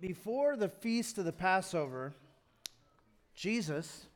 before 0.00 0.56
the 0.56 0.68
feast 0.68 1.18
of 1.18 1.24
the 1.24 1.32
Passover, 1.32 2.14
Jesus, 3.34 4.06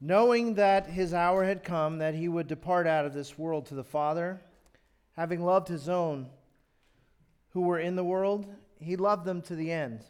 knowing 0.00 0.54
that 0.54 0.86
his 0.86 1.12
hour 1.12 1.44
had 1.44 1.64
come, 1.64 1.98
that 1.98 2.14
he 2.14 2.28
would 2.28 2.46
depart 2.46 2.86
out 2.86 3.04
of 3.04 3.12
this 3.12 3.36
world 3.36 3.66
to 3.66 3.74
the 3.74 3.84
Father, 3.84 4.40
having 5.16 5.44
loved 5.44 5.68
his 5.68 5.88
own 5.88 6.28
who 7.50 7.62
were 7.62 7.80
in 7.80 7.96
the 7.96 8.04
world, 8.04 8.46
he 8.78 8.96
loved 8.96 9.24
them 9.24 9.42
to 9.42 9.56
the 9.56 9.72
end. 9.72 10.04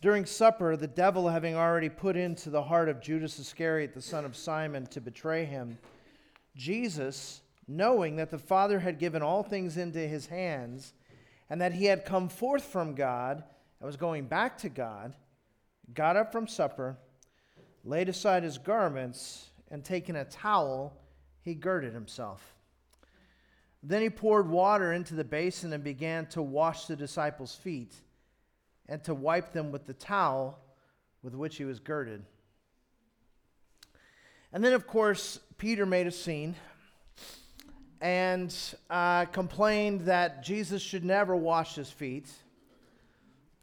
During 0.00 0.26
supper, 0.26 0.76
the 0.76 0.86
devil 0.86 1.28
having 1.28 1.54
already 1.54 1.88
put 1.88 2.16
into 2.16 2.50
the 2.50 2.62
heart 2.62 2.88
of 2.88 3.00
Judas 3.00 3.38
Iscariot, 3.38 3.94
the 3.94 4.02
son 4.02 4.24
of 4.24 4.36
Simon, 4.36 4.86
to 4.86 5.00
betray 5.00 5.44
him, 5.44 5.78
Jesus, 6.56 7.42
knowing 7.66 8.16
that 8.16 8.30
the 8.30 8.38
Father 8.38 8.80
had 8.80 8.98
given 8.98 9.22
all 9.22 9.42
things 9.42 9.76
into 9.76 10.00
his 10.00 10.26
hands, 10.26 10.94
and 11.50 11.60
that 11.60 11.72
he 11.72 11.86
had 11.86 12.04
come 12.04 12.28
forth 12.28 12.64
from 12.64 12.94
God 12.94 13.42
and 13.80 13.86
was 13.86 13.96
going 13.96 14.26
back 14.26 14.58
to 14.58 14.68
God, 14.68 15.14
got 15.94 16.16
up 16.16 16.32
from 16.32 16.46
supper, 16.46 16.98
laid 17.84 18.08
aside 18.08 18.42
his 18.42 18.58
garments, 18.58 19.48
and 19.70 19.84
taking 19.84 20.16
a 20.16 20.24
towel, 20.24 20.96
he 21.42 21.54
girded 21.54 21.94
himself. 21.94 22.54
Then 23.82 24.02
he 24.02 24.10
poured 24.10 24.48
water 24.48 24.92
into 24.92 25.14
the 25.14 25.24
basin 25.24 25.72
and 25.72 25.84
began 25.84 26.26
to 26.26 26.42
wash 26.42 26.86
the 26.86 26.96
disciples' 26.96 27.54
feet 27.54 27.94
and 28.88 29.02
to 29.04 29.14
wipe 29.14 29.52
them 29.52 29.70
with 29.70 29.86
the 29.86 29.94
towel 29.94 30.58
with 31.22 31.34
which 31.34 31.56
he 31.56 31.64
was 31.64 31.78
girded. 31.78 32.24
And 34.52 34.64
then, 34.64 34.72
of 34.72 34.86
course, 34.86 35.38
Peter 35.58 35.84
made 35.86 36.06
a 36.06 36.10
scene 36.10 36.56
and 38.00 38.54
uh, 38.90 39.24
complained 39.26 40.02
that 40.02 40.42
Jesus 40.42 40.82
should 40.82 41.04
never 41.04 41.34
wash 41.34 41.74
his 41.74 41.90
feet. 41.90 42.30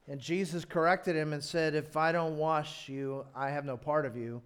And 0.07 0.19
Jesus 0.19 0.65
corrected 0.65 1.15
him 1.15 1.33
and 1.33 1.43
said, 1.43 1.73
If 1.73 1.97
I 1.97 2.11
don't 2.11 2.37
wash 2.37 2.89
you, 2.89 3.25
I 3.35 3.49
have 3.49 3.65
no 3.65 3.77
part 3.77 4.05
of 4.05 4.15
you. 4.15 4.41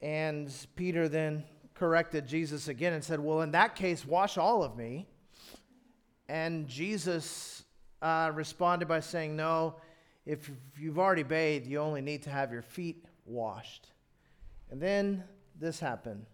And 0.00 0.52
Peter 0.76 1.08
then 1.08 1.44
corrected 1.74 2.26
Jesus 2.26 2.68
again 2.68 2.92
and 2.92 3.02
said, 3.02 3.20
Well, 3.20 3.42
in 3.42 3.52
that 3.52 3.76
case, 3.76 4.04
wash 4.04 4.36
all 4.36 4.62
of 4.62 4.76
me. 4.76 5.06
And 6.28 6.66
Jesus 6.66 7.64
uh, 8.02 8.30
responded 8.34 8.88
by 8.88 9.00
saying, 9.00 9.36
No, 9.36 9.76
if 10.26 10.50
you've 10.78 10.98
already 10.98 11.22
bathed, 11.22 11.66
you 11.66 11.78
only 11.78 12.00
need 12.00 12.22
to 12.24 12.30
have 12.30 12.52
your 12.52 12.62
feet 12.62 13.06
washed. 13.24 13.88
And 14.70 14.80
then 14.80 15.24
this 15.58 15.78
happened. 15.78 16.26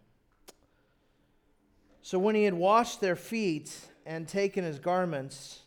So 2.03 2.19
when 2.19 2.35
he 2.35 2.45
had 2.45 2.55
washed 2.55 3.01
their 3.01 3.17
feet 3.17 3.77
and 4.07 4.27
taken 4.27 4.65
his 4.65 4.79
garments 4.79 5.61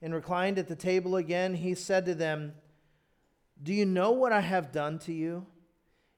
and 0.00 0.14
reclined 0.14 0.58
at 0.58 0.68
the 0.68 0.76
table 0.76 1.16
again, 1.16 1.54
he 1.54 1.74
said 1.74 2.04
to 2.06 2.14
them, 2.14 2.54
Do 3.62 3.72
you 3.72 3.86
know 3.86 4.12
what 4.12 4.32
I 4.32 4.40
have 4.40 4.72
done 4.72 4.98
to 5.00 5.12
you? 5.12 5.46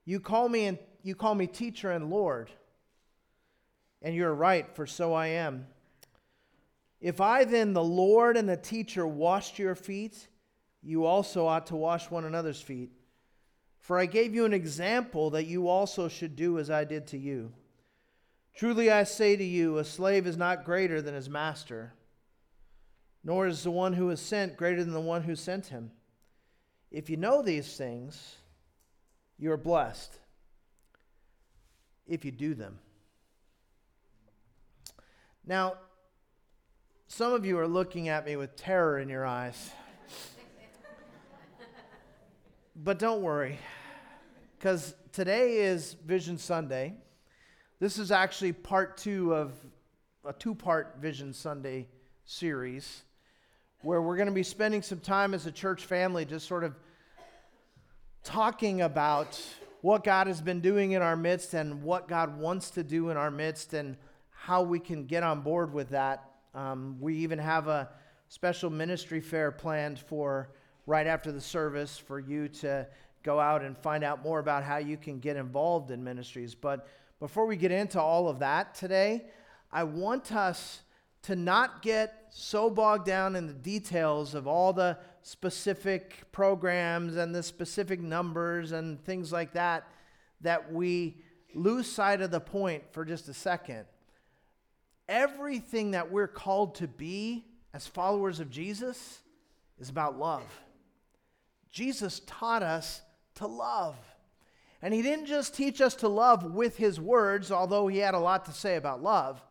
You 0.05 0.20
call 0.20 0.48
me 0.48 0.66
and 0.66 0.78
you 1.02 1.14
call 1.14 1.34
me 1.34 1.46
teacher 1.46 1.91
and 1.91 2.11
Lord. 2.11 2.50
And 4.02 4.14
you're 4.14 4.34
right, 4.34 4.74
for 4.74 4.86
so 4.86 5.14
I 5.14 5.28
am. 5.28 5.66
If 7.00 7.20
I 7.20 7.44
then, 7.44 7.74
the 7.74 7.84
Lord 7.84 8.36
and 8.36 8.48
the 8.48 8.56
teacher, 8.56 9.06
washed 9.06 9.58
your 9.58 9.74
feet, 9.74 10.28
you 10.83 11.05
also 11.05 11.46
ought 11.46 11.66
to 11.66 11.77
wash 11.77 12.11
one 12.11 12.24
another's 12.24 12.61
feet. 12.61 12.91
For 13.80 13.98
I 13.98 14.06
gave 14.06 14.34
you 14.34 14.46
an 14.46 14.55
example 14.55 15.30
that 15.30 15.46
you 15.46 15.68
also 15.68 16.08
should 16.08 16.36
do 16.36 16.58
as 16.58 16.70
I 16.70 16.84
did 16.84 17.06
to 17.08 17.18
you. 17.18 17.52
Truly 18.55 18.91
I 18.91 19.02
say 19.02 19.34
to 19.36 19.44
you, 19.44 19.78
a 19.78 19.84
slave 19.84 20.27
is 20.27 20.36
not 20.36 20.64
greater 20.64 21.02
than 21.02 21.14
his 21.14 21.28
master, 21.28 21.92
nor 23.24 23.48
is 23.48 23.64
the 23.64 23.70
one 23.70 23.94
who 23.94 24.11
is 24.11 24.20
sent 24.20 24.56
greater 24.56 24.84
than 24.84 24.92
the 24.92 25.00
one 25.00 25.22
who 25.22 25.34
sent 25.34 25.66
him. 25.66 25.91
If 26.92 27.11
you 27.11 27.16
know 27.16 27.42
these 27.42 27.77
things, 27.77 28.36
you 29.38 29.50
are 29.50 29.56
blessed 29.56 30.20
if 32.06 32.24
you 32.24 32.30
do 32.30 32.55
them. 32.55 32.79
Now, 35.45 35.74
some 37.08 37.33
of 37.33 37.45
you 37.45 37.58
are 37.58 37.67
looking 37.67 38.08
at 38.08 38.24
me 38.24 38.36
with 38.36 38.55
terror 38.56 39.00
in 39.00 39.08
your 39.08 39.27
eyes. 39.27 39.73
but 42.77 43.00
don't 43.00 43.23
worry, 43.23 43.58
because 44.56 44.95
today 45.12 45.56
is 45.56 45.95
Vision 46.05 46.39
Sunday. 46.39 46.95
This 47.84 47.98
is 47.98 48.11
actually 48.11 48.55
part 48.55 48.96
two 48.96 49.34
of 49.34 49.52
a 50.27 50.33
two 50.33 50.55
part 50.55 50.96
Vision 51.02 51.34
Sunday 51.34 51.86
series 52.24 53.02
where 53.83 54.00
we're 54.00 54.17
going 54.17 54.24
to 54.24 54.33
be 54.33 54.42
spending 54.42 54.80
some 54.80 55.00
time 55.00 55.34
as 55.34 55.45
a 55.45 55.52
church 55.52 55.84
family 55.84 56.24
just 56.24 56.48
sort 56.48 56.64
of 56.64 56.74
talking 58.23 58.80
about 58.80 59.39
what 59.83 60.02
God 60.02 60.28
has 60.28 60.40
been 60.40 60.61
doing 60.61 60.92
in 60.92 61.02
our 61.02 61.14
midst 61.14 61.52
and 61.52 61.83
what 61.83 62.08
God 62.08 62.39
wants 62.39 62.70
to 62.70 62.83
do 62.83 63.11
in 63.11 63.18
our 63.18 63.30
midst 63.30 63.74
and 63.74 63.98
how 64.30 64.62
we 64.62 64.78
can 64.78 65.05
get 65.05 65.23
on 65.23 65.42
board 65.42 65.70
with 65.70 65.90
that. 65.90 66.24
Um, 66.55 66.96
we 67.00 67.17
even 67.17 67.39
have 67.39 67.68
a 67.68 67.90
special 68.30 68.70
ministry 68.70 69.20
fair 69.20 69.52
planned 69.52 69.98
for 69.98 70.48
right 70.86 71.06
after 71.06 71.30
the 71.33 71.40
service 71.42 71.98
for 71.98 72.18
you 72.18 72.48
to 72.48 72.86
go 73.23 73.39
out 73.39 73.61
and 73.61 73.77
find 73.77 74.02
out 74.02 74.23
more 74.23 74.39
about 74.39 74.64
how 74.64 74.78
you 74.78 74.96
can 74.96 75.18
get 75.18 75.36
involved 75.36 75.90
in 75.90 76.02
ministries. 76.02 76.55
But 76.55 76.89
before 77.24 77.46
we 77.46 77.57
get 77.57 77.73
into 77.73 77.98
all 77.98 78.29
of 78.29 78.40
that 78.40 78.74
today, 78.74 79.24
I 79.73 79.85
want 79.85 80.30
us 80.30 80.83
to 81.23 81.35
not 81.35 81.80
get 81.80 82.27
so 82.29 82.68
bogged 82.68 83.07
down 83.07 83.35
in 83.35 83.46
the 83.46 83.55
details 83.55 84.35
of 84.35 84.46
all 84.46 84.74
the 84.74 84.98
specific 85.23 86.30
programs 86.33 87.17
and 87.17 87.35
the 87.35 87.42
specific 87.42 87.98
numbers 87.98 88.73
and 88.73 89.02
things 89.07 89.33
like 89.33 89.55
that 89.55 89.89
that 90.42 90.70
we 90.70 91.17
lose 91.55 91.90
sight 91.90 92.20
of 92.20 92.30
the 92.30 92.40
point 92.40 92.83
for 92.92 93.07
just 93.07 93.27
a 93.30 93.33
second. 93.33 93.86
Everything 95.08 95.92
that 95.92 96.12
we're 96.12 96.29
called 96.29 96.74
to 96.74 96.86
be 96.86 97.46
as 97.73 97.86
followers 97.86 98.39
of 98.39 98.51
Jesus 98.51 99.20
is 99.79 99.89
about 99.89 100.18
love. 100.18 100.61
Jesus 101.70 102.20
taught 102.27 102.62
us 102.62 103.01
to 103.36 103.46
love. 103.46 103.96
And 104.84 104.92
he 104.92 105.00
didn't 105.00 105.24
just 105.24 105.55
teach 105.55 105.80
us 105.80 105.95
to 105.96 106.08
love 106.08 106.45
with 106.45 106.77
his 106.77 107.00
words, 107.00 107.50
although 107.50 107.86
he 107.86 107.96
had 107.96 108.12
a 108.12 108.18
lot 108.18 108.45
to 108.45 108.52
say 108.52 108.77
about 108.77 109.02
love, 109.02 109.42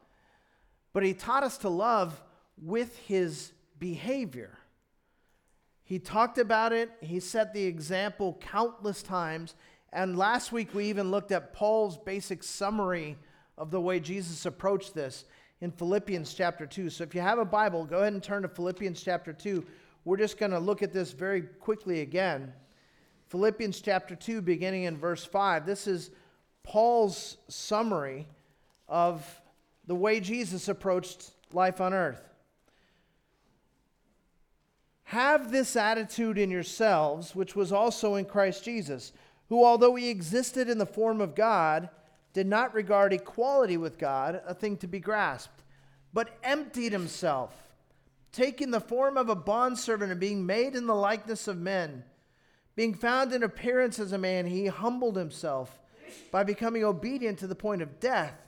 but 0.94 1.02
he 1.02 1.16
taught 1.16 1.42
us 1.42 1.58
to 1.58 1.70
love 1.70 2.22
with 2.62 2.96
his 3.00 3.52
behavior. 3.80 4.60
He 5.84 5.98
talked 5.98 6.38
about 6.38 6.72
it, 6.72 6.92
he 7.02 7.20
set 7.20 7.52
the 7.52 7.64
example 7.64 8.38
countless 8.42 9.02
times. 9.02 9.56
And 9.92 10.20
last 10.20 10.52
week 10.52 10.72
we 10.72 10.86
even 10.86 11.10
looked 11.10 11.32
at 11.32 11.52
Paul's 11.52 11.98
basic 11.98 12.44
summary 12.44 13.18
of 13.58 13.72
the 13.72 13.82
way 13.82 14.00
Jesus 14.00 14.46
approached 14.46 14.94
this 14.94 15.26
in 15.62 15.72
Philippians 15.72 16.32
chapter 16.36 16.68
2. 16.68 16.92
So 16.92 17.06
if 17.06 17.16
you 17.16 17.22
have 17.22 17.40
a 17.40 17.46
Bible, 17.46 17.86
go 17.86 18.02
ahead 18.02 18.14
and 18.14 18.22
turn 18.22 18.44
to 18.44 18.48
Philippians 18.48 19.02
chapter 19.02 19.34
2. 19.34 19.66
We're 20.06 20.18
just 20.18 20.38
going 20.38 20.52
to 20.52 20.60
look 20.60 20.84
at 20.84 20.94
this 20.94 21.12
very 21.12 21.42
quickly 21.42 22.02
again. 22.02 22.54
Philippians 23.34 23.82
chapter 23.82 24.16
2, 24.16 24.44
beginning 24.44 24.84
in 24.84 24.96
verse 24.96 25.26
5. 25.26 25.66
This 25.66 25.88
is 25.88 26.12
Paul's 26.62 27.38
summary 27.48 28.28
of 28.88 29.26
the 29.88 29.96
way 29.96 30.20
Jesus 30.20 30.68
approached 30.68 31.32
life 31.52 31.82
on 31.82 31.96
earth. 31.96 32.30
Have 35.06 35.52
this 35.52 35.76
attitude 35.76 36.38
in 36.38 36.52
yourselves, 36.52 37.36
which 37.36 37.56
was 37.56 37.72
also 37.72 38.14
in 38.14 38.26
Christ 38.26 38.64
Jesus, 38.64 39.14
who, 39.50 39.66
although 39.66 39.96
he 39.96 40.12
existed 40.12 40.70
in 40.70 40.78
the 40.78 40.86
form 40.86 41.20
of 41.20 41.34
God, 41.34 41.90
did 42.34 42.46
not 42.46 42.76
regard 42.76 43.14
equality 43.14 43.78
with 43.78 43.98
God 43.98 44.44
a 44.46 44.54
thing 44.54 44.78
to 44.78 44.88
be 44.88 45.00
grasped, 45.00 45.64
but 46.14 46.38
emptied 46.44 46.92
himself, 46.92 47.74
taking 48.32 48.70
the 48.70 48.80
form 48.80 49.18
of 49.18 49.28
a 49.28 49.36
bondservant 49.36 50.12
and 50.12 50.20
being 50.20 50.46
made 50.46 50.76
in 50.76 50.86
the 50.86 50.94
likeness 50.94 51.48
of 51.48 51.58
men 51.58 52.04
being 52.76 52.94
found 52.94 53.34
in 53.34 53.44
appearance 53.44 54.00
as 54.00 54.12
a 54.12 54.18
man, 54.18 54.48
he 54.48 54.68
humbled 54.68 55.16
himself 55.16 55.80
by 56.32 56.44
becoming 56.44 56.84
obedient 56.84 57.40
to 57.40 57.48
the 57.48 57.56
point 57.56 57.82
of 57.82 58.00
death, 58.00 58.40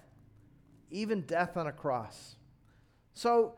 even 0.90 1.22
death 1.22 1.58
on 1.58 1.68
a 1.68 1.72
cross. 1.72 2.36
So 3.14 3.54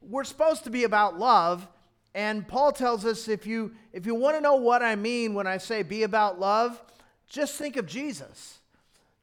we're 0.00 0.24
supposed 0.24 0.64
to 0.64 0.70
be 0.70 0.84
about 0.84 1.18
love, 1.18 1.66
and 2.14 2.46
Paul 2.46 2.72
tells 2.72 3.04
us 3.04 3.28
if 3.28 3.46
you 3.46 3.72
if 3.92 4.06
you 4.06 4.14
want 4.14 4.36
to 4.36 4.40
know 4.40 4.56
what 4.56 4.82
I 4.82 4.96
mean 4.96 5.34
when 5.34 5.46
I 5.46 5.58
say 5.58 5.82
be 5.82 6.02
about 6.02 6.38
love, 6.38 6.80
just 7.28 7.56
think 7.56 7.76
of 7.76 7.86
Jesus. 7.86 8.58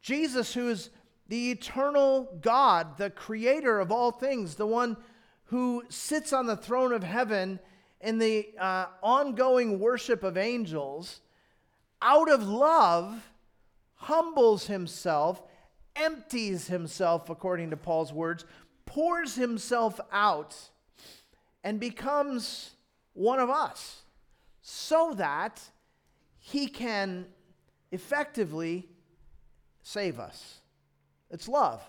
Jesus 0.02 0.54
who 0.54 0.70
is 0.70 0.90
the 1.28 1.52
eternal 1.52 2.38
God, 2.42 2.98
the 2.98 3.10
creator 3.10 3.80
of 3.80 3.92
all 3.92 4.12
things, 4.12 4.56
the 4.56 4.66
one 4.66 4.98
who 5.46 5.84
sits 5.90 6.34
on 6.34 6.48
the 6.48 6.58
throne 6.58 6.92
of 6.92 7.04
heaven 7.04 7.60
in 8.02 8.18
the 8.18 8.50
uh, 8.58 8.86
ongoing 9.02 9.80
worship 9.80 10.24
of 10.24 10.38
angels, 10.38 11.22
out 12.02 12.32
of 12.32 12.48
love, 12.48 13.30
humbles 13.96 14.68
himself, 14.68 15.42
empties 15.96 16.68
himself, 16.68 17.30
according 17.30 17.70
to 17.72 17.78
Paul's 17.78 18.14
words, 18.14 18.46
pours 18.86 19.36
himself 19.36 20.00
out, 20.12 20.56
and 21.64 21.80
becomes 21.80 22.72
one 23.14 23.40
of 23.40 23.50
us 23.50 24.04
so 24.62 25.14
that 25.16 25.62
he 26.38 26.68
can 26.68 27.26
effectively 27.92 28.88
save 29.82 30.20
us. 30.20 30.60
It's 31.30 31.48
love. 31.48 31.82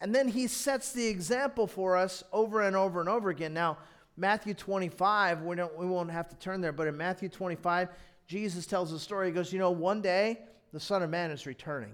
And 0.00 0.14
then 0.14 0.28
he 0.28 0.46
sets 0.46 0.92
the 0.92 1.06
example 1.06 1.66
for 1.66 1.96
us 1.96 2.22
over 2.32 2.60
and 2.62 2.76
over 2.76 3.00
and 3.00 3.08
over 3.08 3.30
again. 3.30 3.54
Now, 3.54 3.78
Matthew 4.16 4.54
25, 4.54 5.42
we, 5.42 5.56
don't, 5.56 5.76
we 5.76 5.86
won't 5.86 6.10
have 6.10 6.28
to 6.28 6.36
turn 6.36 6.60
there, 6.60 6.72
but 6.72 6.86
in 6.86 6.96
Matthew 6.96 7.28
25, 7.28 7.88
Jesus 8.26 8.66
tells 8.66 8.92
a 8.92 8.98
story. 8.98 9.28
He 9.28 9.32
goes, 9.32 9.52
You 9.52 9.58
know, 9.58 9.70
one 9.70 10.00
day 10.00 10.40
the 10.72 10.80
Son 10.80 11.02
of 11.02 11.10
Man 11.10 11.30
is 11.30 11.46
returning. 11.46 11.92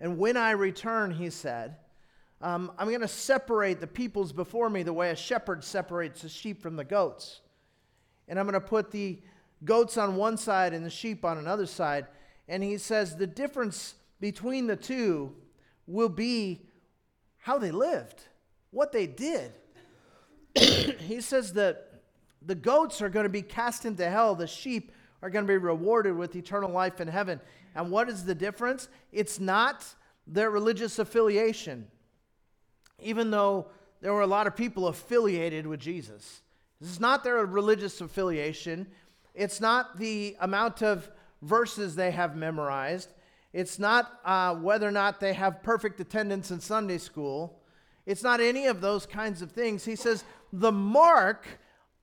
And 0.00 0.18
when 0.18 0.36
I 0.36 0.52
return, 0.52 1.10
he 1.10 1.30
said, 1.30 1.76
um, 2.40 2.70
I'm 2.78 2.88
going 2.88 3.00
to 3.00 3.08
separate 3.08 3.80
the 3.80 3.86
peoples 3.86 4.32
before 4.32 4.70
me 4.70 4.82
the 4.82 4.92
way 4.92 5.10
a 5.10 5.16
shepherd 5.16 5.64
separates 5.64 6.22
the 6.22 6.28
sheep 6.28 6.62
from 6.62 6.76
the 6.76 6.84
goats. 6.84 7.40
And 8.28 8.38
I'm 8.38 8.46
going 8.46 8.60
to 8.60 8.60
put 8.60 8.90
the 8.90 9.20
goats 9.64 9.96
on 9.96 10.16
one 10.16 10.36
side 10.36 10.72
and 10.72 10.84
the 10.86 10.90
sheep 10.90 11.24
on 11.24 11.38
another 11.38 11.66
side. 11.66 12.06
And 12.46 12.62
he 12.62 12.78
says 12.78 13.16
the 13.16 13.26
difference 13.26 13.94
between 14.20 14.66
the 14.66 14.76
two 14.76 15.34
will 15.86 16.08
be 16.08 16.62
how 17.38 17.58
they 17.58 17.72
lived, 17.72 18.22
what 18.70 18.92
they 18.92 19.06
did. 19.06 19.52
he 21.00 21.20
says 21.20 21.52
that 21.54 21.88
the 22.44 22.54
goats 22.54 23.02
are 23.02 23.08
going 23.08 23.24
to 23.24 23.30
be 23.30 23.42
cast 23.42 23.84
into 23.84 24.08
hell, 24.08 24.34
the 24.34 24.46
sheep 24.46 24.92
are 25.22 25.30
going 25.30 25.44
to 25.44 25.48
be 25.48 25.56
rewarded 25.56 26.16
with 26.16 26.36
eternal 26.36 26.70
life 26.70 27.00
in 27.00 27.08
heaven. 27.08 27.40
And 27.74 27.90
what 27.90 28.08
is 28.08 28.24
the 28.24 28.34
difference? 28.34 28.88
It's 29.12 29.40
not 29.40 29.86
their 30.26 30.50
religious 30.50 30.98
affiliation, 30.98 31.88
even 33.00 33.30
though 33.30 33.68
there 34.00 34.12
were 34.12 34.22
a 34.22 34.26
lot 34.26 34.46
of 34.46 34.54
people 34.54 34.88
affiliated 34.88 35.66
with 35.66 35.80
Jesus. 35.80 36.42
This 36.80 36.90
is 36.90 37.00
not 37.00 37.24
their 37.24 37.44
religious 37.44 38.00
affiliation. 38.00 38.86
It's 39.34 39.60
not 39.60 39.98
the 39.98 40.36
amount 40.40 40.82
of 40.82 41.10
verses 41.42 41.96
they 41.96 42.10
have 42.12 42.36
memorized. 42.36 43.12
It's 43.52 43.78
not 43.78 44.20
uh, 44.24 44.54
whether 44.54 44.86
or 44.86 44.92
not 44.92 45.20
they 45.20 45.32
have 45.32 45.62
perfect 45.62 45.98
attendance 46.00 46.50
in 46.50 46.60
Sunday 46.60 46.98
school. 46.98 47.57
It's 48.08 48.22
not 48.22 48.40
any 48.40 48.66
of 48.68 48.80
those 48.80 49.04
kinds 49.04 49.42
of 49.42 49.52
things. 49.52 49.84
He 49.84 49.94
says 49.94 50.24
the 50.50 50.72
mark 50.72 51.46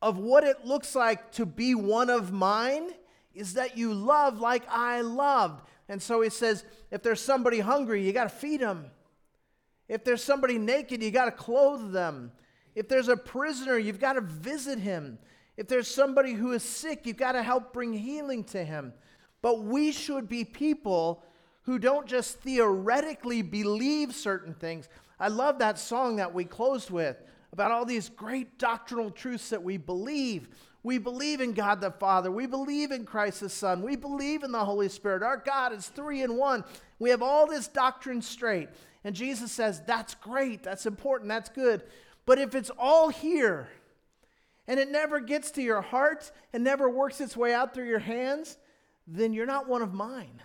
of 0.03 0.19
what 0.19 0.43
it 0.43 0.63
looks 0.63 0.93
like 0.93 1.31
to 1.31 1.47
be 1.47 1.73
one 1.73 2.11
of 2.11 2.31
mine 2.31 2.91
is 3.33 3.55
that 3.55 3.75
you 3.75 3.91
love 3.91 4.39
like 4.39 4.61
I 4.69 5.01
loved. 5.01 5.63
And 5.89 5.99
so 5.99 6.21
he 6.21 6.29
says 6.29 6.63
if 6.91 7.01
there's 7.01 7.19
somebody 7.19 7.59
hungry, 7.59 8.05
you 8.05 8.13
got 8.13 8.25
to 8.25 8.29
feed 8.29 8.61
them. 8.61 8.91
If 9.89 10.03
there's 10.03 10.23
somebody 10.23 10.59
naked, 10.59 11.01
you 11.01 11.09
got 11.09 11.25
to 11.25 11.31
clothe 11.31 11.91
them. 11.91 12.31
If 12.75 12.87
there's 12.87 13.07
a 13.07 13.17
prisoner, 13.17 13.79
you've 13.79 13.99
got 13.99 14.13
to 14.13 14.21
visit 14.21 14.77
him. 14.77 15.17
If 15.57 15.67
there's 15.67 15.87
somebody 15.87 16.33
who 16.33 16.51
is 16.51 16.61
sick, 16.61 17.07
you've 17.07 17.17
got 17.17 17.31
to 17.31 17.41
help 17.41 17.73
bring 17.73 17.93
healing 17.93 18.43
to 18.45 18.63
him. 18.63 18.93
But 19.41 19.63
we 19.63 19.91
should 19.91 20.29
be 20.29 20.45
people 20.45 21.23
who 21.63 21.79
don't 21.79 22.05
just 22.05 22.41
theoretically 22.41 23.41
believe 23.41 24.13
certain 24.13 24.53
things. 24.53 24.87
I 25.19 25.29
love 25.29 25.59
that 25.59 25.79
song 25.79 26.17
that 26.17 26.33
we 26.33 26.45
closed 26.45 26.89
with 26.89 27.21
about 27.51 27.71
all 27.71 27.85
these 27.85 28.09
great 28.09 28.59
doctrinal 28.59 29.09
truths 29.09 29.49
that 29.49 29.63
we 29.63 29.77
believe. 29.77 30.49
We 30.83 30.97
believe 30.97 31.41
in 31.41 31.53
God 31.53 31.81
the 31.81 31.91
Father. 31.91 32.29
We 32.29 32.45
believe 32.47 32.91
in 32.91 33.05
Christ 33.05 33.39
the 33.39 33.49
Son. 33.49 33.81
We 33.81 33.95
believe 33.95 34.43
in 34.43 34.51
the 34.51 34.65
Holy 34.65 34.89
Spirit. 34.89 35.23
Our 35.23 35.37
God 35.37 35.73
is 35.73 35.87
three 35.87 36.21
in 36.21 36.37
one. 36.37 36.63
We 36.99 37.09
have 37.11 37.21
all 37.21 37.47
this 37.47 37.67
doctrine 37.67 38.21
straight. 38.21 38.69
And 39.03 39.15
Jesus 39.15 39.51
says, 39.51 39.81
That's 39.87 40.15
great. 40.15 40.63
That's 40.63 40.85
important. 40.85 41.29
That's 41.29 41.49
good. 41.49 41.83
But 42.25 42.39
if 42.39 42.55
it's 42.55 42.71
all 42.77 43.09
here 43.09 43.69
and 44.67 44.79
it 44.79 44.91
never 44.91 45.19
gets 45.19 45.51
to 45.51 45.61
your 45.61 45.81
heart 45.81 46.31
and 46.51 46.63
never 46.63 46.89
works 46.89 47.21
its 47.21 47.37
way 47.37 47.53
out 47.53 47.73
through 47.73 47.87
your 47.87 47.99
hands, 47.99 48.57
then 49.07 49.33
you're 49.33 49.45
not 49.45 49.69
one 49.69 49.81
of 49.81 49.93
mine. 49.93 50.41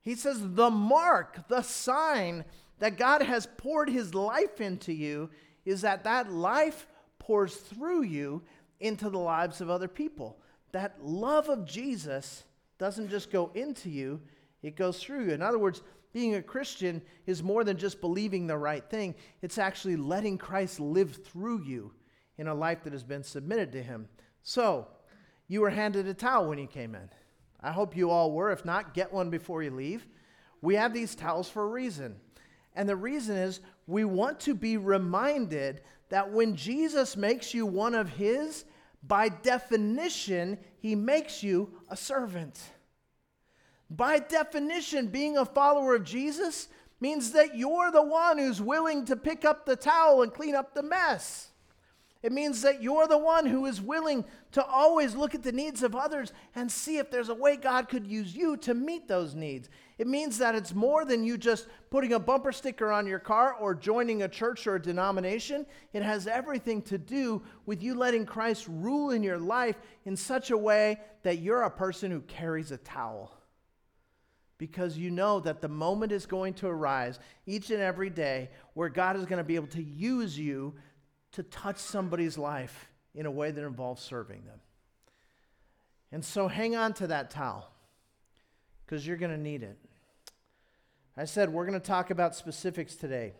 He 0.00 0.14
says, 0.14 0.38
the 0.40 0.70
mark, 0.70 1.48
the 1.48 1.62
sign 1.62 2.44
that 2.78 2.98
God 2.98 3.22
has 3.22 3.48
poured 3.56 3.90
his 3.90 4.14
life 4.14 4.60
into 4.60 4.92
you 4.92 5.30
is 5.64 5.82
that 5.82 6.04
that 6.04 6.32
life 6.32 6.86
pours 7.18 7.54
through 7.54 8.02
you 8.02 8.42
into 8.80 9.10
the 9.10 9.18
lives 9.18 9.60
of 9.60 9.70
other 9.70 9.88
people. 9.88 10.38
That 10.72 11.04
love 11.04 11.48
of 11.48 11.64
Jesus 11.64 12.44
doesn't 12.78 13.10
just 13.10 13.30
go 13.30 13.50
into 13.54 13.90
you, 13.90 14.20
it 14.62 14.76
goes 14.76 15.02
through 15.02 15.26
you. 15.26 15.32
In 15.32 15.42
other 15.42 15.58
words, 15.58 15.82
being 16.12 16.36
a 16.36 16.42
Christian 16.42 17.02
is 17.26 17.42
more 17.42 17.64
than 17.64 17.76
just 17.76 18.00
believing 18.00 18.46
the 18.46 18.56
right 18.56 18.88
thing, 18.88 19.14
it's 19.42 19.58
actually 19.58 19.96
letting 19.96 20.38
Christ 20.38 20.80
live 20.80 21.16
through 21.24 21.64
you 21.64 21.92
in 22.38 22.48
a 22.48 22.54
life 22.54 22.84
that 22.84 22.92
has 22.92 23.04
been 23.04 23.22
submitted 23.22 23.72
to 23.72 23.82
Him. 23.82 24.08
So, 24.42 24.86
you 25.48 25.60
were 25.60 25.70
handed 25.70 26.06
a 26.06 26.14
towel 26.14 26.48
when 26.48 26.58
you 26.58 26.66
came 26.66 26.94
in. 26.94 27.08
I 27.60 27.72
hope 27.72 27.96
you 27.96 28.10
all 28.10 28.32
were. 28.32 28.52
If 28.52 28.64
not, 28.64 28.94
get 28.94 29.12
one 29.12 29.30
before 29.30 29.62
you 29.62 29.70
leave. 29.70 30.06
We 30.60 30.74
have 30.74 30.92
these 30.92 31.14
towels 31.14 31.48
for 31.48 31.64
a 31.64 31.68
reason. 31.68 32.16
And 32.78 32.88
the 32.88 32.96
reason 32.96 33.36
is 33.36 33.60
we 33.88 34.04
want 34.04 34.38
to 34.40 34.54
be 34.54 34.76
reminded 34.76 35.80
that 36.10 36.32
when 36.32 36.54
Jesus 36.54 37.16
makes 37.16 37.52
you 37.52 37.66
one 37.66 37.92
of 37.92 38.08
His, 38.08 38.64
by 39.02 39.28
definition, 39.28 40.58
He 40.78 40.94
makes 40.94 41.42
you 41.42 41.70
a 41.90 41.96
servant. 41.96 42.60
By 43.90 44.20
definition, 44.20 45.08
being 45.08 45.36
a 45.36 45.44
follower 45.44 45.96
of 45.96 46.04
Jesus 46.04 46.68
means 47.00 47.32
that 47.32 47.56
you're 47.56 47.90
the 47.90 48.02
one 48.02 48.38
who's 48.38 48.62
willing 48.62 49.04
to 49.06 49.16
pick 49.16 49.44
up 49.44 49.66
the 49.66 49.76
towel 49.76 50.22
and 50.22 50.32
clean 50.32 50.54
up 50.54 50.72
the 50.72 50.82
mess. 50.84 51.48
It 52.22 52.30
means 52.30 52.62
that 52.62 52.80
you're 52.80 53.08
the 53.08 53.18
one 53.18 53.46
who 53.46 53.66
is 53.66 53.80
willing 53.80 54.24
to 54.52 54.64
always 54.64 55.16
look 55.16 55.34
at 55.34 55.42
the 55.42 55.52
needs 55.52 55.82
of 55.82 55.96
others 55.96 56.32
and 56.54 56.70
see 56.70 56.98
if 56.98 57.10
there's 57.10 57.28
a 57.28 57.34
way 57.34 57.56
God 57.56 57.88
could 57.88 58.06
use 58.06 58.36
you 58.36 58.56
to 58.58 58.74
meet 58.74 59.08
those 59.08 59.34
needs. 59.34 59.68
It 59.98 60.06
means 60.06 60.38
that 60.38 60.54
it's 60.54 60.74
more 60.74 61.04
than 61.04 61.24
you 61.24 61.36
just 61.36 61.66
putting 61.90 62.12
a 62.12 62.20
bumper 62.20 62.52
sticker 62.52 62.92
on 62.92 63.06
your 63.06 63.18
car 63.18 63.54
or 63.54 63.74
joining 63.74 64.22
a 64.22 64.28
church 64.28 64.66
or 64.68 64.76
a 64.76 64.82
denomination. 64.82 65.66
It 65.92 66.02
has 66.02 66.28
everything 66.28 66.82
to 66.82 66.98
do 66.98 67.42
with 67.66 67.82
you 67.82 67.96
letting 67.96 68.24
Christ 68.24 68.66
rule 68.68 69.10
in 69.10 69.24
your 69.24 69.38
life 69.38 69.76
in 70.04 70.16
such 70.16 70.52
a 70.52 70.56
way 70.56 71.00
that 71.24 71.38
you're 71.38 71.62
a 71.62 71.70
person 71.70 72.12
who 72.12 72.20
carries 72.20 72.70
a 72.70 72.76
towel 72.76 73.32
because 74.56 74.96
you 74.96 75.10
know 75.10 75.40
that 75.40 75.60
the 75.60 75.68
moment 75.68 76.12
is 76.12 76.26
going 76.26 76.54
to 76.54 76.68
arise 76.68 77.18
each 77.46 77.70
and 77.70 77.80
every 77.80 78.10
day 78.10 78.50
where 78.74 78.88
God 78.88 79.16
is 79.16 79.24
going 79.24 79.38
to 79.38 79.44
be 79.44 79.56
able 79.56 79.68
to 79.68 79.82
use 79.82 80.38
you 80.38 80.74
to 81.32 81.42
touch 81.42 81.78
somebody's 81.78 82.38
life 82.38 82.88
in 83.14 83.26
a 83.26 83.30
way 83.30 83.50
that 83.50 83.64
involves 83.64 84.02
serving 84.02 84.44
them. 84.44 84.60
And 86.12 86.24
so 86.24 86.48
hang 86.48 86.76
on 86.76 86.92
to 86.94 87.08
that 87.08 87.30
towel 87.30 87.70
because 88.84 89.06
you're 89.06 89.16
going 89.16 89.32
to 89.32 89.38
need 89.38 89.62
it. 89.62 89.78
I 91.18 91.24
said 91.24 91.52
we're 91.52 91.66
going 91.66 91.80
to 91.80 91.84
talk 91.84 92.10
about 92.10 92.36
specifics 92.36 92.94
today. 92.94 93.32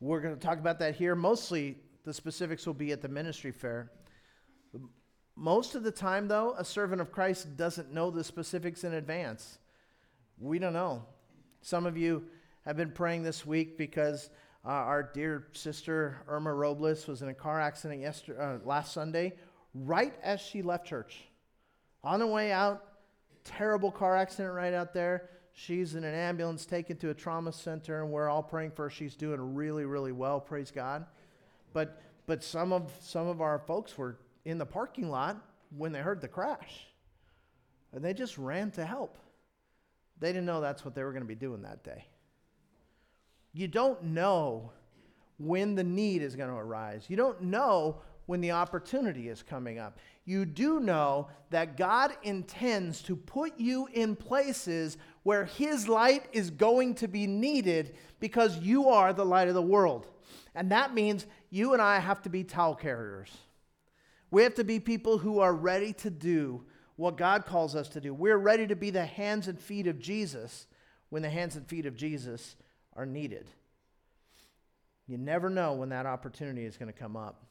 We're 0.00 0.22
going 0.22 0.34
to 0.34 0.40
talk 0.40 0.58
about 0.58 0.78
that 0.78 0.94
here. 0.94 1.14
Mostly 1.14 1.76
the 2.06 2.14
specifics 2.14 2.66
will 2.66 2.72
be 2.72 2.92
at 2.92 3.02
the 3.02 3.10
ministry 3.10 3.52
fair. 3.52 3.92
Most 5.36 5.74
of 5.74 5.82
the 5.82 5.90
time, 5.90 6.28
though, 6.28 6.54
a 6.56 6.64
servant 6.64 7.02
of 7.02 7.12
Christ 7.12 7.58
doesn't 7.58 7.92
know 7.92 8.10
the 8.10 8.24
specifics 8.24 8.84
in 8.84 8.94
advance. 8.94 9.58
We 10.38 10.58
don't 10.58 10.72
know. 10.72 11.04
Some 11.60 11.84
of 11.84 11.98
you 11.98 12.24
have 12.64 12.78
been 12.78 12.90
praying 12.90 13.22
this 13.22 13.44
week 13.44 13.76
because 13.76 14.30
uh, 14.64 14.68
our 14.70 15.02
dear 15.02 15.48
sister 15.52 16.22
Irma 16.26 16.54
Robles 16.54 17.06
was 17.06 17.20
in 17.20 17.28
a 17.28 17.34
car 17.34 17.60
accident 17.60 18.00
yesterday, 18.00 18.40
uh, 18.40 18.58
last 18.64 18.94
Sunday, 18.94 19.34
right 19.74 20.14
as 20.22 20.40
she 20.40 20.62
left 20.62 20.86
church. 20.86 21.18
On 22.02 22.18
the 22.18 22.26
way 22.26 22.50
out, 22.50 22.82
terrible 23.44 23.90
car 23.92 24.16
accident 24.16 24.54
right 24.54 24.72
out 24.72 24.94
there. 24.94 25.28
She's 25.52 25.94
in 25.94 26.04
an 26.04 26.14
ambulance 26.14 26.64
taken 26.64 26.96
to 26.98 27.10
a 27.10 27.14
trauma 27.14 27.52
center, 27.52 28.02
and 28.02 28.10
we're 28.10 28.28
all 28.28 28.42
praying 28.42 28.70
for 28.72 28.84
her. 28.84 28.90
She's 28.90 29.14
doing 29.14 29.54
really, 29.54 29.84
really 29.84 30.12
well, 30.12 30.40
praise 30.40 30.70
God. 30.70 31.06
But 31.72 32.00
but 32.26 32.44
some 32.44 32.72
of 32.72 32.92
some 33.00 33.26
of 33.26 33.40
our 33.40 33.58
folks 33.58 33.98
were 33.98 34.18
in 34.44 34.58
the 34.58 34.66
parking 34.66 35.10
lot 35.10 35.36
when 35.76 35.92
they 35.92 36.00
heard 36.00 36.20
the 36.20 36.28
crash. 36.28 36.86
And 37.92 38.04
they 38.04 38.14
just 38.14 38.38
ran 38.38 38.70
to 38.72 38.84
help. 38.84 39.18
They 40.20 40.28
didn't 40.28 40.46
know 40.46 40.60
that's 40.60 40.84
what 40.84 40.94
they 40.94 41.02
were 41.02 41.12
going 41.12 41.22
to 41.24 41.28
be 41.28 41.34
doing 41.34 41.62
that 41.62 41.82
day. 41.82 42.06
You 43.52 43.66
don't 43.66 44.02
know 44.02 44.70
when 45.38 45.74
the 45.74 45.82
need 45.82 46.22
is 46.22 46.36
going 46.36 46.50
to 46.50 46.56
arise. 46.56 47.06
You 47.08 47.16
don't 47.16 47.42
know 47.42 47.96
when 48.26 48.40
the 48.40 48.52
opportunity 48.52 49.28
is 49.28 49.42
coming 49.42 49.78
up. 49.78 49.98
You 50.30 50.44
do 50.44 50.78
know 50.78 51.26
that 51.50 51.76
God 51.76 52.12
intends 52.22 53.02
to 53.02 53.16
put 53.16 53.58
you 53.58 53.88
in 53.92 54.14
places 54.14 54.96
where 55.24 55.44
His 55.44 55.88
light 55.88 56.26
is 56.30 56.50
going 56.50 56.94
to 56.96 57.08
be 57.08 57.26
needed 57.26 57.96
because 58.20 58.56
you 58.58 58.90
are 58.90 59.12
the 59.12 59.24
light 59.26 59.48
of 59.48 59.54
the 59.54 59.60
world. 59.60 60.06
And 60.54 60.70
that 60.70 60.94
means 60.94 61.26
you 61.50 61.72
and 61.72 61.82
I 61.82 61.98
have 61.98 62.22
to 62.22 62.28
be 62.28 62.44
towel 62.44 62.76
carriers. 62.76 63.36
We 64.30 64.44
have 64.44 64.54
to 64.54 64.62
be 64.62 64.78
people 64.78 65.18
who 65.18 65.40
are 65.40 65.52
ready 65.52 65.92
to 65.94 66.10
do 66.10 66.62
what 66.94 67.16
God 67.16 67.44
calls 67.44 67.74
us 67.74 67.88
to 67.88 68.00
do. 68.00 68.14
We're 68.14 68.38
ready 68.38 68.68
to 68.68 68.76
be 68.76 68.90
the 68.90 69.06
hands 69.06 69.48
and 69.48 69.58
feet 69.58 69.88
of 69.88 69.98
Jesus 69.98 70.68
when 71.08 71.22
the 71.22 71.30
hands 71.30 71.56
and 71.56 71.66
feet 71.66 71.86
of 71.86 71.96
Jesus 71.96 72.54
are 72.94 73.04
needed. 73.04 73.50
You 75.08 75.18
never 75.18 75.50
know 75.50 75.72
when 75.72 75.88
that 75.88 76.06
opportunity 76.06 76.66
is 76.66 76.76
going 76.76 76.92
to 76.92 76.96
come 76.96 77.16
up. 77.16 77.49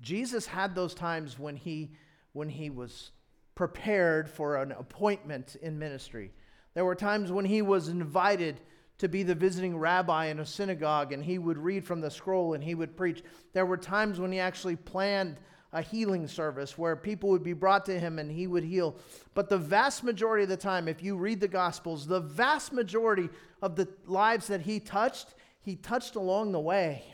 Jesus 0.00 0.46
had 0.46 0.74
those 0.74 0.94
times 0.94 1.38
when 1.38 1.56
he, 1.56 1.92
when 2.32 2.48
he 2.48 2.70
was 2.70 3.10
prepared 3.54 4.28
for 4.28 4.56
an 4.56 4.72
appointment 4.72 5.56
in 5.60 5.78
ministry. 5.78 6.32
There 6.74 6.84
were 6.84 6.94
times 6.94 7.30
when 7.30 7.44
he 7.44 7.62
was 7.62 7.88
invited 7.88 8.60
to 8.98 9.08
be 9.08 9.22
the 9.22 9.34
visiting 9.34 9.76
rabbi 9.78 10.26
in 10.26 10.40
a 10.40 10.46
synagogue 10.46 11.12
and 11.12 11.24
he 11.24 11.38
would 11.38 11.58
read 11.58 11.84
from 11.84 12.00
the 12.00 12.10
scroll 12.10 12.54
and 12.54 12.62
he 12.62 12.74
would 12.74 12.96
preach. 12.96 13.22
There 13.52 13.66
were 13.66 13.76
times 13.76 14.20
when 14.20 14.32
he 14.32 14.38
actually 14.38 14.76
planned 14.76 15.38
a 15.72 15.82
healing 15.82 16.26
service 16.26 16.76
where 16.76 16.96
people 16.96 17.30
would 17.30 17.42
be 17.42 17.52
brought 17.52 17.84
to 17.86 17.98
him 17.98 18.18
and 18.18 18.30
he 18.30 18.46
would 18.46 18.64
heal. 18.64 18.96
But 19.34 19.48
the 19.48 19.58
vast 19.58 20.04
majority 20.04 20.42
of 20.42 20.48
the 20.48 20.56
time, 20.56 20.88
if 20.88 21.02
you 21.02 21.16
read 21.16 21.40
the 21.40 21.48
Gospels, 21.48 22.06
the 22.06 22.20
vast 22.20 22.72
majority 22.72 23.28
of 23.62 23.76
the 23.76 23.88
lives 24.06 24.48
that 24.48 24.62
he 24.62 24.80
touched, 24.80 25.34
he 25.62 25.76
touched 25.76 26.16
along 26.16 26.52
the 26.52 26.60
way. 26.60 27.04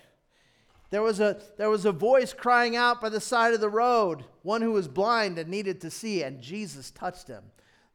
There 0.96 1.02
was, 1.02 1.20
a, 1.20 1.36
there 1.58 1.68
was 1.68 1.84
a 1.84 1.92
voice 1.92 2.32
crying 2.32 2.74
out 2.74 3.02
by 3.02 3.10
the 3.10 3.20
side 3.20 3.52
of 3.52 3.60
the 3.60 3.68
road, 3.68 4.24
one 4.40 4.62
who 4.62 4.72
was 4.72 4.88
blind 4.88 5.38
and 5.38 5.50
needed 5.50 5.82
to 5.82 5.90
see, 5.90 6.22
and 6.22 6.40
Jesus 6.40 6.90
touched 6.90 7.28
him. 7.28 7.44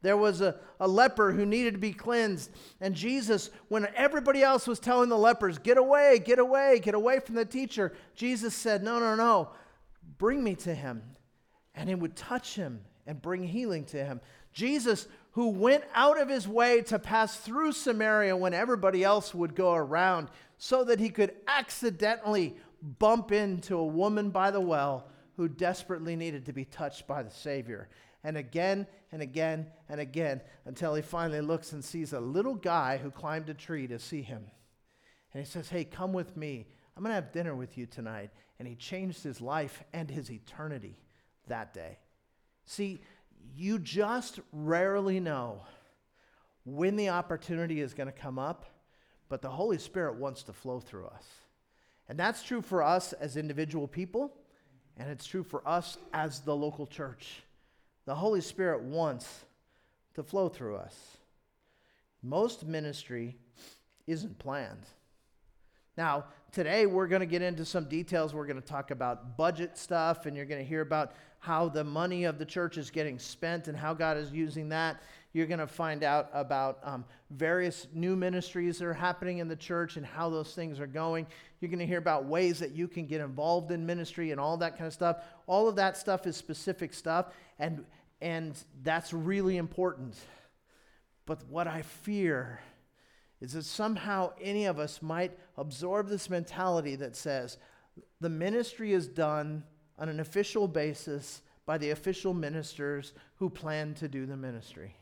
There 0.03 0.17
was 0.17 0.39
a, 0.41 0.57
a 0.79 0.87
leper 0.87 1.31
who 1.31 1.43
needed 1.43 1.73
to 1.73 1.79
be 1.79 1.93
cleansed. 1.93 2.51
And 2.79 2.93
Jesus, 2.93 3.49
when 3.69 3.87
everybody 3.95 4.43
else 4.43 4.67
was 4.67 4.79
telling 4.79 5.09
the 5.09 5.17
lepers, 5.17 5.57
get 5.57 5.79
away, 5.79 6.19
get 6.23 6.37
away, 6.37 6.77
get 6.77 6.93
away 6.93 7.19
from 7.21 7.33
the 7.33 7.43
teacher, 7.43 7.91
Jesus 8.13 8.53
said, 8.53 8.83
no, 8.83 8.99
no, 8.99 9.15
no, 9.15 9.49
bring 10.19 10.43
me 10.43 10.53
to 10.57 10.75
him. 10.75 11.01
And 11.73 11.89
he 11.89 11.95
would 11.95 12.15
touch 12.15 12.53
him 12.53 12.81
and 13.07 13.19
bring 13.19 13.41
healing 13.41 13.85
to 13.85 14.05
him. 14.05 14.21
Jesus, 14.53 15.07
who 15.31 15.47
went 15.47 15.85
out 15.95 16.21
of 16.21 16.29
his 16.29 16.47
way 16.47 16.83
to 16.83 16.99
pass 16.99 17.37
through 17.37 17.71
Samaria 17.71 18.37
when 18.37 18.53
everybody 18.53 19.03
else 19.03 19.33
would 19.33 19.55
go 19.55 19.73
around, 19.73 20.29
so 20.59 20.83
that 20.83 20.99
he 20.99 21.09
could 21.09 21.33
accidentally 21.47 22.55
bump 22.81 23.31
into 23.31 23.77
a 23.77 23.85
woman 23.85 24.29
by 24.29 24.51
the 24.51 24.61
well 24.61 25.07
who 25.37 25.47
desperately 25.47 26.15
needed 26.15 26.45
to 26.45 26.53
be 26.53 26.65
touched 26.65 27.07
by 27.07 27.23
the 27.23 27.29
Savior. 27.29 27.89
And 28.23 28.37
again 28.37 28.87
and 29.11 29.21
again 29.21 29.67
and 29.89 29.99
again 29.99 30.41
until 30.65 30.93
he 30.93 31.01
finally 31.01 31.41
looks 31.41 31.71
and 31.71 31.83
sees 31.83 32.13
a 32.13 32.19
little 32.19 32.55
guy 32.55 32.97
who 32.97 33.09
climbed 33.09 33.49
a 33.49 33.53
tree 33.53 33.87
to 33.87 33.99
see 33.99 34.21
him. 34.21 34.45
And 35.33 35.43
he 35.43 35.49
says, 35.49 35.69
Hey, 35.69 35.83
come 35.85 36.13
with 36.13 36.37
me. 36.37 36.67
I'm 36.95 37.03
going 37.03 37.11
to 37.11 37.15
have 37.15 37.31
dinner 37.31 37.55
with 37.55 37.77
you 37.77 37.85
tonight. 37.85 38.29
And 38.59 38.67
he 38.67 38.75
changed 38.75 39.23
his 39.23 39.41
life 39.41 39.83
and 39.93 40.09
his 40.09 40.29
eternity 40.29 40.97
that 41.47 41.73
day. 41.73 41.97
See, 42.65 43.01
you 43.55 43.79
just 43.79 44.39
rarely 44.51 45.19
know 45.19 45.61
when 46.63 46.95
the 46.95 47.09
opportunity 47.09 47.81
is 47.81 47.93
going 47.93 48.07
to 48.07 48.13
come 48.13 48.37
up, 48.37 48.65
but 49.29 49.41
the 49.41 49.49
Holy 49.49 49.79
Spirit 49.79 50.15
wants 50.15 50.43
to 50.43 50.53
flow 50.53 50.79
through 50.79 51.07
us. 51.07 51.25
And 52.11 52.19
that's 52.19 52.43
true 52.43 52.61
for 52.61 52.83
us 52.83 53.13
as 53.13 53.37
individual 53.37 53.87
people, 53.87 54.33
and 54.97 55.09
it's 55.09 55.25
true 55.25 55.43
for 55.43 55.65
us 55.65 55.97
as 56.13 56.41
the 56.41 56.53
local 56.53 56.85
church. 56.85 57.41
The 58.03 58.13
Holy 58.13 58.41
Spirit 58.41 58.81
wants 58.81 59.45
to 60.15 60.21
flow 60.21 60.49
through 60.49 60.75
us. 60.75 60.93
Most 62.21 62.65
ministry 62.65 63.37
isn't 64.07 64.37
planned. 64.39 64.87
Now, 65.95 66.25
today 66.51 66.85
we're 66.85 67.07
going 67.07 67.21
to 67.21 67.25
get 67.25 67.41
into 67.41 67.63
some 67.63 67.85
details. 67.85 68.33
We're 68.33 68.45
going 68.45 68.61
to 68.61 68.67
talk 68.67 68.91
about 68.91 69.37
budget 69.37 69.77
stuff, 69.77 70.25
and 70.25 70.35
you're 70.35 70.45
going 70.45 70.59
to 70.59 70.67
hear 70.67 70.81
about 70.81 71.13
how 71.39 71.69
the 71.69 71.85
money 71.85 72.25
of 72.25 72.37
the 72.37 72.45
church 72.45 72.77
is 72.77 72.89
getting 72.89 73.19
spent 73.19 73.69
and 73.69 73.77
how 73.77 73.93
God 73.93 74.17
is 74.17 74.33
using 74.33 74.67
that. 74.67 75.01
You're 75.33 75.47
going 75.47 75.59
to 75.59 75.67
find 75.67 76.03
out 76.03 76.29
about 76.33 76.79
um, 76.83 77.05
various 77.29 77.87
new 77.93 78.15
ministries 78.15 78.79
that 78.79 78.85
are 78.85 78.93
happening 78.93 79.37
in 79.37 79.47
the 79.47 79.55
church 79.55 79.95
and 79.95 80.05
how 80.05 80.29
those 80.29 80.53
things 80.53 80.79
are 80.79 80.87
going. 80.87 81.25
You're 81.59 81.69
going 81.69 81.79
to 81.79 81.85
hear 81.85 81.99
about 81.99 82.25
ways 82.25 82.59
that 82.59 82.71
you 82.71 82.87
can 82.87 83.05
get 83.05 83.21
involved 83.21 83.71
in 83.71 83.85
ministry 83.85 84.31
and 84.31 84.39
all 84.39 84.57
that 84.57 84.77
kind 84.77 84.87
of 84.87 84.93
stuff. 84.93 85.17
All 85.47 85.69
of 85.69 85.75
that 85.77 85.95
stuff 85.95 86.27
is 86.27 86.35
specific 86.35 86.93
stuff, 86.93 87.27
and, 87.59 87.85
and 88.19 88.61
that's 88.83 89.13
really 89.13 89.57
important. 89.57 90.17
But 91.25 91.47
what 91.47 91.67
I 91.67 91.83
fear 91.83 92.59
is 93.39 93.53
that 93.53 93.63
somehow 93.63 94.33
any 94.41 94.65
of 94.65 94.79
us 94.79 95.01
might 95.01 95.37
absorb 95.57 96.09
this 96.09 96.29
mentality 96.29 96.95
that 96.95 97.15
says 97.15 97.57
the 98.19 98.29
ministry 98.29 98.93
is 98.93 99.07
done 99.07 99.63
on 99.97 100.09
an 100.09 100.19
official 100.19 100.67
basis 100.67 101.41
by 101.65 101.77
the 101.77 101.91
official 101.91 102.33
ministers 102.33 103.13
who 103.35 103.49
plan 103.49 103.93
to 103.93 104.07
do 104.07 104.25
the 104.25 104.37
ministry. 104.37 104.95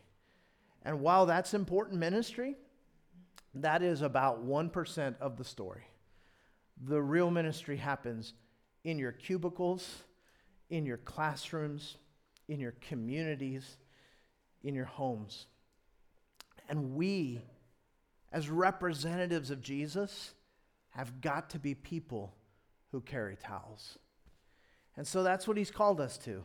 And 0.83 1.01
while 1.01 1.25
that's 1.25 1.53
important 1.53 1.99
ministry, 1.99 2.55
that 3.55 3.81
is 3.81 4.01
about 4.01 4.45
1% 4.45 5.15
of 5.19 5.37
the 5.37 5.43
story. 5.43 5.87
The 6.81 7.01
real 7.01 7.29
ministry 7.29 7.77
happens 7.77 8.33
in 8.83 8.97
your 8.97 9.11
cubicles, 9.11 10.03
in 10.69 10.85
your 10.85 10.97
classrooms, 10.97 11.97
in 12.47 12.59
your 12.59 12.75
communities, 12.79 13.77
in 14.63 14.73
your 14.75 14.85
homes. 14.85 15.47
And 16.69 16.95
we, 16.95 17.41
as 18.31 18.49
representatives 18.49 19.51
of 19.51 19.61
Jesus, 19.61 20.33
have 20.89 21.21
got 21.21 21.49
to 21.51 21.59
be 21.59 21.75
people 21.75 22.35
who 22.91 23.01
carry 23.01 23.35
towels. 23.35 23.97
And 24.95 25.05
so 25.05 25.23
that's 25.23 25.47
what 25.47 25.57
he's 25.57 25.71
called 25.71 25.99
us 25.99 26.17
to. 26.19 26.43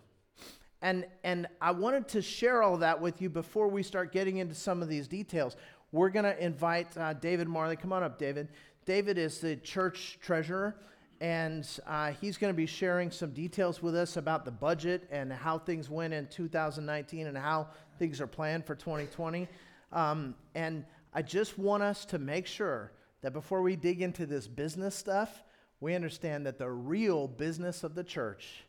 And, 0.84 1.06
and 1.24 1.46
I 1.62 1.70
wanted 1.70 2.08
to 2.08 2.20
share 2.20 2.62
all 2.62 2.76
that 2.76 3.00
with 3.00 3.22
you 3.22 3.30
before 3.30 3.68
we 3.68 3.82
start 3.82 4.12
getting 4.12 4.36
into 4.36 4.54
some 4.54 4.82
of 4.82 4.88
these 4.90 5.08
details. 5.08 5.56
We're 5.92 6.10
going 6.10 6.26
to 6.26 6.38
invite 6.38 6.94
uh, 6.98 7.14
David 7.14 7.48
Marley. 7.48 7.74
Come 7.74 7.90
on 7.90 8.02
up, 8.02 8.18
David. 8.18 8.48
David 8.84 9.16
is 9.16 9.38
the 9.38 9.56
church 9.56 10.18
treasurer, 10.20 10.76
and 11.22 11.66
uh, 11.86 12.12
he's 12.20 12.36
going 12.36 12.52
to 12.52 12.56
be 12.56 12.66
sharing 12.66 13.10
some 13.10 13.30
details 13.30 13.82
with 13.82 13.96
us 13.96 14.18
about 14.18 14.44
the 14.44 14.50
budget 14.50 15.08
and 15.10 15.32
how 15.32 15.56
things 15.58 15.88
went 15.88 16.12
in 16.12 16.26
2019 16.26 17.28
and 17.28 17.38
how 17.38 17.68
things 17.98 18.20
are 18.20 18.26
planned 18.26 18.66
for 18.66 18.74
2020. 18.74 19.48
Um, 19.90 20.34
and 20.54 20.84
I 21.14 21.22
just 21.22 21.58
want 21.58 21.82
us 21.82 22.04
to 22.04 22.18
make 22.18 22.46
sure 22.46 22.92
that 23.22 23.32
before 23.32 23.62
we 23.62 23.74
dig 23.74 24.02
into 24.02 24.26
this 24.26 24.46
business 24.46 24.94
stuff, 24.94 25.44
we 25.80 25.94
understand 25.94 26.44
that 26.44 26.58
the 26.58 26.70
real 26.70 27.26
business 27.26 27.84
of 27.84 27.94
the 27.94 28.04
church 28.04 28.63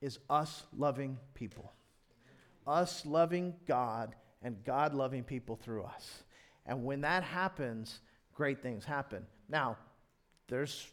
is 0.00 0.18
us 0.28 0.64
loving 0.76 1.18
people, 1.34 1.72
us 2.66 3.04
loving 3.04 3.54
God, 3.66 4.14
and 4.42 4.62
God 4.64 4.94
loving 4.94 5.22
people 5.22 5.56
through 5.56 5.82
us. 5.82 6.24
And 6.66 6.84
when 6.84 7.02
that 7.02 7.22
happens, 7.22 8.00
great 8.34 8.62
things 8.62 8.84
happen. 8.84 9.26
Now, 9.48 9.76
there's 10.48 10.86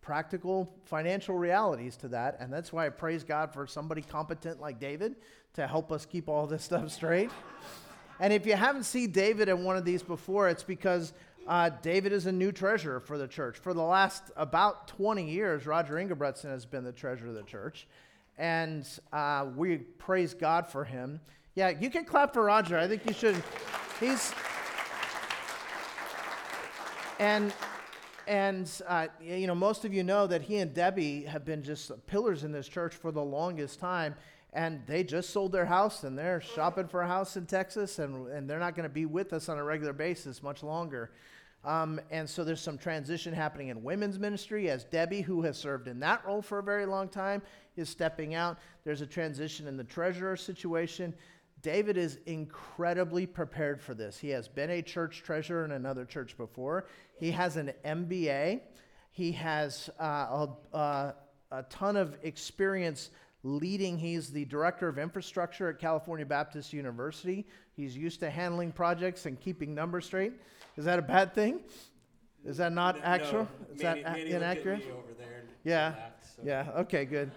practical 0.00 0.72
financial 0.84 1.36
realities 1.36 1.96
to 1.98 2.08
that, 2.08 2.36
and 2.40 2.52
that's 2.52 2.72
why 2.72 2.86
I 2.86 2.88
praise 2.90 3.24
God 3.24 3.52
for 3.52 3.66
somebody 3.66 4.02
competent 4.02 4.60
like 4.60 4.80
David 4.80 5.16
to 5.54 5.66
help 5.66 5.92
us 5.92 6.06
keep 6.06 6.28
all 6.28 6.46
this 6.46 6.64
stuff 6.64 6.90
straight. 6.90 7.30
and 8.20 8.32
if 8.32 8.46
you 8.46 8.54
haven't 8.54 8.84
seen 8.84 9.10
David 9.12 9.48
in 9.48 9.64
one 9.64 9.76
of 9.76 9.84
these 9.84 10.02
before, 10.02 10.48
it's 10.48 10.62
because 10.62 11.12
uh, 11.46 11.70
David 11.82 12.12
is 12.12 12.26
a 12.26 12.32
new 12.32 12.52
treasurer 12.52 13.00
for 13.00 13.18
the 13.18 13.26
church. 13.26 13.58
For 13.58 13.74
the 13.74 13.82
last 13.82 14.30
about 14.36 14.88
20 14.88 15.28
years, 15.28 15.66
Roger 15.66 15.94
Ingebretson 15.94 16.50
has 16.50 16.66
been 16.66 16.84
the 16.84 16.92
treasurer 16.92 17.28
of 17.28 17.34
the 17.34 17.42
church 17.42 17.86
and 18.40 18.88
uh, 19.12 19.44
we 19.54 19.76
praise 19.76 20.32
God 20.32 20.66
for 20.66 20.82
him. 20.82 21.20
Yeah, 21.54 21.68
you 21.78 21.90
can 21.90 22.06
clap 22.06 22.32
for 22.32 22.42
Roger. 22.42 22.78
I 22.78 22.88
think 22.88 23.06
you 23.06 23.12
should. 23.12 23.40
He's 24.00 24.32
and 27.18 27.52
and 28.26 28.80
uh, 28.88 29.08
you 29.20 29.46
know 29.46 29.54
most 29.54 29.84
of 29.84 29.92
you 29.92 30.02
know 30.02 30.26
that 30.26 30.40
he 30.40 30.56
and 30.56 30.72
Debbie 30.72 31.24
have 31.24 31.44
been 31.44 31.62
just 31.62 31.92
pillars 32.06 32.42
in 32.42 32.50
this 32.50 32.66
church 32.66 32.94
for 32.94 33.12
the 33.12 33.22
longest 33.22 33.78
time, 33.78 34.14
and 34.54 34.80
they 34.86 35.04
just 35.04 35.30
sold 35.30 35.52
their 35.52 35.66
house 35.66 36.02
and 36.04 36.18
they're 36.18 36.40
shopping 36.40 36.88
for 36.88 37.02
a 37.02 37.06
house 37.06 37.36
in 37.36 37.44
Texas, 37.44 37.98
and 37.98 38.26
and 38.28 38.48
they're 38.48 38.58
not 38.58 38.74
going 38.74 38.88
to 38.88 38.94
be 38.94 39.04
with 39.04 39.34
us 39.34 39.50
on 39.50 39.58
a 39.58 39.64
regular 39.64 39.92
basis 39.92 40.42
much 40.42 40.62
longer. 40.62 41.10
Um, 41.62 42.00
and 42.10 42.28
so 42.28 42.42
there's 42.42 42.60
some 42.60 42.78
transition 42.78 43.34
happening 43.34 43.68
in 43.68 43.82
women's 43.82 44.18
ministry 44.18 44.70
as 44.70 44.84
Debbie, 44.84 45.20
who 45.20 45.42
has 45.42 45.58
served 45.58 45.88
in 45.88 46.00
that 46.00 46.24
role 46.24 46.40
for 46.40 46.58
a 46.58 46.62
very 46.62 46.86
long 46.86 47.08
time, 47.08 47.42
is 47.80 47.88
stepping 47.88 48.34
out. 48.34 48.58
There's 48.84 49.00
a 49.00 49.06
transition 49.06 49.66
in 49.66 49.76
the 49.76 49.84
treasurer 49.84 50.36
situation. 50.36 51.14
David 51.62 51.96
is 51.96 52.18
incredibly 52.26 53.26
prepared 53.26 53.82
for 53.82 53.94
this. 53.94 54.18
He 54.18 54.28
has 54.30 54.48
been 54.48 54.70
a 54.70 54.82
church 54.82 55.22
treasurer 55.24 55.64
in 55.64 55.72
another 55.72 56.04
church 56.04 56.36
before. 56.36 56.86
He 57.18 57.30
has 57.32 57.56
an 57.56 57.72
MBA. 57.84 58.60
He 59.10 59.32
has 59.32 59.90
uh, 60.00 60.04
a, 60.72 60.76
uh, 60.76 61.12
a 61.50 61.62
ton 61.64 61.96
of 61.96 62.16
experience 62.22 63.10
leading. 63.42 63.98
He's 63.98 64.30
the 64.30 64.44
director 64.46 64.88
of 64.88 64.98
infrastructure 64.98 65.68
at 65.68 65.78
California 65.78 66.24
Baptist 66.24 66.72
University. 66.72 67.46
He's 67.74 67.96
used 67.96 68.20
to 68.20 68.30
handling 68.30 68.72
projects 68.72 69.26
and 69.26 69.38
keeping 69.40 69.74
numbers 69.74 70.06
straight. 70.06 70.32
Is 70.76 70.84
that 70.84 70.98
a 70.98 71.02
bad 71.02 71.34
thing? 71.34 71.60
Is 72.44 72.56
that 72.56 72.72
not 72.72 72.96
no, 72.96 73.02
actual? 73.02 73.48
Is 73.74 73.82
Manny, 73.82 74.02
that 74.02 74.12
Manny 74.16 74.30
inaccurate? 74.30 74.82
yeah. 75.64 75.94
So. 76.42 76.48
Yeah. 76.48 76.66
Okay. 76.78 77.04
Good. 77.04 77.30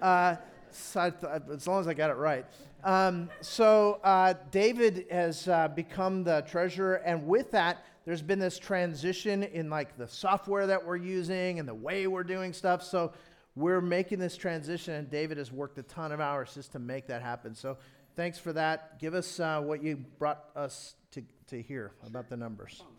Uh, 0.00 0.36
so 0.70 1.10
th- 1.10 1.42
as 1.52 1.66
long 1.66 1.80
as 1.80 1.88
I 1.88 1.94
got 1.94 2.10
it 2.10 2.16
right. 2.16 2.44
Um, 2.84 3.28
so 3.40 4.00
uh, 4.04 4.34
David 4.50 5.06
has 5.10 5.48
uh, 5.48 5.68
become 5.68 6.22
the 6.22 6.44
treasurer, 6.48 6.96
and 7.04 7.26
with 7.26 7.50
that, 7.50 7.84
there's 8.04 8.22
been 8.22 8.38
this 8.38 8.58
transition 8.58 9.42
in 9.42 9.68
like 9.68 9.96
the 9.98 10.06
software 10.06 10.66
that 10.66 10.86
we're 10.86 10.96
using 10.96 11.58
and 11.58 11.68
the 11.68 11.74
way 11.74 12.06
we're 12.06 12.22
doing 12.22 12.52
stuff. 12.52 12.82
So 12.82 13.12
we're 13.56 13.80
making 13.80 14.20
this 14.20 14.36
transition, 14.36 14.94
and 14.94 15.10
David 15.10 15.38
has 15.38 15.50
worked 15.50 15.78
a 15.78 15.82
ton 15.82 16.12
of 16.12 16.20
hours 16.20 16.54
just 16.54 16.72
to 16.72 16.78
make 16.78 17.08
that 17.08 17.22
happen. 17.22 17.54
So 17.54 17.76
thanks 18.14 18.38
for 18.38 18.52
that. 18.52 19.00
Give 19.00 19.14
us 19.14 19.40
uh, 19.40 19.60
what 19.60 19.82
you 19.82 19.96
brought 20.18 20.44
us 20.54 20.94
to, 21.10 21.22
to 21.48 21.60
hear 21.60 21.92
about 22.06 22.28
the 22.28 22.36
numbers. 22.36 22.80
Um, 22.80 22.94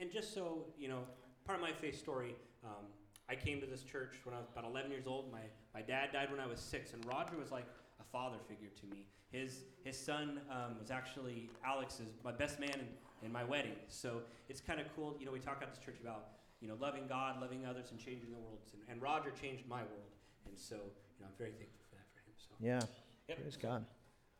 And 0.00 0.12
just 0.12 0.32
so, 0.34 0.66
you 0.78 0.88
know, 0.88 1.00
part 1.44 1.58
of 1.58 1.62
my 1.62 1.72
faith 1.72 1.98
story, 1.98 2.36
um, 2.64 2.84
I 3.28 3.34
came 3.34 3.60
to 3.60 3.66
this 3.66 3.82
church 3.82 4.14
when 4.24 4.34
I 4.34 4.38
was 4.38 4.48
about 4.50 4.64
11 4.70 4.90
years 4.90 5.06
old. 5.06 5.32
My, 5.32 5.40
my 5.74 5.82
dad 5.82 6.10
died 6.12 6.30
when 6.30 6.40
I 6.40 6.46
was 6.46 6.60
six, 6.60 6.92
and 6.92 7.04
Roger 7.04 7.36
was 7.36 7.50
like 7.50 7.66
a 8.00 8.04
father 8.04 8.36
figure 8.48 8.68
to 8.80 8.86
me. 8.86 9.04
His, 9.30 9.64
his 9.82 9.98
son 9.98 10.40
um, 10.50 10.78
was 10.78 10.90
actually 10.90 11.50
Alex's, 11.64 12.12
my 12.24 12.30
best 12.32 12.60
man 12.60 12.70
in, 12.74 13.26
in 13.26 13.32
my 13.32 13.42
wedding. 13.42 13.74
So 13.88 14.22
it's 14.48 14.60
kind 14.60 14.80
of 14.80 14.86
cool. 14.94 15.16
You 15.18 15.26
know, 15.26 15.32
we 15.32 15.40
talk 15.40 15.58
at 15.60 15.74
this 15.74 15.84
church 15.84 15.96
about, 16.00 16.28
you 16.60 16.68
know, 16.68 16.76
loving 16.80 17.06
God, 17.08 17.40
loving 17.40 17.66
others, 17.66 17.90
and 17.90 17.98
changing 17.98 18.30
the 18.30 18.38
world. 18.38 18.60
And, 18.72 18.82
and 18.88 19.02
Roger 19.02 19.30
changed 19.30 19.66
my 19.68 19.80
world. 19.80 20.14
And 20.46 20.56
so, 20.56 20.76
you 20.76 21.20
know, 21.20 21.26
I'm 21.26 21.36
very 21.36 21.50
thankful 21.50 21.82
for 21.90 21.96
that 21.96 22.06
for 22.14 22.20
him. 22.20 22.34
So, 22.38 22.54
Yeah, 22.60 22.80
yep. 23.28 23.40
praise 23.42 23.56
God. 23.56 23.84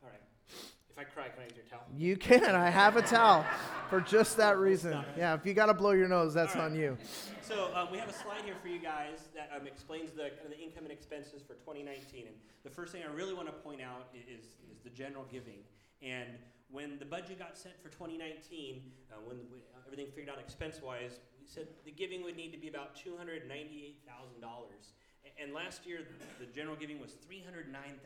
All 0.02 0.08
right. 0.08 0.22
If 0.96 1.00
I 1.00 1.04
cry, 1.04 1.28
can 1.28 1.42
I 1.42 1.44
use 1.44 1.56
your 1.56 1.66
towel? 1.66 1.84
You 1.94 2.16
can. 2.16 2.54
I 2.54 2.70
have 2.70 2.96
a 2.96 3.02
towel 3.02 3.44
for 3.90 4.00
just 4.00 4.38
that 4.38 4.56
reason. 4.56 4.96
Yeah, 5.14 5.34
if 5.34 5.44
you 5.44 5.52
got 5.52 5.66
to 5.66 5.74
blow 5.74 5.90
your 5.90 6.08
nose, 6.08 6.32
that's 6.32 6.54
right. 6.54 6.64
on 6.64 6.74
you. 6.74 6.96
So 7.42 7.68
um, 7.74 7.88
we 7.92 7.98
have 7.98 8.08
a 8.08 8.14
slide 8.14 8.40
here 8.46 8.54
for 8.62 8.68
you 8.68 8.78
guys 8.78 9.28
that 9.34 9.50
um, 9.54 9.66
explains 9.66 10.12
the, 10.12 10.32
kind 10.32 10.46
of 10.46 10.50
the 10.52 10.58
income 10.58 10.84
and 10.84 10.92
expenses 10.92 11.42
for 11.42 11.52
2019. 11.52 12.28
And 12.28 12.36
the 12.64 12.70
first 12.70 12.92
thing 12.92 13.02
I 13.06 13.12
really 13.12 13.34
want 13.34 13.46
to 13.48 13.52
point 13.52 13.82
out 13.82 14.08
is, 14.14 14.40
is 14.72 14.80
the 14.84 14.90
general 14.90 15.26
giving. 15.30 15.60
And 16.00 16.30
when 16.70 16.98
the 16.98 17.04
budget 17.04 17.40
got 17.40 17.58
set 17.58 17.76
for 17.82 17.90
2019, 17.90 18.80
uh, 19.12 19.16
when 19.26 19.36
we, 19.52 19.60
everything 19.84 20.06
figured 20.14 20.32
out 20.32 20.40
expense-wise, 20.40 21.20
we 21.38 21.46
said 21.46 21.68
the 21.84 21.92
giving 21.92 22.24
would 22.24 22.36
need 22.36 22.52
to 22.52 22.58
be 22.58 22.68
about 22.68 22.96
$298,000. 22.96 23.44
And 25.36 25.52
last 25.52 25.84
year, 25.84 26.00
the 26.40 26.46
general 26.46 26.74
giving 26.74 26.98
was 26.98 27.12
309,000, 27.26 28.00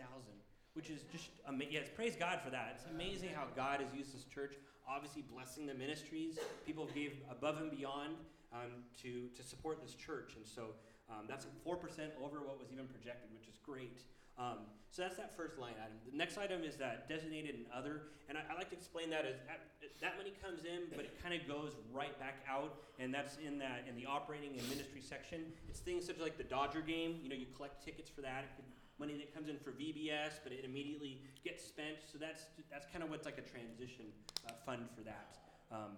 which 0.74 0.90
is 0.90 1.02
just 1.12 1.30
amazing. 1.46 1.74
Yes, 1.74 1.88
praise 1.94 2.16
God 2.16 2.40
for 2.44 2.50
that. 2.50 2.76
It's 2.76 2.86
amazing 2.90 3.30
how 3.34 3.46
God 3.56 3.80
has 3.80 3.92
used 3.94 4.14
this 4.14 4.24
church, 4.24 4.54
obviously 4.88 5.22
blessing 5.22 5.66
the 5.66 5.74
ministries. 5.74 6.38
People 6.66 6.88
gave 6.94 7.18
above 7.30 7.58
and 7.58 7.70
beyond 7.70 8.14
um, 8.52 8.84
to, 9.02 9.28
to 9.36 9.42
support 9.42 9.82
this 9.82 9.94
church. 9.94 10.34
And 10.36 10.46
so 10.46 10.74
um, 11.10 11.26
that's 11.28 11.46
4% 11.66 11.74
over 12.22 12.40
what 12.40 12.58
was 12.58 12.68
even 12.72 12.86
projected, 12.86 13.30
which 13.34 13.48
is 13.48 13.58
great. 13.64 14.02
Um, 14.38 14.64
so 14.90 15.02
that's 15.02 15.16
that 15.16 15.36
first 15.36 15.58
line 15.58 15.74
item. 15.78 15.98
The 16.10 16.16
next 16.16 16.38
item 16.38 16.64
is 16.64 16.76
that 16.76 17.08
designated 17.08 17.54
and 17.54 17.66
other. 17.74 18.08
And 18.28 18.38
I, 18.38 18.42
I 18.50 18.56
like 18.56 18.70
to 18.70 18.76
explain 18.76 19.10
that 19.10 19.26
as 19.26 19.36
that, 19.46 19.60
that 20.00 20.16
money 20.16 20.32
comes 20.42 20.64
in, 20.64 20.88
but 20.90 21.04
it 21.04 21.14
kind 21.22 21.34
of 21.34 21.46
goes 21.46 21.76
right 21.92 22.18
back 22.18 22.42
out. 22.48 22.74
And 22.98 23.12
that's 23.12 23.36
in 23.36 23.58
that 23.58 23.84
in 23.88 23.94
the 23.94 24.06
operating 24.06 24.58
and 24.58 24.66
ministry 24.68 25.02
section. 25.02 25.52
It's 25.68 25.80
things 25.80 26.06
such 26.06 26.16
as 26.16 26.22
like 26.22 26.38
the 26.38 26.48
Dodger 26.48 26.80
game. 26.80 27.20
You 27.22 27.28
know, 27.28 27.36
you 27.36 27.46
collect 27.54 27.84
tickets 27.84 28.08
for 28.10 28.22
that. 28.22 28.44
It 28.44 28.50
could, 28.56 28.64
money 29.00 29.16
that 29.16 29.34
comes 29.34 29.48
in 29.48 29.56
for 29.58 29.70
VBS, 29.70 30.38
but 30.44 30.52
it 30.52 30.64
immediately 30.64 31.22
gets 31.42 31.64
spent. 31.64 31.96
So 32.12 32.18
that's 32.18 32.44
that's 32.70 32.86
kind 32.92 33.02
of 33.02 33.08
what's 33.10 33.24
like 33.24 33.38
a 33.38 33.46
transition 33.48 34.04
uh, 34.46 34.52
fund 34.66 34.86
for 34.94 35.00
that. 35.02 35.38
Um, 35.72 35.96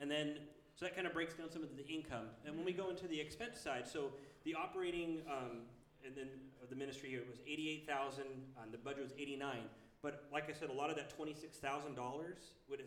and 0.00 0.10
then, 0.10 0.36
so 0.76 0.86
that 0.86 0.94
kind 0.94 1.06
of 1.06 1.12
breaks 1.12 1.34
down 1.34 1.50
some 1.50 1.62
of 1.62 1.68
the 1.76 1.86
income. 1.86 2.26
And 2.46 2.56
when 2.56 2.64
we 2.64 2.72
go 2.72 2.88
into 2.88 3.08
the 3.08 3.20
expense 3.20 3.60
side, 3.60 3.86
so 3.86 4.12
the 4.44 4.54
operating, 4.54 5.20
um, 5.28 5.66
and 6.06 6.14
then 6.16 6.28
the 6.70 6.76
ministry 6.76 7.10
here 7.10 7.22
was 7.28 7.40
eighty-eight 7.46 7.86
thousand, 7.86 8.30
and 8.62 8.72
the 8.72 8.78
budget 8.78 9.02
was 9.02 9.12
eighty-nine. 9.18 9.66
But 10.00 10.24
like 10.32 10.48
I 10.48 10.54
said, 10.54 10.70
a 10.70 10.72
lot 10.72 10.88
of 10.88 10.96
that 10.96 11.10
twenty-six 11.10 11.58
thousand 11.58 11.96
dollars, 11.96 12.38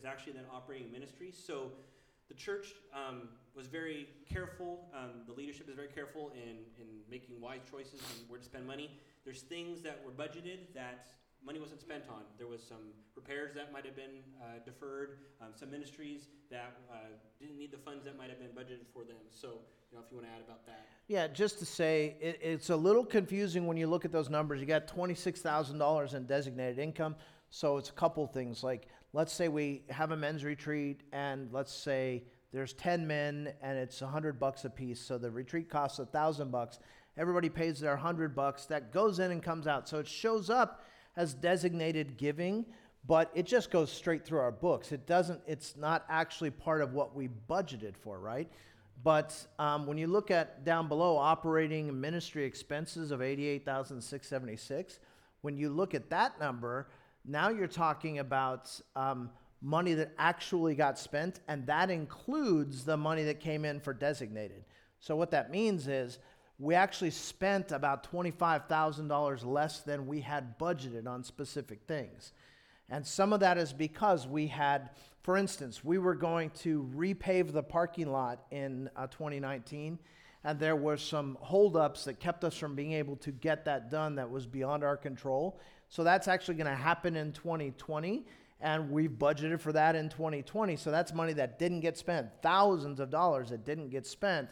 is 0.03 0.05
actually 0.05 0.33
then 0.33 0.45
operating 0.51 0.91
ministry. 0.91 1.31
So 1.31 1.71
the 2.27 2.33
church 2.33 2.73
um, 2.93 3.29
was 3.55 3.67
very 3.67 4.07
careful. 4.27 4.89
Um, 4.93 5.21
the 5.27 5.33
leadership 5.33 5.69
is 5.69 5.75
very 5.75 5.87
careful 5.87 6.31
in 6.33 6.57
in 6.81 6.87
making 7.09 7.39
wise 7.39 7.61
choices 7.69 8.01
and 8.11 8.29
where 8.29 8.39
to 8.39 8.45
spend 8.45 8.65
money. 8.65 8.89
There's 9.25 9.41
things 9.41 9.81
that 9.81 9.99
were 10.05 10.11
budgeted 10.11 10.73
that 10.73 11.07
money 11.45 11.59
wasn't 11.59 11.81
spent 11.81 12.03
on. 12.09 12.23
There 12.37 12.47
was 12.47 12.63
some 12.63 12.93
repairs 13.15 13.53
that 13.55 13.71
might 13.73 13.85
have 13.85 13.95
been 13.95 14.23
uh, 14.41 14.59
deferred, 14.65 15.17
um, 15.41 15.49
some 15.55 15.69
ministries 15.69 16.27
that 16.49 16.77
uh, 16.91 16.95
didn't 17.39 17.57
need 17.57 17.71
the 17.71 17.77
funds 17.77 18.05
that 18.05 18.17
might 18.17 18.29
have 18.29 18.39
been 18.39 18.49
budgeted 18.49 18.87
for 18.93 19.03
them. 19.03 19.17
So, 19.29 19.47
you 19.91 19.97
know, 19.97 20.03
if 20.05 20.09
you 20.09 20.17
want 20.17 20.27
to 20.27 20.33
add 20.33 20.41
about 20.45 20.65
that. 20.65 20.87
Yeah, 21.07 21.27
just 21.27 21.59
to 21.59 21.65
say, 21.65 22.15
it, 22.21 22.39
it's 22.41 22.69
a 22.69 22.75
little 22.75 23.05
confusing 23.05 23.67
when 23.67 23.77
you 23.77 23.87
look 23.87 24.05
at 24.05 24.11
those 24.11 24.29
numbers. 24.29 24.61
You 24.61 24.65
got 24.65 24.87
twenty-six 24.87 25.41
thousand 25.41 25.77
dollars 25.77 26.13
in 26.13 26.25
designated 26.25 26.79
income, 26.79 27.15
so 27.49 27.77
it's 27.77 27.89
a 27.89 27.93
couple 27.93 28.25
things. 28.25 28.63
Like, 28.63 28.87
let's 29.11 29.33
say 29.33 29.47
we 29.49 29.83
have 29.89 30.11
a 30.11 30.17
men's 30.17 30.43
retreat, 30.43 31.03
and 31.11 31.51
let's 31.51 31.73
say 31.73 32.23
there's 32.53 32.73
ten 32.73 33.07
men, 33.07 33.51
and 33.61 33.77
it's 33.77 33.99
hundred 33.99 34.39
bucks 34.39 34.63
a 34.63 34.69
piece. 34.69 35.01
So 35.01 35.17
the 35.17 35.31
retreat 35.31 35.69
costs 35.69 35.99
thousand 36.11 36.51
bucks. 36.51 36.79
Everybody 37.17 37.49
pays 37.49 37.79
their 37.79 37.97
hundred 37.97 38.35
bucks. 38.35 38.65
That 38.65 38.93
goes 38.93 39.19
in 39.19 39.31
and 39.31 39.41
comes 39.41 39.67
out. 39.67 39.89
So 39.89 39.99
it 39.99 40.07
shows 40.07 40.49
up 40.49 40.85
as 41.15 41.33
designated 41.33 42.17
giving, 42.17 42.65
but 43.05 43.31
it 43.33 43.45
just 43.45 43.71
goes 43.71 43.91
straight 43.91 44.23
through 44.25 44.39
our 44.39 44.51
books. 44.51 44.91
It 44.91 45.07
doesn't. 45.07 45.41
It's 45.47 45.75
not 45.75 46.05
actually 46.09 46.51
part 46.51 46.81
of 46.81 46.93
what 46.93 47.15
we 47.15 47.27
budgeted 47.49 47.97
for, 47.97 48.19
right? 48.19 48.49
But 49.03 49.35
um, 49.59 49.87
when 49.87 49.97
you 49.97 50.07
look 50.07 50.29
at 50.31 50.63
down 50.63 50.87
below 50.87 51.17
operating 51.17 51.99
ministry 51.99 52.45
expenses 52.45 53.11
of 53.11 53.21
88,676, 53.21 54.99
when 55.41 55.57
you 55.57 55.69
look 55.69 55.93
at 55.93 56.09
that 56.11 56.39
number, 56.39 56.87
now 57.25 57.49
you're 57.49 57.67
talking 57.67 58.19
about 58.19 58.69
um, 58.95 59.29
money 59.63 59.93
that 59.93 60.11
actually 60.17 60.75
got 60.75 60.99
spent, 60.99 61.39
and 61.47 61.65
that 61.65 61.89
includes 61.89 62.83
the 62.83 62.97
money 62.97 63.23
that 63.23 63.39
came 63.39 63.63
in 63.63 63.79
for 63.79 63.93
designated. 63.93 64.65
So 64.99 65.15
what 65.15 65.31
that 65.31 65.49
means 65.49 65.87
is 65.87 66.19
we 66.59 66.75
actually 66.75 67.11
spent 67.11 67.71
about 67.71 68.09
$25,000 68.11 69.45
less 69.45 69.79
than 69.79 70.05
we 70.05 70.21
had 70.21 70.59
budgeted 70.59 71.07
on 71.07 71.23
specific 71.23 71.79
things. 71.87 72.33
And 72.89 73.05
some 73.05 73.33
of 73.33 73.39
that 73.39 73.57
is 73.57 73.73
because 73.73 74.27
we 74.27 74.47
had, 74.47 74.91
for 75.23 75.37
instance, 75.37 75.83
we 75.83 75.97
were 75.97 76.15
going 76.15 76.51
to 76.61 76.89
repave 76.95 77.51
the 77.51 77.63
parking 77.63 78.11
lot 78.11 78.45
in 78.51 78.89
uh, 78.95 79.07
2019, 79.07 79.97
and 80.43 80.59
there 80.59 80.75
were 80.75 80.97
some 80.97 81.37
holdups 81.41 82.03
that 82.03 82.19
kept 82.19 82.43
us 82.43 82.55
from 82.55 82.75
being 82.75 82.91
able 82.91 83.15
to 83.17 83.31
get 83.31 83.65
that 83.65 83.89
done 83.89 84.15
that 84.15 84.29
was 84.29 84.45
beyond 84.45 84.83
our 84.83 84.97
control. 84.97 85.59
So 85.89 86.03
that's 86.03 86.27
actually 86.27 86.55
going 86.55 86.67
to 86.67 86.75
happen 86.75 87.15
in 87.15 87.31
2020, 87.31 88.25
and 88.63 88.89
we've 88.89 89.11
budgeted 89.11 89.59
for 89.59 89.73
that 89.73 89.93
in 89.93 90.07
2020. 90.07 90.77
So 90.77 90.89
that's 90.89 91.13
money 91.13 91.33
that 91.33 91.59
didn't 91.59 91.81
get 91.81 91.97
spent, 91.97 92.29
thousands 92.41 93.01
of 93.01 93.09
dollars 93.09 93.49
that 93.49 93.65
didn't 93.65 93.89
get 93.89 94.07
spent 94.07 94.47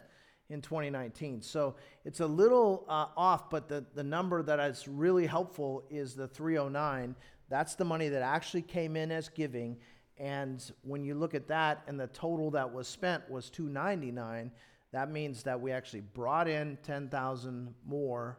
in 0.50 0.60
2019. 0.60 1.40
So 1.40 1.76
it's 2.04 2.20
a 2.20 2.26
little 2.26 2.84
uh, 2.88 3.06
off, 3.16 3.48
but 3.48 3.68
the, 3.68 3.86
the 3.94 4.04
number 4.04 4.42
that 4.42 4.60
is 4.60 4.86
really 4.86 5.26
helpful 5.26 5.84
is 5.88 6.14
the 6.14 6.28
309. 6.28 7.16
That's 7.48 7.74
the 7.74 7.86
money 7.86 8.10
that 8.10 8.20
actually 8.20 8.62
came 8.62 8.96
in 8.96 9.10
as 9.10 9.30
giving. 9.30 9.78
And 10.18 10.62
when 10.82 11.04
you 11.04 11.14
look 11.14 11.34
at 11.34 11.48
that 11.48 11.82
and 11.86 11.98
the 11.98 12.08
total 12.08 12.50
that 12.50 12.70
was 12.70 12.86
spent 12.86 13.28
was 13.30 13.48
299, 13.48 14.52
that 14.92 15.10
means 15.10 15.42
that 15.44 15.58
we 15.58 15.72
actually 15.72 16.02
brought 16.02 16.48
in 16.48 16.76
10,000 16.82 17.74
more 17.86 18.38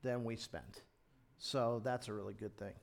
than 0.00 0.22
we 0.22 0.36
spent. 0.36 0.82
So 1.38 1.80
that's 1.84 2.06
a 2.06 2.12
really 2.12 2.34
good 2.34 2.56
thing. 2.56 2.74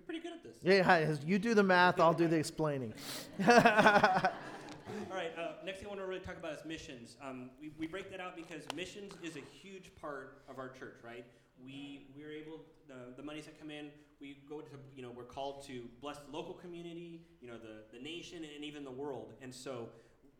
You're 0.00 0.06
pretty 0.06 0.20
good 0.20 0.32
at 0.32 0.42
this. 0.42 0.56
Yeah, 0.62 1.14
you 1.26 1.38
do 1.38 1.52
the 1.52 1.62
math, 1.62 2.00
I'll 2.00 2.14
do 2.14 2.26
the 2.26 2.36
explaining. 2.36 2.94
All 3.46 3.52
right, 3.52 5.30
uh, 5.38 5.62
next 5.62 5.80
thing 5.80 5.88
I 5.88 5.88
want 5.88 6.00
to 6.00 6.06
really 6.06 6.22
talk 6.22 6.38
about 6.38 6.54
is 6.54 6.64
missions. 6.64 7.18
Um, 7.22 7.50
we, 7.60 7.70
we 7.78 7.86
break 7.86 8.10
that 8.10 8.18
out 8.18 8.34
because 8.34 8.62
missions 8.74 9.12
is 9.22 9.36
a 9.36 9.40
huge 9.40 9.94
part 10.00 10.38
of 10.48 10.58
our 10.58 10.70
church, 10.70 11.00
right? 11.04 11.26
We, 11.62 12.06
we're 12.16 12.30
able, 12.32 12.60
the, 12.88 13.14
the 13.14 13.22
monies 13.22 13.44
that 13.44 13.60
come 13.60 13.70
in, 13.70 13.88
we 14.22 14.38
go 14.48 14.62
to, 14.62 14.70
you 14.96 15.02
know, 15.02 15.10
we're 15.14 15.24
called 15.24 15.66
to 15.66 15.82
bless 16.00 16.16
the 16.16 16.34
local 16.34 16.54
community, 16.54 17.20
you 17.42 17.48
know, 17.48 17.58
the, 17.58 17.94
the 17.94 18.02
nation, 18.02 18.38
and 18.38 18.64
even 18.64 18.84
the 18.84 18.90
world. 18.90 19.34
And 19.42 19.54
so 19.54 19.90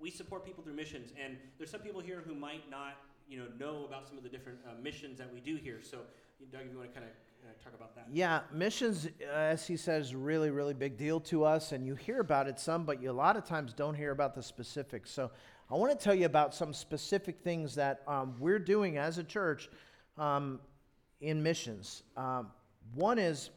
we 0.00 0.10
support 0.10 0.42
people 0.46 0.64
through 0.64 0.72
missions. 0.72 1.12
And 1.22 1.36
there's 1.58 1.70
some 1.70 1.82
people 1.82 2.00
here 2.00 2.22
who 2.26 2.34
might 2.34 2.70
not, 2.70 2.94
you 3.28 3.38
know, 3.38 3.44
know 3.58 3.84
about 3.84 4.08
some 4.08 4.16
of 4.16 4.22
the 4.22 4.30
different 4.30 4.60
uh, 4.66 4.80
missions 4.82 5.18
that 5.18 5.30
we 5.30 5.38
do 5.40 5.56
here. 5.56 5.80
So, 5.82 5.98
Doug, 6.50 6.62
if 6.62 6.72
you 6.72 6.78
want 6.78 6.94
to 6.94 6.98
kind 6.98 7.06
of 7.06 7.12
talk 7.62 7.74
about 7.74 7.94
that. 7.94 8.06
Yeah, 8.12 8.40
missions, 8.52 9.06
uh, 9.06 9.32
as 9.32 9.66
he 9.66 9.76
says, 9.76 10.14
really, 10.14 10.50
really 10.50 10.74
big 10.74 10.96
deal 10.96 11.20
to 11.20 11.44
us, 11.44 11.72
and 11.72 11.86
you 11.86 11.94
hear 11.94 12.20
about 12.20 12.48
it 12.48 12.58
some, 12.58 12.84
but 12.84 13.02
you 13.02 13.10
a 13.10 13.12
lot 13.12 13.36
of 13.36 13.44
times 13.44 13.72
don't 13.72 13.94
hear 13.94 14.10
about 14.10 14.34
the 14.34 14.42
specifics. 14.42 15.10
So 15.10 15.30
I 15.70 15.74
want 15.74 15.96
to 15.96 16.02
tell 16.02 16.14
you 16.14 16.26
about 16.26 16.54
some 16.54 16.72
specific 16.72 17.40
things 17.40 17.74
that 17.76 18.02
um, 18.08 18.34
we're 18.38 18.58
doing 18.58 18.98
as 18.98 19.18
a 19.18 19.24
church 19.24 19.68
um, 20.18 20.60
in 21.20 21.42
missions. 21.42 22.02
Um, 22.16 22.48
one 22.94 23.18
is 23.18 23.50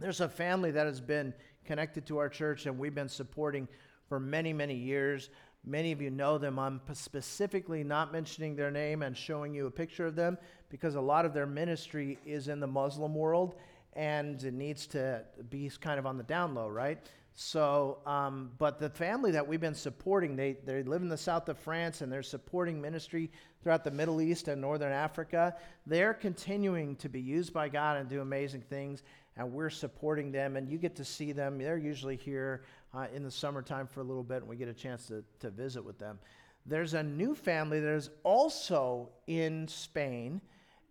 there's 0.00 0.20
a 0.20 0.28
family 0.28 0.70
that 0.72 0.86
has 0.86 1.00
been 1.00 1.32
connected 1.64 2.06
to 2.06 2.18
our 2.18 2.28
church, 2.28 2.66
and 2.66 2.78
we've 2.78 2.94
been 2.94 3.08
supporting 3.08 3.68
for 4.08 4.20
many, 4.20 4.52
many 4.52 4.74
years. 4.74 5.30
Many 5.66 5.92
of 5.92 6.02
you 6.02 6.10
know 6.10 6.36
them. 6.36 6.58
I'm 6.58 6.80
specifically 6.92 7.84
not 7.84 8.12
mentioning 8.12 8.54
their 8.54 8.70
name 8.70 9.02
and 9.02 9.16
showing 9.16 9.54
you 9.54 9.66
a 9.66 9.70
picture 9.70 10.06
of 10.06 10.14
them 10.14 10.36
because 10.68 10.94
a 10.94 11.00
lot 11.00 11.24
of 11.24 11.32
their 11.32 11.46
ministry 11.46 12.18
is 12.26 12.48
in 12.48 12.60
the 12.60 12.66
Muslim 12.66 13.14
world 13.14 13.54
and 13.94 14.42
it 14.42 14.54
needs 14.54 14.86
to 14.88 15.22
be 15.50 15.70
kind 15.80 15.98
of 15.98 16.06
on 16.06 16.16
the 16.18 16.24
down 16.24 16.54
low, 16.54 16.68
right? 16.68 16.98
So, 17.36 17.98
um, 18.06 18.52
but 18.58 18.78
the 18.78 18.90
family 18.90 19.32
that 19.32 19.46
we've 19.46 19.60
been 19.60 19.74
supporting, 19.74 20.36
they, 20.36 20.56
they 20.64 20.82
live 20.84 21.02
in 21.02 21.08
the 21.08 21.16
south 21.16 21.48
of 21.48 21.58
France 21.58 22.00
and 22.00 22.12
they're 22.12 22.22
supporting 22.22 22.80
ministry 22.80 23.30
throughout 23.62 23.82
the 23.82 23.90
Middle 23.90 24.20
East 24.20 24.46
and 24.46 24.60
Northern 24.60 24.92
Africa. 24.92 25.56
They're 25.86 26.14
continuing 26.14 26.94
to 26.96 27.08
be 27.08 27.20
used 27.20 27.52
by 27.52 27.68
God 27.68 27.96
and 27.96 28.08
do 28.08 28.20
amazing 28.20 28.62
things, 28.62 29.02
and 29.36 29.52
we're 29.52 29.70
supporting 29.70 30.30
them. 30.30 30.56
And 30.56 30.68
you 30.68 30.78
get 30.78 30.94
to 30.96 31.04
see 31.04 31.32
them. 31.32 31.58
They're 31.58 31.76
usually 31.76 32.16
here 32.16 32.62
uh, 32.94 33.06
in 33.14 33.22
the 33.22 33.30
summertime 33.30 33.86
for 33.86 34.00
a 34.00 34.04
little 34.04 34.22
bit, 34.22 34.38
and 34.38 34.48
we 34.48 34.56
get 34.56 34.68
a 34.68 34.74
chance 34.74 35.06
to, 35.06 35.24
to 35.40 35.50
visit 35.50 35.84
with 35.84 35.98
them. 35.98 36.18
There's 36.66 36.94
a 36.94 37.02
new 37.02 37.34
family 37.34 37.80
that 37.80 37.94
is 37.94 38.10
also 38.22 39.10
in 39.26 39.68
Spain 39.68 40.40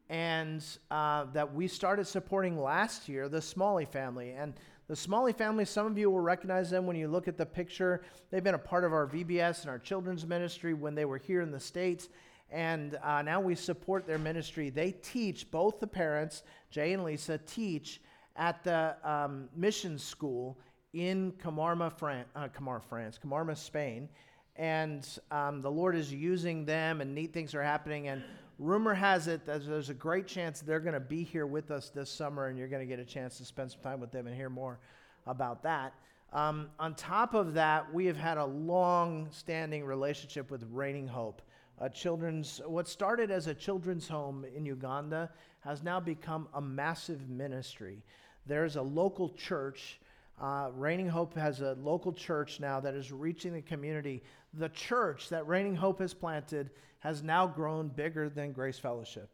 and 0.10 0.64
uh, 0.92 1.26
that 1.34 1.54
we 1.54 1.68
started 1.68 2.06
supporting 2.06 2.62
last 2.62 3.10
year, 3.10 3.28
the 3.28 3.42
Smalley 3.42 3.86
family. 3.86 4.32
And 4.32 4.54
the 4.88 4.96
Smalley 4.96 5.34
family, 5.34 5.66
some 5.66 5.88
of 5.88 5.98
you 5.98 6.12
will 6.12 6.20
recognize 6.20 6.70
them 6.70 6.86
when 6.86 6.96
you 6.96 7.08
look 7.08 7.28
at 7.28 7.38
the 7.38 7.46
picture. 7.46 8.04
They've 8.30 8.44
been 8.44 8.54
a 8.54 8.60
part 8.60 8.84
of 8.84 8.94
our 8.94 9.08
VBS 9.08 9.62
and 9.62 9.70
our 9.70 9.80
children's 9.80 10.28
ministry 10.28 10.74
when 10.74 10.94
they 10.94 11.06
were 11.06 11.18
here 11.18 11.42
in 11.42 11.52
the 11.52 11.60
States. 11.60 12.10
And 12.52 13.00
uh, 13.02 13.24
now 13.24 13.40
we 13.40 13.56
support 13.56 14.06
their 14.06 14.20
ministry. 14.20 14.70
They 14.70 14.92
teach, 14.92 15.50
both 15.50 15.80
the 15.80 15.88
parents, 15.88 16.44
Jay 16.70 16.94
and 16.94 17.04
Lisa, 17.04 17.40
teach 17.40 18.02
at 18.36 18.64
the 18.64 18.96
um, 19.04 19.50
mission 19.56 19.98
school 19.98 20.60
in 20.94 21.34
Camarma, 21.34 21.92
Fran- 21.92 22.26
uh, 22.36 22.48
France, 22.88 23.20
Camarma, 23.24 23.58
Spain. 23.58 24.08
And 24.56 25.08
um, 25.32 25.62
the 25.62 25.72
Lord 25.72 25.96
is 25.96 26.14
using 26.14 26.66
them, 26.66 27.02
and 27.02 27.16
neat 27.16 27.34
things 27.34 27.56
are 27.56 27.64
happening. 27.64 28.08
And 28.08 28.24
rumor 28.60 28.94
has 28.94 29.28
it 29.28 29.46
that 29.48 29.66
there's 29.66 29.90
a 29.90 29.96
great 29.96 30.28
chance 30.28 30.62
they're 30.62 30.80
going 30.80 30.94
to 30.94 31.00
be 31.00 31.24
here 31.24 31.48
with 31.48 31.72
us 31.72 31.90
this 31.90 32.10
summer, 32.10 32.48
and 32.48 32.58
you're 32.58 32.68
going 32.68 32.88
to 32.88 32.88
get 32.88 33.00
a 33.00 33.06
chance 33.06 33.38
to 33.40 33.46
spend 33.46 33.72
some 33.72 33.82
time 33.82 34.00
with 34.00 34.12
them 34.12 34.28
and 34.28 34.36
hear 34.36 34.50
more 34.50 34.80
about 35.26 35.64
that. 35.64 35.94
Um, 36.32 36.70
on 36.80 36.96
top 36.96 37.34
of 37.34 37.54
that, 37.56 37.94
we 37.94 38.06
have 38.06 38.18
had 38.18 38.38
a 38.38 38.46
long 38.46 39.28
standing 39.32 39.84
relationship 39.86 40.50
with 40.50 40.66
Raining 40.72 41.08
Hope. 41.08 41.42
A 41.80 41.90
children's, 41.90 42.62
what 42.66 42.88
started 42.88 43.32
as 43.32 43.48
a 43.48 43.54
children's 43.54 44.08
home 44.08 44.46
in 44.56 44.66
Uganda 44.66 45.30
has 45.62 45.84
now 45.84 46.00
become 46.00 46.48
a 46.54 46.62
massive 46.62 47.30
ministry. 47.30 48.04
There's 48.46 48.76
a 48.76 48.82
local 48.82 49.30
church. 49.30 50.00
Uh, 50.42 50.70
Raining 50.74 51.08
Hope 51.08 51.36
has 51.36 51.62
a 51.62 51.74
local 51.82 52.12
church 52.12 52.60
now 52.60 52.80
that 52.80 52.96
is 52.96 53.12
reaching 53.12 53.54
the 53.54 53.62
community. 53.62 54.24
The 54.54 54.70
church 54.70 55.30
that 55.30 55.48
Reigning 55.48 55.76
Hope 55.76 56.00
has 56.00 56.14
planted 56.14 56.72
has 57.00 57.24
now 57.24 57.48
grown 57.48 57.90
bigger 57.90 58.30
than 58.30 58.52
Grace 58.52 58.80
Fellowship. 58.80 59.30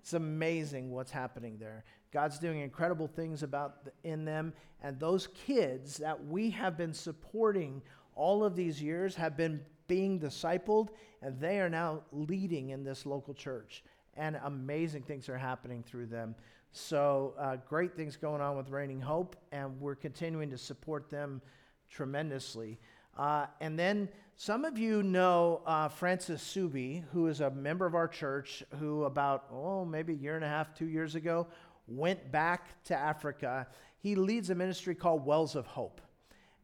It's 0.00 0.14
amazing 0.14 0.90
what's 0.90 1.10
happening 1.10 1.56
there. 1.58 1.84
God's 2.12 2.38
doing 2.38 2.60
incredible 2.60 3.06
things 3.06 3.42
about 3.42 3.84
the, 3.84 3.92
in 4.02 4.24
them, 4.24 4.52
and 4.82 4.98
those 4.98 5.28
kids 5.46 5.98
that 5.98 6.26
we 6.26 6.50
have 6.50 6.76
been 6.76 6.94
supporting 6.94 7.82
all 8.14 8.42
of 8.42 8.56
these 8.56 8.82
years 8.82 9.14
have 9.14 9.36
been 9.36 9.60
being 9.86 10.18
discipled, 10.18 10.88
and 11.22 11.38
they 11.38 11.60
are 11.60 11.68
now 11.68 12.02
leading 12.12 12.70
in 12.70 12.82
this 12.82 13.06
local 13.06 13.34
church. 13.34 13.84
And 14.16 14.40
amazing 14.44 15.02
things 15.02 15.28
are 15.28 15.38
happening 15.38 15.82
through 15.82 16.06
them. 16.06 16.34
So, 16.72 17.34
uh, 17.36 17.56
great 17.68 17.96
things 17.96 18.16
going 18.16 18.40
on 18.40 18.56
with 18.56 18.70
Reigning 18.70 19.00
Hope, 19.00 19.34
and 19.50 19.80
we're 19.80 19.96
continuing 19.96 20.50
to 20.50 20.58
support 20.58 21.10
them 21.10 21.42
tremendously. 21.90 22.78
Uh, 23.18 23.46
and 23.60 23.76
then 23.76 24.08
some 24.36 24.64
of 24.64 24.78
you 24.78 25.02
know 25.02 25.62
uh, 25.66 25.88
Francis 25.88 26.42
Ssuubi, 26.42 27.02
who 27.12 27.26
is 27.26 27.40
a 27.40 27.50
member 27.50 27.86
of 27.86 27.96
our 27.96 28.06
church, 28.06 28.62
who 28.78 29.02
about, 29.02 29.46
oh, 29.52 29.84
maybe 29.84 30.12
a 30.12 30.16
year 30.16 30.36
and 30.36 30.44
a 30.44 30.48
half, 30.48 30.72
two 30.72 30.86
years 30.86 31.16
ago, 31.16 31.48
went 31.88 32.30
back 32.30 32.82
to 32.84 32.96
Africa. 32.96 33.66
He 33.98 34.14
leads 34.14 34.50
a 34.50 34.54
ministry 34.54 34.94
called 34.94 35.26
Wells 35.26 35.56
of 35.56 35.66
Hope. 35.66 36.00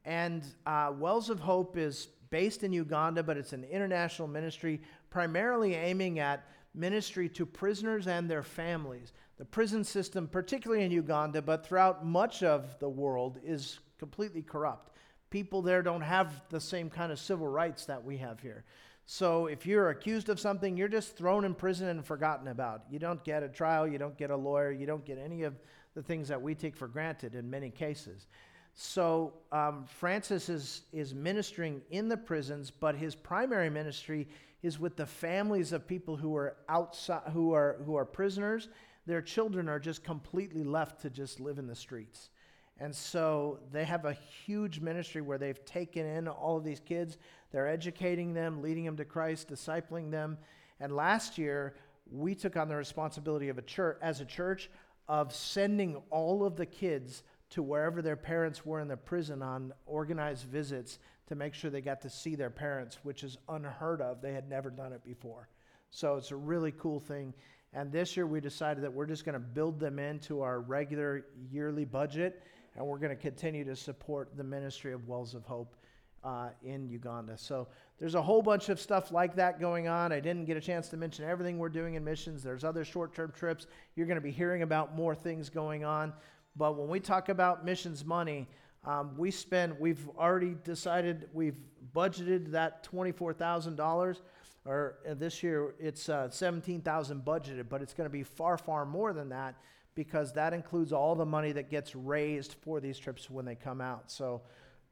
And 0.05 0.45
uh, 0.67 0.93
Wells 0.97 1.31
of 1.31 1.41
Hope 1.41 1.77
is 1.77 2.07
based 2.31 2.63
in 2.63 2.73
Uganda, 2.73 3.25
but 3.25 3.37
it's 3.37 3.53
an 3.53 3.65
international 3.65 4.29
ministry 4.29 4.81
primarily 5.11 5.75
aiming 5.75 6.21
at 6.21 6.47
ministry 6.77 7.29
to 7.31 7.45
prisoners 7.45 8.07
and 8.07 8.31
their 8.31 8.43
families. 8.43 9.13
The 9.39 9.45
prison 9.45 9.85
system, 9.85 10.29
particularly 10.29 10.85
in 10.85 10.91
Uganda, 10.91 11.43
but 11.43 11.67
throughout 11.67 12.07
much 12.07 12.43
of 12.43 12.79
the 12.79 12.89
world, 12.89 13.39
is 13.45 13.79
completely 13.99 14.43
corrupt. 14.43 14.93
People 15.31 15.61
there 15.61 15.83
don't 15.83 16.03
have 16.03 16.43
the 16.49 16.61
same 16.61 16.89
kind 16.89 17.13
of 17.13 17.19
civil 17.19 17.47
rights 17.47 17.85
that 17.87 18.03
we 18.03 18.17
have 18.19 18.41
here. 18.41 18.65
So 19.05 19.47
if 19.47 19.67
you're 19.67 19.91
accused 19.91 20.29
of 20.31 20.41
something, 20.41 20.77
you're 20.77 20.89
just 20.89 21.17
thrown 21.17 21.45
in 21.45 21.55
prison 21.55 21.89
and 21.89 22.05
forgotten 22.05 22.49
about. 22.49 22.83
You 22.91 22.99
don't 22.99 23.23
get 23.25 23.43
a 23.43 23.49
trial, 23.49 23.87
you 23.87 23.99
don't 23.99 24.17
get 24.17 24.31
a 24.31 24.37
lawyer, 24.37 24.73
you 24.73 24.87
don't 24.87 25.05
get 25.05 25.19
any 25.19 25.43
of 25.43 25.55
the 25.95 26.03
things 26.03 26.29
that 26.29 26.41
we 26.41 26.55
take 26.55 26.77
for 26.77 26.89
granted 26.89 27.35
in 27.35 27.49
many 27.49 27.71
cases. 27.71 28.27
So 28.75 29.33
um, 29.53 29.85
Francis 29.87 30.49
is, 30.49 30.83
is 30.93 31.15
ministering 31.15 31.83
in 31.91 32.09
the 32.09 32.17
prisons, 32.17 32.71
but 32.71 32.95
his 32.95 33.15
primary 33.15 33.71
ministry 33.71 34.29
is 34.63 34.79
with 34.79 34.97
the 34.97 35.07
families 35.07 35.73
of 35.73 35.87
people 35.87 36.17
who 36.17 36.37
are 36.37 36.57
outside, 36.69 37.23
who 37.33 37.53
are 37.53 37.79
who 37.87 37.95
are 37.97 38.05
prisoners. 38.05 38.69
Their 39.07 39.23
children 39.23 39.69
are 39.69 39.79
just 39.79 40.03
completely 40.03 40.65
left 40.65 41.03
to 41.03 41.11
just 41.11 41.41
live 41.41 41.59
in 41.59 41.67
the 41.67 41.75
streets. 41.75 42.31
And 42.79 42.95
so 42.95 43.61
they 43.73 43.85
have 43.85 44.05
a 44.05 44.13
huge 44.45 44.81
ministry 44.81 45.23
where 45.23 45.39
they've 45.39 45.65
taken 45.65 46.05
in 46.05 46.29
all 46.29 46.59
of 46.59 46.65
these 46.65 46.81
kids. 46.81 47.17
They're 47.51 47.69
educating 47.69 48.35
them, 48.35 48.61
leading 48.61 48.85
them 48.85 48.97
to 48.99 49.05
Christ, 49.05 49.49
discipling 49.49 50.11
them. 50.11 50.37
And 50.79 50.95
last 50.95 51.39
year, 51.39 51.75
we 52.11 52.35
took 52.35 52.57
on 52.57 52.69
the 52.69 52.77
responsibility 52.77 53.49
of 53.49 53.59
a 53.59 53.63
church, 53.63 53.99
as 54.03 54.21
a 54.21 54.27
church, 54.27 54.71
of 55.09 55.33
sending 55.33 55.97
all 56.11 56.45
of 56.45 56.57
the 56.57 56.67
kids 56.67 57.23
to 57.51 57.63
wherever 57.63 58.03
their 58.03 58.17
parents 58.17 58.67
were 58.67 58.81
in 58.81 58.89
the 58.89 58.97
prison 58.97 59.41
on 59.41 59.73
organized 59.87 60.45
visits 60.45 60.99
to 61.29 61.35
make 61.35 61.55
sure 61.55 61.71
they 61.71 61.81
got 61.81 62.01
to 62.03 62.11
see 62.11 62.35
their 62.35 62.51
parents, 62.51 62.99
which 63.05 63.25
is 63.25 63.39
unheard 63.49 64.01
of. 64.01 64.21
They 64.21 64.33
had 64.33 64.49
never 64.49 64.71
done 64.71 64.93
it 64.93 65.05
before. 65.05 65.49
So 65.91 66.17
it's 66.17 66.31
a 66.31 66.37
really 66.37 66.73
cool 66.73 67.01
thing. 67.01 67.33
And 67.77 67.93
this 67.93 68.17
year 68.17 68.27
we 68.27 68.41
decided 68.41 68.83
that 68.85 68.93
we're 68.93 69.05
just 69.05 69.27
going 69.27 69.35
to 69.35 69.39
build 69.39 69.79
them 69.79 69.99
into 69.99 70.41
our 70.41 70.61
regular 70.61 71.27
yearly 71.53 71.85
budget, 71.85 72.43
and 72.75 72.87
we're 72.87 72.97
going 72.97 73.15
to 73.15 73.21
continue 73.21 73.65
to 73.67 73.77
support 73.77 74.31
the 74.35 74.43
ministry 74.43 74.95
of 74.95 75.07
Wells 75.07 75.35
of 75.35 75.45
Hope 75.45 75.77
uh, 76.25 76.49
in 76.65 76.89
Uganda. 76.89 77.37
So 77.37 77.69
there's 77.99 78.15
a 78.15 78.23
whole 78.23 78.41
bunch 78.41 78.71
of 78.71 78.81
stuff 78.81 79.13
like 79.13 79.37
that 79.37 79.61
going 79.61 79.89
on. 79.89 80.11
I 80.11 80.21
didn't 80.21 80.47
get 80.47 80.57
a 80.57 80.61
chance 80.61 80.89
to 80.89 80.97
mention 80.97 81.27
everything 81.27 81.59
we're 81.59 81.69
doing 81.69 81.97
in 81.97 82.03
missions. 82.03 82.43
There's 82.43 82.65
other 82.65 82.83
short 82.83 83.15
term 83.15 83.31
trips. 83.37 83.67
You're 83.95 84.07
going 84.07 84.17
to 84.17 84.23
be 84.23 84.33
hearing 84.33 84.63
about 84.63 84.97
more 84.97 85.15
things 85.15 85.51
going 85.51 85.85
on. 85.85 86.15
But 86.57 86.79
when 86.79 86.89
we 86.89 86.99
talk 86.99 87.29
about 87.29 87.63
missions 87.63 88.07
money, 88.07 88.49
um, 88.87 89.19
we 89.19 89.31
spend, 89.31 89.79
we've 89.79 90.09
already 90.17 90.57
decided, 90.65 91.29
we've 91.35 91.59
budgeted 91.95 92.53
that 92.53 92.91
$24,000, 92.91 94.21
or 94.67 94.99
uh, 95.09 95.15
this 95.15 95.43
year 95.43 95.75
it's 95.79 96.09
uh, 96.09 96.29
17,000 96.29 97.25
budgeted, 97.25 97.69
but 97.69 97.83
it's 97.83 97.95
going 97.95 98.07
to 98.09 98.13
be 98.13 98.23
far, 98.23 98.59
far 98.59 98.85
more 98.85 99.13
than 99.13 99.29
that 99.31 99.57
because 99.95 100.33
that 100.35 100.53
includes 100.53 100.93
all 100.93 101.15
the 101.15 101.25
money 101.25 101.53
that 101.53 101.71
gets 101.71 101.95
raised 101.95 102.55
for 102.63 102.81
these 102.81 102.99
trips 102.99 103.31
when 103.31 103.45
they 103.45 103.55
come 103.55 103.81
out. 103.81 104.11
So 104.11 104.43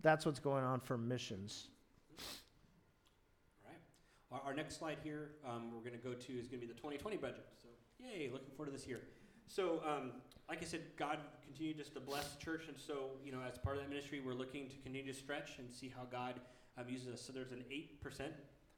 that's 0.01 0.25
what's 0.25 0.41
going 0.41 0.65
on 0.65 0.81
for 0.81 0.97
missions. 0.97 1.69
All 3.65 3.71
right. 3.71 3.81
Our, 4.33 4.51
our 4.51 4.55
next 4.55 4.79
slide 4.79 4.99
here, 5.05 5.33
um, 5.47 5.73
we're 5.73 5.89
going 5.89 6.01
to 6.01 6.07
go 6.07 6.15
to 6.15 6.33
is 6.33 6.49
going 6.49 6.61
to 6.61 6.67
be 6.67 6.73
the 6.73 6.79
2020 6.79 7.19
budget. 7.19 7.45
So, 7.63 7.69
yay, 7.99 8.31
looking 8.33 8.51
forward 8.57 8.73
to 8.73 8.77
this 8.77 8.87
year. 8.87 9.03
So, 9.47 9.83
um, 9.87 10.13
like 10.49 10.63
I 10.63 10.65
said, 10.65 10.81
God 10.97 11.19
continue 11.45 11.75
just 11.75 11.95
to 11.95 12.01
bless 12.01 12.33
the 12.33 12.43
church, 12.43 12.65
and 12.69 12.77
so 12.79 13.11
you 13.25 13.33
know, 13.33 13.39
as 13.47 13.59
part 13.59 13.77
of 13.77 13.83
that 13.83 13.89
ministry, 13.89 14.21
we're 14.25 14.35
looking 14.35 14.69
to 14.69 14.77
continue 14.77 15.13
to 15.13 15.19
stretch 15.19 15.59
and 15.59 15.73
see 15.73 15.93
how 15.95 16.05
God 16.11 16.41
um, 16.77 16.85
uses 16.89 17.09
us. 17.09 17.21
So 17.21 17.33
there's 17.33 17.53
an 17.53 17.65
eight 17.71 18.01
percent. 18.03 18.33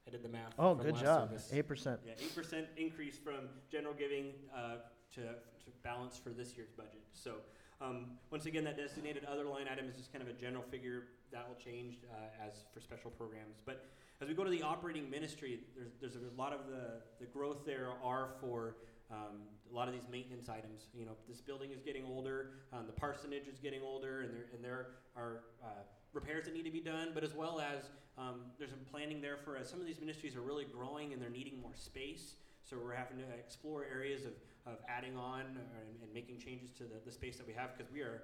I 0.07 0.11
did 0.11 0.23
the 0.23 0.29
math. 0.29 0.55
Oh, 0.59 0.75
from 0.75 0.85
good 0.85 0.95
last 0.95 1.05
job. 1.05 1.29
service. 1.31 1.51
8%. 1.53 1.99
Yeah, 2.07 2.13
eight 2.19 2.35
percent 2.35 2.67
increase 2.77 3.19
from 3.19 3.49
general 3.71 3.95
giving 3.95 4.33
uh, 4.55 4.77
to, 5.15 5.21
to 5.23 5.71
balance 5.83 6.17
for 6.17 6.31
this 6.31 6.57
year's 6.57 6.71
budget. 6.71 7.03
So 7.13 7.37
um, 7.81 8.07
once 8.31 8.47
again, 8.47 8.65
that 8.65 8.77
designated 8.77 9.25
other 9.25 9.45
line 9.45 9.67
item 9.71 9.89
is 9.89 9.97
just 9.97 10.13
kind 10.13 10.23
of 10.23 10.29
a 10.29 10.33
general 10.33 10.63
figure 10.71 11.05
that 11.33 11.47
will 11.49 11.57
change 11.57 11.97
uh, 12.13 12.47
as 12.47 12.53
for 12.73 12.81
special 12.81 13.11
programs. 13.11 13.57
But 13.65 13.85
as 14.23 14.29
we 14.29 14.35
go 14.35 14.45
to 14.45 14.51
the 14.51 14.63
operating 14.63 15.11
ministry, 15.11 15.61
there's, 15.77 15.91
there's 16.01 16.15
a 16.15 16.41
lot 16.41 16.53
of 16.53 16.67
the, 16.69 17.03
the 17.19 17.27
growth 17.27 17.67
there 17.67 17.89
are 18.03 18.31
for 18.41 18.77
um, 19.11 19.43
a 19.71 19.75
lot 19.75 19.89
of 19.89 19.95
these 19.95 20.07
maintenance 20.11 20.49
items. 20.49 20.87
You 20.95 21.05
know, 21.05 21.13
this 21.29 21.41
building 21.41 21.71
is 21.73 21.83
getting 21.83 22.05
older, 22.05 22.51
um, 22.73 22.87
the 22.87 22.93
parsonage 22.93 23.49
is 23.53 23.59
getting 23.59 23.83
older, 23.83 24.23
and 24.23 24.33
there 24.33 24.47
and 24.55 24.65
there 24.65 24.87
are 25.17 25.43
uh, 25.63 25.69
repairs 26.13 26.45
that 26.45 26.55
need 26.55 26.65
to 26.65 26.71
be 26.71 26.81
done. 26.81 27.11
But 27.15 27.25
as 27.25 27.35
well 27.35 27.61
as 27.61 27.91
um, 28.19 28.41
there's 28.59 28.71
some 28.71 28.81
planning 28.91 29.21
there 29.21 29.37
for 29.37 29.57
as 29.57 29.69
some 29.69 29.81
of 29.81 29.87
these 29.87 30.01
ministries 30.01 30.37
are 30.37 30.41
really 30.41 30.65
growing 30.65 31.13
and 31.13 31.21
they're 31.21 31.31
needing 31.31 31.61
more 31.61 31.75
space. 31.75 32.37
So 32.65 32.77
we're 32.83 32.95
having 32.95 33.19
to 33.19 33.25
explore 33.39 33.85
areas 33.85 34.25
of, 34.25 34.33
of 34.67 34.79
adding 34.89 35.17
on 35.17 35.41
and, 35.41 36.03
and 36.03 36.13
making 36.13 36.39
changes 36.39 36.71
to 36.79 36.85
the, 36.85 36.97
the 37.05 37.13
space 37.13 37.37
that 37.37 37.47
we 37.47 37.53
have 37.53 37.77
because 37.77 37.93
we 37.93 38.01
are 38.01 38.23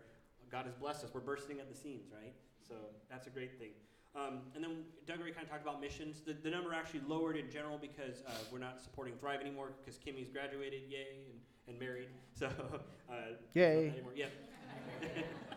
God 0.50 0.66
has 0.66 0.74
blessed 0.74 1.04
us. 1.04 1.10
We're 1.14 1.20
bursting 1.20 1.60
at 1.60 1.68
the 1.68 1.74
seams, 1.74 2.08
right? 2.12 2.34
So 2.68 2.74
that's 3.10 3.26
a 3.26 3.30
great 3.30 3.58
thing. 3.58 3.70
Um, 4.14 4.40
and 4.54 4.62
then 4.62 4.84
Doug 5.06 5.16
already 5.16 5.32
kind 5.32 5.46
of 5.46 5.50
talked 5.50 5.62
about 5.62 5.80
missions. 5.80 6.20
The, 6.20 6.34
the 6.34 6.50
number 6.50 6.74
actually 6.74 7.00
lowered 7.08 7.38
in 7.38 7.50
general 7.50 7.78
because 7.78 8.22
uh, 8.26 8.32
we're 8.52 8.58
not 8.58 8.78
supporting 8.82 9.14
Thrive 9.14 9.40
anymore 9.40 9.70
because 9.80 9.98
Kimmy's 9.98 10.28
graduated, 10.28 10.82
yay, 10.90 11.24
and, 11.24 11.40
and 11.68 11.80
married. 11.80 12.08
So, 12.38 12.46
uh, 13.10 13.14
Yay. 13.54 13.94
Yeah. 14.14 14.26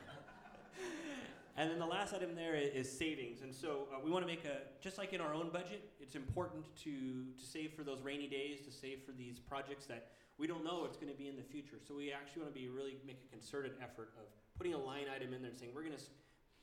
And 1.58 1.72
then 1.72 1.80
the 1.80 1.86
last 1.86 2.14
item 2.14 2.36
there 2.36 2.56
is, 2.56 2.92
savings. 2.92 3.42
And 3.42 3.54
so 3.56 3.88
uh, 3.94 4.00
we 4.04 4.12
want 4.12 4.24
to 4.24 4.28
make 4.28 4.44
a, 4.44 4.58
just 4.82 4.98
like 4.98 5.14
in 5.14 5.22
our 5.22 5.34
own 5.34 5.50
budget, 5.52 5.90
it's 6.02 6.16
important 6.16 6.66
to, 6.84 7.24
to 7.38 7.46
save 7.46 7.74
for 7.74 7.84
those 7.84 8.02
rainy 8.02 8.28
days, 8.28 8.60
to 8.62 8.72
save 8.72 9.04
for 9.06 9.14
these 9.14 9.40
projects 9.40 9.86
that 9.86 10.10
we 10.38 10.48
don't 10.48 10.66
know 10.66 10.84
it's 10.84 10.98
going 10.98 11.12
to 11.12 11.18
be 11.18 11.30
in 11.30 11.38
the 11.38 11.44
future. 11.44 11.78
So 11.88 11.96
we 11.96 12.12
actually 12.12 12.42
want 12.42 12.54
to 12.54 12.60
be 12.60 12.68
really 12.68 12.98
make 13.08 13.22
a 13.26 13.32
concerted 13.32 13.72
effort 13.82 14.12
of 14.20 14.26
putting 14.58 14.74
a 14.74 14.78
line 14.78 15.06
item 15.14 15.34
in 15.34 15.42
there 15.42 15.52
and 15.52 15.58
saying 15.58 15.72
we're 15.74 15.84
going 15.84 15.96
to 15.96 16.04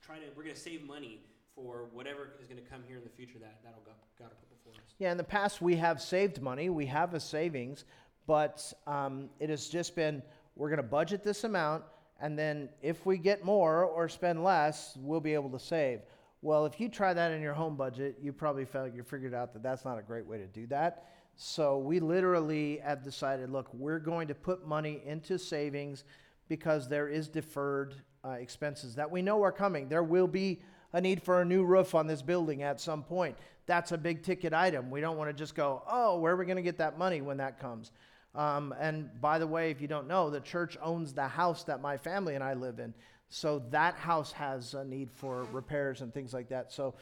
try 0.04 0.16
to 0.16 0.24
we're 0.36 0.42
going 0.42 0.54
to 0.54 0.60
save 0.60 0.84
money 0.84 1.20
for 1.54 1.86
whatever 1.92 2.30
is 2.40 2.48
going 2.48 2.62
to 2.62 2.68
come 2.68 2.82
here 2.86 2.96
in 2.96 3.04
the 3.04 3.10
future 3.10 3.38
that 3.38 3.60
that'll 3.64 3.80
go, 3.80 3.92
got 4.18 4.30
to 4.30 4.36
put 4.36 4.50
before 4.50 4.72
us. 4.72 4.94
Yeah, 4.98 5.12
in 5.12 5.16
the 5.16 5.24
past, 5.24 5.60
we 5.60 5.76
have 5.76 6.00
saved 6.00 6.40
money, 6.40 6.70
we 6.70 6.86
have 6.86 7.14
a 7.14 7.20
savings, 7.20 7.84
but 8.26 8.72
um, 8.86 9.28
it 9.38 9.50
has 9.50 9.68
just 9.68 9.94
been, 9.94 10.22
we're 10.56 10.68
going 10.68 10.78
to 10.78 10.82
budget 10.82 11.22
this 11.22 11.44
amount, 11.44 11.84
and 12.22 12.38
then 12.38 12.68
if 12.80 13.04
we 13.04 13.18
get 13.18 13.44
more 13.44 13.84
or 13.84 14.08
spend 14.08 14.42
less, 14.44 14.96
we'll 15.00 15.20
be 15.20 15.34
able 15.34 15.50
to 15.50 15.58
save. 15.58 16.00
Well, 16.40 16.64
if 16.66 16.80
you 16.80 16.88
try 16.88 17.12
that 17.12 17.32
in 17.32 17.42
your 17.42 17.52
home 17.52 17.76
budget, 17.76 18.16
you 18.22 18.32
probably 18.32 18.64
felt, 18.64 18.94
you 18.94 19.02
figured 19.02 19.34
out 19.34 19.52
that 19.52 19.62
that's 19.62 19.84
not 19.84 19.98
a 19.98 20.02
great 20.02 20.24
way 20.24 20.38
to 20.38 20.46
do 20.46 20.66
that. 20.68 21.08
So 21.34 21.78
we 21.78 21.98
literally 21.98 22.78
have 22.84 23.02
decided, 23.02 23.50
look, 23.50 23.68
we're 23.74 23.98
going 23.98 24.28
to 24.28 24.34
put 24.34 24.66
money 24.66 25.02
into 25.04 25.36
savings 25.36 26.04
because 26.48 26.88
there 26.88 27.08
is 27.08 27.26
deferred 27.26 27.96
uh, 28.24 28.30
expenses 28.30 28.94
that 28.94 29.10
we 29.10 29.20
know 29.20 29.42
are 29.42 29.52
coming. 29.52 29.88
There 29.88 30.04
will 30.04 30.28
be 30.28 30.60
a 30.92 31.00
need 31.00 31.22
for 31.22 31.42
a 31.42 31.44
new 31.44 31.64
roof 31.64 31.94
on 31.94 32.06
this 32.06 32.22
building 32.22 32.62
at 32.62 32.80
some 32.80 33.02
point. 33.02 33.36
That's 33.66 33.90
a 33.90 33.98
big 33.98 34.22
ticket 34.22 34.52
item. 34.52 34.90
We 34.90 35.00
don't 35.00 35.16
want 35.16 35.30
to 35.30 35.34
just 35.34 35.56
go, 35.56 35.82
oh, 35.90 36.18
where 36.18 36.34
are 36.34 36.36
we 36.36 36.44
going 36.44 36.56
to 36.56 36.62
get 36.62 36.78
that 36.78 36.98
money 36.98 37.20
when 37.20 37.38
that 37.38 37.58
comes? 37.58 37.90
Um, 38.34 38.74
and 38.80 39.10
by 39.20 39.38
the 39.38 39.46
way, 39.46 39.70
if 39.70 39.80
you 39.80 39.88
don't 39.88 40.08
know, 40.08 40.30
the 40.30 40.40
church 40.40 40.78
owns 40.82 41.12
the 41.12 41.28
house 41.28 41.64
that 41.64 41.80
my 41.80 41.96
family 41.96 42.34
and 42.34 42.42
I 42.42 42.54
live 42.54 42.78
in. 42.78 42.94
So 43.28 43.62
that 43.70 43.94
house 43.94 44.32
has 44.32 44.74
a 44.74 44.84
need 44.84 45.10
for 45.10 45.44
repairs 45.52 46.00
and 46.00 46.12
things 46.12 46.32
like 46.32 46.48
that. 46.48 46.72
So 46.72 46.94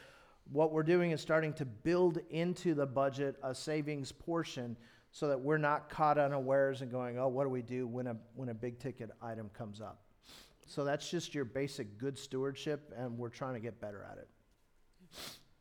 what 0.53 0.73
we're 0.73 0.83
doing 0.83 1.12
is 1.12 1.21
starting 1.21 1.53
to 1.55 1.64
build 1.64 2.19
into 2.31 2.75
the 2.75 2.87
budget 2.87 3.37
a 3.43 3.55
savings 3.55 4.11
portion 4.12 4.77
so 5.12 5.29
that 5.29 5.40
we're 5.40 5.59
not 5.59 5.88
caught 5.88 6.19
unawares 6.19 6.83
and 6.83 6.90
going, 6.90 7.19
oh, 7.19 7.29
what 7.29 7.45
do 7.45 7.51
we 7.51 7.62
do 7.62 7.87
when 7.87 8.07
a, 8.07 8.16
when 8.35 8.49
a 8.49 8.55
big 8.55 8.79
ticket 8.79 9.11
item 9.23 9.51
comes 9.57 9.81
up? 9.81 10.03
So 10.66 10.85
that's 10.85 11.11
just 11.11 11.35
your 11.35 11.45
basic 11.45 11.99
good 11.99 12.16
stewardship, 12.16 12.93
and 12.97 13.19
we're 13.19 13.29
trying 13.29 13.55
to 13.55 13.61
get 13.61 13.81
better 13.81 14.07
at 14.09 14.19
it. 14.19 14.29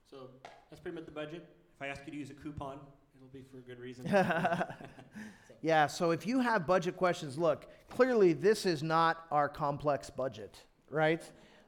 So 0.10 0.30
that's 0.70 0.80
pretty 0.80 0.96
much 0.96 1.06
the 1.06 1.12
budget. 1.12 1.48
If 1.76 1.82
I 1.82 1.88
ask 1.88 2.04
you 2.06 2.12
to 2.12 2.18
use 2.18 2.30
a 2.30 2.36
coupon, 2.36 2.78
it'll 3.16 3.28
be 3.34 3.44
for 3.52 3.58
a 3.58 3.62
good 3.62 3.80
reason. 3.80 4.06
Yeah, 5.62 5.88
so 5.88 6.12
if 6.12 6.26
you 6.26 6.40
have 6.40 6.66
budget 6.66 6.96
questions, 6.96 7.38
look, 7.38 7.68
clearly 7.90 8.34
this 8.34 8.66
is 8.66 8.82
not 8.82 9.26
our 9.32 9.50
complex 9.50 10.10
budget, 10.10 10.58
right? 10.90 11.22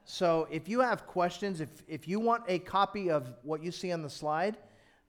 So 0.04 0.48
if 0.50 0.68
you 0.68 0.80
have 0.80 1.06
questions, 1.06 1.60
if, 1.60 1.68
if 1.86 2.08
you 2.08 2.18
want 2.18 2.44
a 2.48 2.58
copy 2.58 3.10
of 3.10 3.32
what 3.42 3.62
you 3.62 3.70
see 3.70 3.92
on 3.92 4.02
the 4.02 4.10
slide, 4.10 4.56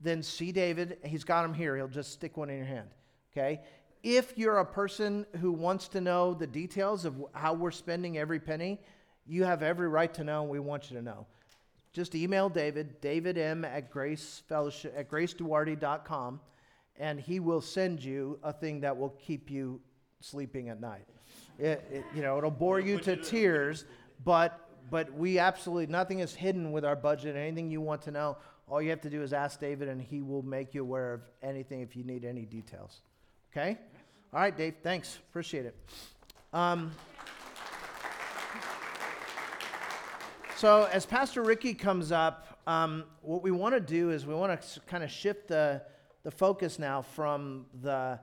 then 0.01 0.21
see 0.21 0.51
David. 0.51 0.97
He's 1.03 1.23
got 1.23 1.43
them 1.43 1.53
here. 1.53 1.77
He'll 1.77 1.87
just 1.87 2.11
stick 2.11 2.35
one 2.37 2.49
in 2.49 2.57
your 2.57 2.65
hand, 2.65 2.89
okay? 3.31 3.61
If 4.03 4.37
you're 4.37 4.57
a 4.57 4.65
person 4.65 5.25
who 5.39 5.53
wants 5.53 5.87
to 5.89 6.01
know 6.01 6.33
the 6.33 6.45
details 6.45 7.05
of 7.05 7.23
how 7.33 7.53
we're 7.53 7.71
spending 7.71 8.17
every 8.17 8.39
penny, 8.39 8.81
you 9.25 9.45
have 9.45 9.63
every 9.63 9.87
right 9.87 10.13
to 10.15 10.25
know, 10.25 10.41
and 10.41 10.51
we 10.51 10.59
want 10.59 10.91
you 10.91 10.97
to 10.97 11.03
know. 11.03 11.25
Just 11.93 12.15
email 12.15 12.49
David, 12.49 12.99
David 12.99 13.37
M 13.37 13.63
at 13.63 13.89
Grace 13.89 14.43
Fellowship 14.49 14.93
at 14.97 15.09
graceduarte.com, 15.09 16.41
and 16.97 17.19
he 17.19 17.39
will 17.39 17.61
send 17.61 18.03
you 18.03 18.39
a 18.43 18.53
thing 18.53 18.81
that 18.81 18.97
will 18.97 19.09
keep 19.09 19.49
you 19.49 19.81
sleeping 20.19 20.69
at 20.69 20.79
night. 20.79 21.07
It, 21.59 21.85
it, 21.91 22.05
you 22.15 22.21
know, 22.21 22.37
it'll 22.37 22.51
bore 22.51 22.79
you 22.79 22.99
to 22.99 23.15
tears, 23.15 23.85
but 24.23 24.59
but 24.89 25.13
we 25.13 25.39
absolutely 25.39 25.87
nothing 25.87 26.19
is 26.19 26.33
hidden 26.33 26.71
with 26.71 26.85
our 26.85 26.95
budget. 26.95 27.35
Anything 27.35 27.71
you 27.71 27.81
want 27.81 28.01
to 28.03 28.11
know, 28.11 28.37
all 28.67 28.81
you 28.81 28.89
have 28.89 29.01
to 29.01 29.09
do 29.09 29.21
is 29.21 29.33
ask 29.33 29.59
David, 29.59 29.87
and 29.87 30.01
he 30.01 30.21
will 30.21 30.43
make 30.43 30.73
you 30.73 30.81
aware 30.81 31.13
of 31.13 31.21
anything 31.41 31.81
if 31.81 31.95
you 31.95 32.03
need 32.03 32.25
any 32.25 32.45
details. 32.45 33.01
Okay? 33.51 33.77
All 34.33 34.39
right, 34.39 34.55
Dave. 34.55 34.75
Thanks. 34.83 35.19
Appreciate 35.29 35.65
it. 35.65 35.75
Um, 36.53 36.91
So, 40.63 40.87
as 40.93 41.05
Pastor 41.05 41.43
Ricky 41.43 41.73
comes 41.73 42.13
up, 42.13 42.57
um, 42.67 43.03
what 43.21 43.43
we 43.43 43.51
want 43.51 43.75
to 43.75 43.81
do 43.81 44.11
is 44.11 44.25
we 44.25 44.33
want 44.33 44.61
to 44.61 44.79
kind 44.87 45.03
of 45.03 45.11
shift 45.11 45.49
the, 45.49 45.81
the 46.23 46.31
focus 46.31 46.79
now 46.79 47.01
from 47.01 47.65
the 47.81 48.19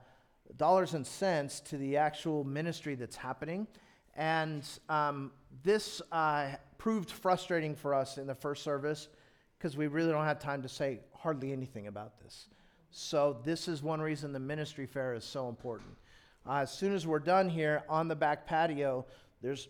dollars 0.57 0.95
and 0.95 1.07
cents 1.07 1.61
to 1.61 1.77
the 1.77 1.97
actual 1.97 2.45
ministry 2.45 2.95
that's 2.95 3.17
happening. 3.17 3.67
And 4.17 4.67
um, 4.89 5.33
this 5.63 6.03
uh, 6.11 6.53
proved 6.79 7.11
frustrating 7.11 7.75
for 7.75 7.95
us 7.95 8.19
in 8.19 8.27
the 8.27 8.35
first 8.35 8.65
service 8.65 9.09
because 9.59 9.77
we 9.77 9.87
really 9.87 10.11
don't 10.11 10.25
have 10.25 10.41
time 10.41 10.63
to 10.63 10.69
say 10.69 11.01
hardly 11.15 11.53
anything 11.53 11.87
about 11.87 12.19
this. 12.23 12.49
So, 12.91 13.39
this 13.45 13.69
is 13.69 13.83
one 13.83 14.01
reason 14.01 14.33
the 14.33 14.41
ministry 14.41 14.87
fair 14.87 15.15
is 15.15 15.25
so 15.25 15.49
important. 15.49 15.91
Uh, 16.49 16.55
as 16.55 16.73
soon 16.73 16.93
as 16.93 17.07
we're 17.07 17.21
done 17.21 17.49
here 17.49 17.85
on 17.89 18.09
the 18.09 18.17
back 18.17 18.47
patio, 18.47 19.07
there's 19.43 19.69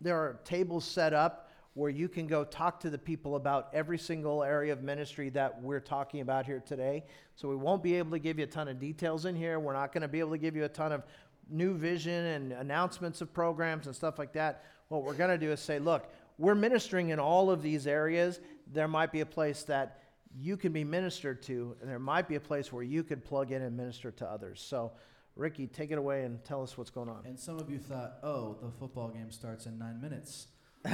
there 0.00 0.16
are 0.16 0.40
tables 0.44 0.84
set 0.84 1.12
up 1.12 1.51
where 1.74 1.90
you 1.90 2.08
can 2.08 2.26
go 2.26 2.44
talk 2.44 2.80
to 2.80 2.90
the 2.90 2.98
people 2.98 3.36
about 3.36 3.70
every 3.72 3.98
single 3.98 4.42
area 4.42 4.72
of 4.72 4.82
ministry 4.82 5.30
that 5.30 5.62
we're 5.62 5.80
talking 5.80 6.20
about 6.20 6.44
here 6.44 6.62
today. 6.66 7.04
So 7.34 7.48
we 7.48 7.56
won't 7.56 7.82
be 7.82 7.94
able 7.94 8.10
to 8.10 8.18
give 8.18 8.38
you 8.38 8.44
a 8.44 8.48
ton 8.48 8.68
of 8.68 8.78
details 8.78 9.24
in 9.24 9.34
here. 9.34 9.58
We're 9.58 9.72
not 9.72 9.92
going 9.92 10.02
to 10.02 10.08
be 10.08 10.20
able 10.20 10.32
to 10.32 10.38
give 10.38 10.54
you 10.54 10.64
a 10.64 10.68
ton 10.68 10.92
of 10.92 11.02
new 11.48 11.74
vision 11.74 12.12
and 12.26 12.52
announcements 12.52 13.20
of 13.20 13.32
programs 13.32 13.86
and 13.86 13.96
stuff 13.96 14.18
like 14.18 14.34
that. 14.34 14.64
What 14.88 15.02
we're 15.02 15.14
going 15.14 15.30
to 15.30 15.38
do 15.38 15.50
is 15.50 15.60
say, 15.60 15.78
look, 15.78 16.12
we're 16.38 16.54
ministering 16.54 17.10
in 17.10 17.18
all 17.18 17.50
of 17.50 17.62
these 17.62 17.86
areas. 17.86 18.40
There 18.70 18.88
might 18.88 19.10
be 19.10 19.20
a 19.20 19.26
place 19.26 19.62
that 19.64 20.00
you 20.38 20.56
can 20.56 20.72
be 20.72 20.84
ministered 20.84 21.42
to, 21.44 21.76
and 21.80 21.90
there 21.90 21.98
might 21.98 22.28
be 22.28 22.36
a 22.36 22.40
place 22.40 22.72
where 22.72 22.82
you 22.82 23.02
could 23.02 23.24
plug 23.24 23.50
in 23.50 23.62
and 23.62 23.76
minister 23.76 24.10
to 24.12 24.26
others. 24.26 24.60
So, 24.60 24.92
Ricky, 25.36 25.66
take 25.66 25.90
it 25.90 25.98
away 25.98 26.24
and 26.24 26.42
tell 26.44 26.62
us 26.62 26.76
what's 26.76 26.90
going 26.90 27.08
on. 27.08 27.22
And 27.26 27.38
some 27.38 27.58
of 27.58 27.70
you 27.70 27.78
thought, 27.78 28.18
oh, 28.22 28.58
the 28.62 28.70
football 28.70 29.08
game 29.08 29.30
starts 29.30 29.66
in 29.66 29.78
nine 29.78 30.00
minutes. 30.00 30.48
Um, 30.84 30.92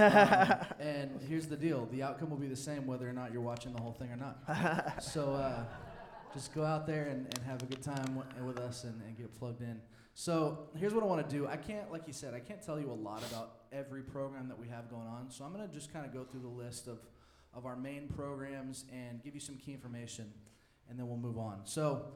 and 0.80 1.20
here's 1.28 1.46
the 1.46 1.56
deal 1.56 1.86
the 1.90 2.02
outcome 2.02 2.30
will 2.30 2.36
be 2.36 2.48
the 2.48 2.56
same 2.56 2.86
whether 2.86 3.08
or 3.08 3.12
not 3.12 3.32
you're 3.32 3.42
watching 3.42 3.72
the 3.72 3.80
whole 3.80 3.92
thing 3.92 4.10
or 4.10 4.16
not. 4.16 5.02
so 5.02 5.32
uh, 5.32 5.64
just 6.34 6.54
go 6.54 6.64
out 6.64 6.86
there 6.86 7.06
and, 7.06 7.26
and 7.34 7.46
have 7.46 7.62
a 7.62 7.66
good 7.66 7.82
time 7.82 8.16
w- 8.16 8.46
with 8.46 8.58
us 8.58 8.84
and, 8.84 9.00
and 9.02 9.16
get 9.16 9.34
plugged 9.38 9.62
in. 9.62 9.80
So 10.14 10.68
here's 10.76 10.92
what 10.92 11.02
I 11.02 11.06
want 11.06 11.28
to 11.28 11.36
do. 11.36 11.46
I 11.46 11.56
can't, 11.56 11.90
like 11.92 12.02
you 12.06 12.12
said, 12.12 12.34
I 12.34 12.40
can't 12.40 12.60
tell 12.60 12.80
you 12.80 12.90
a 12.90 12.92
lot 12.92 13.22
about 13.30 13.58
every 13.72 14.02
program 14.02 14.48
that 14.48 14.58
we 14.58 14.68
have 14.68 14.90
going 14.90 15.06
on. 15.06 15.30
So 15.30 15.44
I'm 15.44 15.52
going 15.52 15.66
to 15.66 15.72
just 15.72 15.92
kind 15.92 16.04
of 16.04 16.12
go 16.12 16.24
through 16.24 16.40
the 16.40 16.48
list 16.48 16.88
of, 16.88 16.98
of 17.54 17.66
our 17.66 17.76
main 17.76 18.08
programs 18.08 18.84
and 18.92 19.22
give 19.22 19.34
you 19.34 19.40
some 19.40 19.56
key 19.56 19.72
information, 19.72 20.32
and 20.90 20.98
then 20.98 21.08
we'll 21.08 21.18
move 21.18 21.38
on. 21.38 21.60
So 21.64 22.06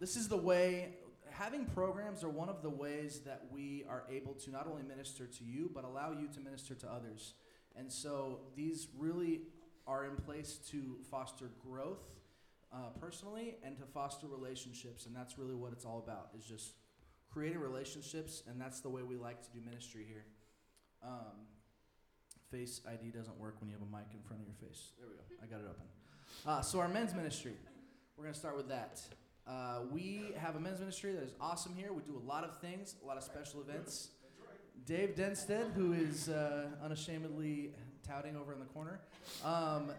this 0.00 0.16
is 0.16 0.28
the 0.28 0.36
way 0.36 0.97
having 1.38 1.64
programs 1.66 2.24
are 2.24 2.28
one 2.28 2.48
of 2.48 2.62
the 2.62 2.70
ways 2.70 3.20
that 3.20 3.44
we 3.52 3.84
are 3.88 4.02
able 4.10 4.34
to 4.34 4.50
not 4.50 4.66
only 4.66 4.82
minister 4.82 5.24
to 5.24 5.44
you 5.44 5.70
but 5.72 5.84
allow 5.84 6.10
you 6.10 6.26
to 6.34 6.40
minister 6.40 6.74
to 6.74 6.90
others. 6.90 7.34
And 7.76 7.90
so 7.92 8.40
these 8.56 8.88
really 8.98 9.42
are 9.86 10.04
in 10.04 10.16
place 10.16 10.58
to 10.70 10.96
foster 11.10 11.50
growth 11.64 12.02
uh, 12.72 12.90
personally 13.00 13.56
and 13.62 13.76
to 13.78 13.84
foster 13.84 14.26
relationships. 14.26 15.06
And 15.06 15.14
that's 15.14 15.38
really 15.38 15.54
what 15.54 15.72
it's 15.72 15.84
all 15.84 16.02
about 16.04 16.30
is 16.36 16.44
just 16.44 16.72
creating 17.30 17.60
relationships. 17.60 18.42
And 18.48 18.60
that's 18.60 18.80
the 18.80 18.88
way 18.88 19.02
we 19.02 19.16
like 19.16 19.40
to 19.42 19.50
do 19.50 19.60
ministry 19.64 20.04
here. 20.06 20.24
Um, 21.04 21.46
face 22.50 22.80
id 22.90 23.12
doesn't 23.12 23.38
work 23.38 23.60
when 23.60 23.68
you 23.70 23.76
have 23.76 23.86
a 23.86 23.96
mic 23.96 24.06
in 24.12 24.20
front 24.26 24.42
of 24.42 24.48
your 24.48 24.56
face. 24.68 24.90
There 24.98 25.06
we 25.08 25.14
go. 25.14 25.22
I 25.40 25.46
got 25.46 25.60
it 25.64 25.70
open. 25.70 25.86
Uh, 26.44 26.62
so 26.62 26.80
our 26.80 26.88
men's 26.88 27.14
ministry. 27.14 27.54
We're 28.16 28.24
going 28.24 28.34
to 28.34 28.40
start 28.40 28.56
with 28.56 28.68
that 28.70 29.00
uh, 29.48 29.80
we 29.90 30.34
have 30.36 30.56
a 30.56 30.60
men's 30.60 30.80
ministry 30.80 31.12
that 31.12 31.22
is 31.22 31.32
awesome 31.40 31.74
here. 31.74 31.92
We 31.92 32.02
do 32.02 32.20
a 32.22 32.26
lot 32.28 32.44
of 32.44 32.58
things, 32.58 32.96
a 33.02 33.06
lot 33.06 33.16
of 33.16 33.22
special 33.22 33.60
events. 33.60 34.10
Dave 34.84 35.16
Denstead, 35.16 35.72
who 35.74 35.92
is 35.92 36.28
uh, 36.28 36.66
unashamedly 36.82 37.72
touting 38.06 38.36
over 38.36 38.52
in 38.52 38.58
the 38.58 38.66
corner, 38.66 39.00
um, 39.44 39.90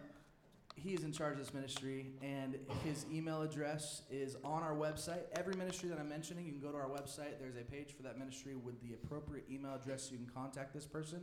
he 0.76 0.94
is 0.94 1.04
in 1.04 1.12
charge 1.12 1.34
of 1.34 1.40
this 1.40 1.54
ministry, 1.54 2.08
and 2.22 2.56
his 2.86 3.06
email 3.12 3.42
address 3.42 4.04
is 4.10 4.38
on 4.44 4.64
our 4.64 4.76
website. 4.76 5.24
Every 5.36 5.56
ministry 5.56 5.90
that 5.90 6.00
I'm 6.00 6.08
mentioning, 6.08 6.46
you 6.46 6.52
can 6.52 6.62
go 6.62 6.72
to 6.72 6.78
our 6.78 6.88
website. 6.88 7.40
There's 7.40 7.58
a 7.58 7.64
page 7.64 7.94
for 7.96 8.04
that 8.04 8.18
ministry 8.18 8.56
with 8.56 8.80
the 8.82 8.94
appropriate 8.94 9.46
email 9.52 9.74
address 9.74 10.04
so 10.04 10.12
you 10.12 10.18
can 10.18 10.30
contact 10.34 10.74
this 10.74 10.86
person. 10.86 11.22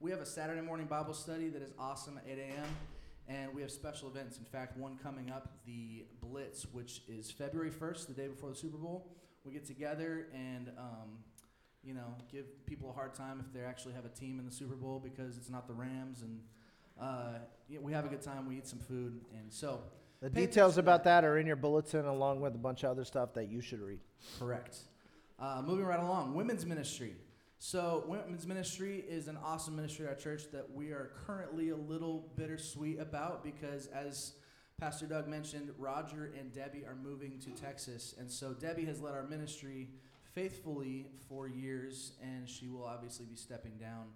We 0.00 0.10
have 0.10 0.20
a 0.20 0.26
Saturday 0.26 0.62
morning 0.62 0.86
Bible 0.86 1.14
study 1.14 1.48
that 1.48 1.62
is 1.62 1.72
awesome 1.78 2.18
at 2.18 2.24
8 2.26 2.38
a.m. 2.38 2.66
And 3.28 3.54
we 3.54 3.60
have 3.60 3.70
special 3.70 4.08
events. 4.08 4.38
In 4.38 4.44
fact, 4.44 4.76
one 4.78 4.96
coming 5.02 5.30
up, 5.30 5.58
the 5.66 6.06
Blitz, 6.22 6.66
which 6.72 7.02
is 7.08 7.30
February 7.30 7.70
1st, 7.70 8.06
the 8.06 8.14
day 8.14 8.26
before 8.26 8.48
the 8.50 8.56
Super 8.56 8.78
Bowl. 8.78 9.06
We 9.44 9.52
get 9.52 9.66
together 9.66 10.28
and, 10.34 10.70
um, 10.78 11.18
you 11.84 11.92
know, 11.92 12.14
give 12.32 12.46
people 12.66 12.88
a 12.88 12.92
hard 12.92 13.14
time 13.14 13.42
if 13.46 13.52
they 13.52 13.60
actually 13.66 13.92
have 13.94 14.06
a 14.06 14.08
team 14.08 14.38
in 14.38 14.46
the 14.46 14.50
Super 14.50 14.74
Bowl 14.76 14.98
because 14.98 15.36
it's 15.36 15.50
not 15.50 15.66
the 15.68 15.74
Rams. 15.74 16.22
And 16.22 16.40
uh, 17.00 17.38
yeah, 17.68 17.80
we 17.80 17.92
have 17.92 18.06
a 18.06 18.08
good 18.08 18.22
time. 18.22 18.48
We 18.48 18.56
eat 18.56 18.66
some 18.66 18.78
food. 18.78 19.20
And 19.38 19.52
so, 19.52 19.80
The 20.20 20.30
details 20.30 20.78
about 20.78 21.04
that. 21.04 21.20
that 21.20 21.26
are 21.28 21.36
in 21.36 21.46
your 21.46 21.56
bulletin, 21.56 22.06
along 22.06 22.40
with 22.40 22.54
a 22.54 22.58
bunch 22.58 22.82
of 22.82 22.90
other 22.90 23.04
stuff 23.04 23.34
that 23.34 23.48
you 23.50 23.60
should 23.60 23.80
read. 23.80 24.00
correct. 24.38 24.78
Uh, 25.38 25.62
moving 25.64 25.84
right 25.84 26.00
along, 26.00 26.34
women's 26.34 26.66
ministry. 26.66 27.14
So, 27.60 28.04
women's 28.06 28.46
ministry 28.46 29.04
is 29.08 29.26
an 29.26 29.36
awesome 29.44 29.74
ministry 29.74 30.06
at 30.06 30.12
our 30.12 30.16
church 30.16 30.44
that 30.52 30.70
we 30.72 30.90
are 30.90 31.10
currently 31.26 31.70
a 31.70 31.76
little 31.76 32.30
bittersweet 32.36 33.00
about 33.00 33.42
because, 33.42 33.88
as 33.88 34.34
Pastor 34.80 35.06
Doug 35.06 35.26
mentioned, 35.26 35.72
Roger 35.76 36.32
and 36.38 36.52
Debbie 36.52 36.84
are 36.86 36.94
moving 36.94 37.40
to 37.40 37.50
Texas. 37.50 38.14
And 38.16 38.30
so, 38.30 38.52
Debbie 38.52 38.84
has 38.84 39.00
led 39.00 39.12
our 39.12 39.24
ministry 39.24 39.88
faithfully 40.36 41.08
for 41.28 41.48
years, 41.48 42.12
and 42.22 42.48
she 42.48 42.68
will 42.68 42.84
obviously 42.84 43.26
be 43.26 43.34
stepping 43.34 43.76
down. 43.76 44.06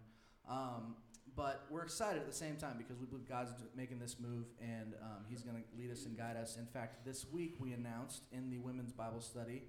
Um, 0.48 0.94
but 1.35 1.66
we're 1.68 1.83
excited 1.83 2.20
at 2.20 2.28
the 2.28 2.37
same 2.37 2.55
time 2.55 2.76
because 2.78 3.00
we 3.00 3.07
believe 3.07 3.28
God's 3.28 3.50
making 3.74 3.98
this 3.98 4.18
move 4.20 4.46
and 4.61 4.94
um, 5.02 5.24
He's 5.28 5.42
going 5.42 5.57
to 5.57 5.62
lead 5.76 5.90
us 5.90 6.05
and 6.05 6.16
guide 6.16 6.37
us. 6.37 6.59
In 6.59 6.66
fact, 6.66 7.05
this 7.05 7.26
week 7.33 7.57
we 7.59 7.72
announced 7.72 8.22
in 8.31 8.50
the 8.50 8.59
women's 8.59 8.92
Bible 8.92 9.20
study 9.20 9.62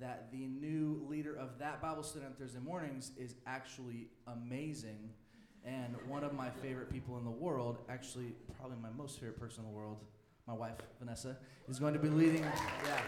that 0.00 0.30
the 0.30 0.46
new 0.46 1.04
leader 1.08 1.34
of 1.34 1.58
that 1.58 1.80
Bible 1.80 2.02
study 2.02 2.24
on 2.26 2.32
Thursday 2.32 2.58
mornings 2.60 3.12
is 3.16 3.34
actually 3.46 4.08
amazing 4.26 5.10
and 5.64 5.96
one 6.06 6.22
of 6.22 6.32
my 6.32 6.48
favorite 6.62 6.92
people 6.92 7.18
in 7.18 7.24
the 7.24 7.30
world, 7.30 7.78
actually, 7.88 8.32
probably 8.56 8.76
my 8.80 8.90
most 8.96 9.18
favorite 9.18 9.40
person 9.40 9.64
in 9.64 9.70
the 9.70 9.76
world, 9.76 9.96
my 10.46 10.54
wife, 10.54 10.76
Vanessa, 11.00 11.36
is 11.68 11.80
going 11.80 11.92
to 11.92 11.98
be 11.98 12.08
leading. 12.08 12.42
Yeah. 12.42 13.00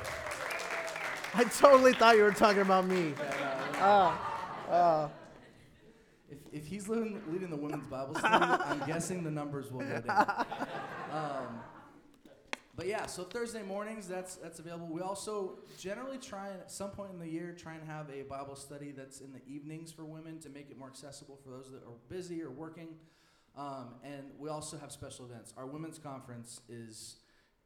I 1.34 1.44
totally 1.44 1.92
thought 1.92 2.16
you 2.16 2.24
were 2.24 2.32
talking 2.32 2.62
about 2.62 2.86
me. 2.86 3.14
yeah, 3.16 4.16
Uh, 4.68 4.72
uh, 4.72 5.08
If, 6.28 6.38
if 6.52 6.66
he's 6.66 6.88
leading, 6.88 7.22
leading 7.30 7.50
the 7.50 7.56
women's 7.56 7.86
Bible 7.86 8.16
study, 8.16 8.44
I'm 8.64 8.84
guessing 8.88 9.22
the 9.22 9.30
numbers 9.30 9.70
will 9.70 9.80
go 9.84 10.00
down. 10.00 10.46
Um, 11.12 11.60
but 12.78 12.86
yeah, 12.86 13.06
so 13.06 13.24
Thursday 13.24 13.62
mornings, 13.62 14.06
that's 14.06 14.36
that's 14.36 14.60
available. 14.60 14.86
We 14.86 15.00
also 15.00 15.58
generally 15.80 16.16
try 16.16 16.50
and 16.50 16.60
at 16.60 16.70
some 16.70 16.90
point 16.90 17.10
in 17.12 17.18
the 17.18 17.28
year 17.28 17.52
try 17.58 17.74
and 17.74 17.84
have 17.88 18.08
a 18.08 18.22
Bible 18.22 18.54
study 18.54 18.92
that's 18.92 19.20
in 19.20 19.32
the 19.32 19.40
evenings 19.52 19.90
for 19.90 20.04
women 20.04 20.38
to 20.38 20.48
make 20.48 20.70
it 20.70 20.78
more 20.78 20.86
accessible 20.86 21.36
for 21.42 21.50
those 21.50 21.72
that 21.72 21.82
are 21.82 21.98
busy 22.08 22.40
or 22.40 22.50
working. 22.50 22.90
Um, 23.56 23.96
and 24.04 24.30
we 24.38 24.48
also 24.48 24.78
have 24.78 24.92
special 24.92 25.24
events. 25.24 25.52
Our 25.56 25.66
women's 25.66 25.98
conference 25.98 26.60
is 26.68 27.16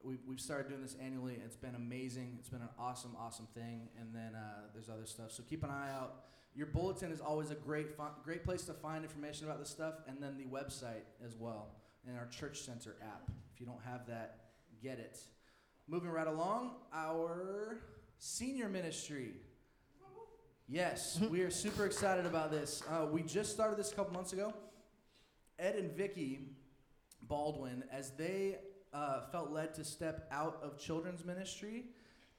we've, 0.03 0.21
we've 0.27 0.41
started 0.41 0.71
doing 0.71 0.81
this 0.81 0.97
annually. 0.99 1.37
It's 1.45 1.57
been 1.57 1.75
amazing. 1.75 2.39
It's 2.39 2.49
been 2.49 2.63
an 2.63 2.71
awesome, 2.79 3.15
awesome 3.21 3.49
thing. 3.55 3.91
And 4.01 4.15
then 4.15 4.35
uh, 4.35 4.69
there's 4.73 4.89
other 4.89 5.05
stuff. 5.05 5.31
So 5.31 5.43
keep 5.43 5.63
an 5.63 5.69
eye 5.69 5.91
out. 5.95 6.25
Your 6.55 6.69
bulletin 6.69 7.13
is 7.13 7.21
always 7.21 7.51
a 7.51 7.55
great 7.55 7.95
fi- 7.95 8.17
great 8.25 8.45
place 8.45 8.63
to 8.63 8.73
find 8.73 9.05
information 9.05 9.45
about 9.45 9.59
this 9.59 9.69
stuff, 9.69 9.97
and 10.09 10.23
then 10.23 10.39
the 10.39 10.45
website 10.45 11.05
as 11.23 11.37
well, 11.37 11.75
and 12.09 12.17
our 12.17 12.27
Church 12.29 12.61
Center 12.61 12.97
app. 13.03 13.31
If 13.55 13.61
you 13.61 13.67
don't 13.67 13.81
have 13.85 14.07
that, 14.07 14.52
get 14.83 14.99
it. 14.99 15.19
Moving 15.87 16.11
right 16.11 16.27
along, 16.27 16.73
our 16.93 17.79
senior 18.19 18.69
ministry. 18.69 19.35
Yes, 20.69 21.21
we 21.31 21.43
are 21.43 21.51
super 21.51 21.87
excited 21.87 22.27
about 22.27 22.51
this. 22.51 22.83
Uh, 22.91 23.07
we 23.07 23.23
just 23.23 23.53
started 23.53 23.79
this 23.79 23.93
a 23.93 23.95
couple 23.95 24.13
months 24.13 24.33
ago. 24.33 24.53
Ed 25.59 25.77
and 25.77 25.93
Vicky 25.93 26.41
Baldwin, 27.23 27.85
as 27.93 28.11
they 28.11 28.59
uh, 28.93 29.21
felt 29.31 29.53
led 29.53 29.75
to 29.75 29.85
step 29.85 30.27
out 30.33 30.59
of 30.63 30.79
children's 30.79 31.25
ministry, 31.25 31.85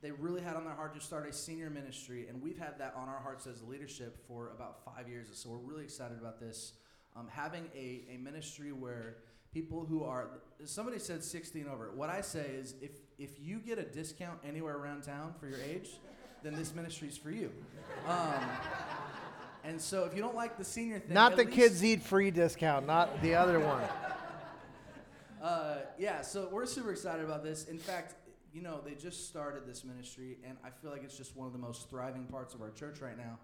they 0.02 0.12
really 0.12 0.42
had 0.42 0.58
on 0.58 0.66
their 0.66 0.74
heart 0.74 0.94
to 0.96 1.00
start 1.00 1.30
a 1.30 1.32
senior 1.32 1.70
ministry, 1.70 2.28
and 2.28 2.42
we've 2.42 2.58
had 2.58 2.78
that 2.80 2.94
on 2.98 3.08
our 3.08 3.20
hearts 3.20 3.48
as 3.48 3.64
leadership 3.64 4.28
for 4.28 4.52
about 4.52 4.84
five 4.84 5.08
years. 5.08 5.28
So 5.32 5.50
we're 5.50 5.58
really 5.60 5.86
excited 5.86 6.18
about 6.20 6.42
this. 6.42 6.74
Um, 7.16 7.30
having 7.32 7.70
a, 7.74 8.04
a 8.14 8.18
ministry 8.18 8.74
where 8.74 9.18
people 9.54 9.86
who 9.86 10.04
are 10.04 10.28
somebody 10.66 11.00
said 11.00 11.24
16 11.24 11.68
over. 11.68 11.92
What 11.94 12.10
I 12.10 12.22
say 12.22 12.46
is 12.60 12.76
if 12.82 12.92
if 13.18 13.40
you 13.40 13.60
get 13.60 13.78
a 13.78 13.84
discount 13.84 14.40
anywhere 14.46 14.76
around 14.76 15.04
town 15.04 15.34
for 15.40 15.48
your 15.48 15.60
age, 15.62 15.90
then 16.42 16.56
this 16.56 16.74
ministry 16.74 17.08
is 17.08 17.18
for 17.18 17.32
you. 17.32 17.52
Um, 18.08 18.34
and 19.64 19.80
so 19.80 20.06
if 20.06 20.16
you 20.16 20.22
don't 20.22 20.36
like 20.36 20.58
the 20.58 20.64
senior 20.64 21.00
thing, 21.00 21.14
not 21.14 21.36
the 21.36 21.44
least- 21.44 21.56
kids 21.56 21.84
eat 21.84 22.02
free 22.02 22.32
discount, 22.32 22.88
not 22.88 23.22
the 23.22 23.36
other 23.36 23.60
one. 23.60 23.84
Uh, 25.42 25.80
yeah, 25.98 26.22
so 26.22 26.48
we're 26.50 26.66
super 26.66 26.90
excited 26.94 27.26
about 27.26 27.44
this. 27.44 27.66
In 27.66 27.78
fact, 27.78 28.16
you 28.54 28.62
know, 28.62 28.80
they 28.80 28.94
just 28.94 29.28
started 29.28 29.68
this 29.68 29.84
ministry, 29.84 30.38
and 30.48 30.58
I 30.64 30.70
feel 30.70 30.90
like 30.90 31.04
it's 31.04 31.18
just 31.18 31.36
one 31.36 31.48
of 31.48 31.52
the 31.52 31.60
most 31.60 31.90
thriving 31.90 32.24
parts 32.28 32.54
of 32.54 32.62
our 32.62 32.70
church 32.70 33.02
right 33.02 33.18
now 33.18 33.40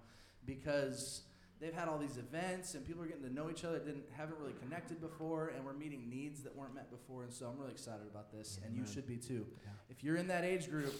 because 0.45 1.24
they've 1.60 1.74
had 1.74 1.88
all 1.88 1.98
these 1.98 2.17
events 2.17 2.74
and 2.76 2.86
people 2.86 3.04
are 3.04 3.08
getting 3.08 3.24
to 3.24 3.34
know 3.34 3.50
each 3.50 3.63
other 3.63 3.76
that 3.76 3.86
didn't 3.86 4.06
haven't 4.15 4.38
really 4.39 4.54
connected 4.62 5.02
before, 5.02 5.50
and 5.56 5.65
we're 5.65 5.74
meeting 5.74 6.10
needs 6.10 6.41
that 6.43 6.56
weren't 6.56 6.74
met 6.74 6.89
before. 6.89 7.24
And 7.24 7.34
so 7.34 7.48
I'm 7.48 7.60
really 7.60 7.72
excited 7.72 8.08
about 8.10 8.32
this, 8.32 8.60
and 8.65 8.76
you 8.76 8.86
should 8.86 9.08
be 9.08 9.17
too. 9.17 9.45
Yeah. 9.63 9.69
If 9.89 10.04
you're 10.04 10.17
in 10.17 10.28
that 10.28 10.43
age 10.43 10.69
group, 10.69 10.93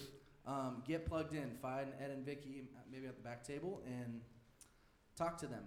um, 0.46 0.82
get 0.86 1.06
plugged 1.06 1.34
in. 1.34 1.50
Find 1.62 1.88
Ed 2.02 2.10
and 2.10 2.24
Vicky 2.24 2.64
maybe 2.90 3.06
at 3.06 3.16
the 3.16 3.22
back 3.22 3.44
table 3.44 3.82
and 3.86 4.20
talk 5.16 5.38
to 5.38 5.46
them. 5.46 5.64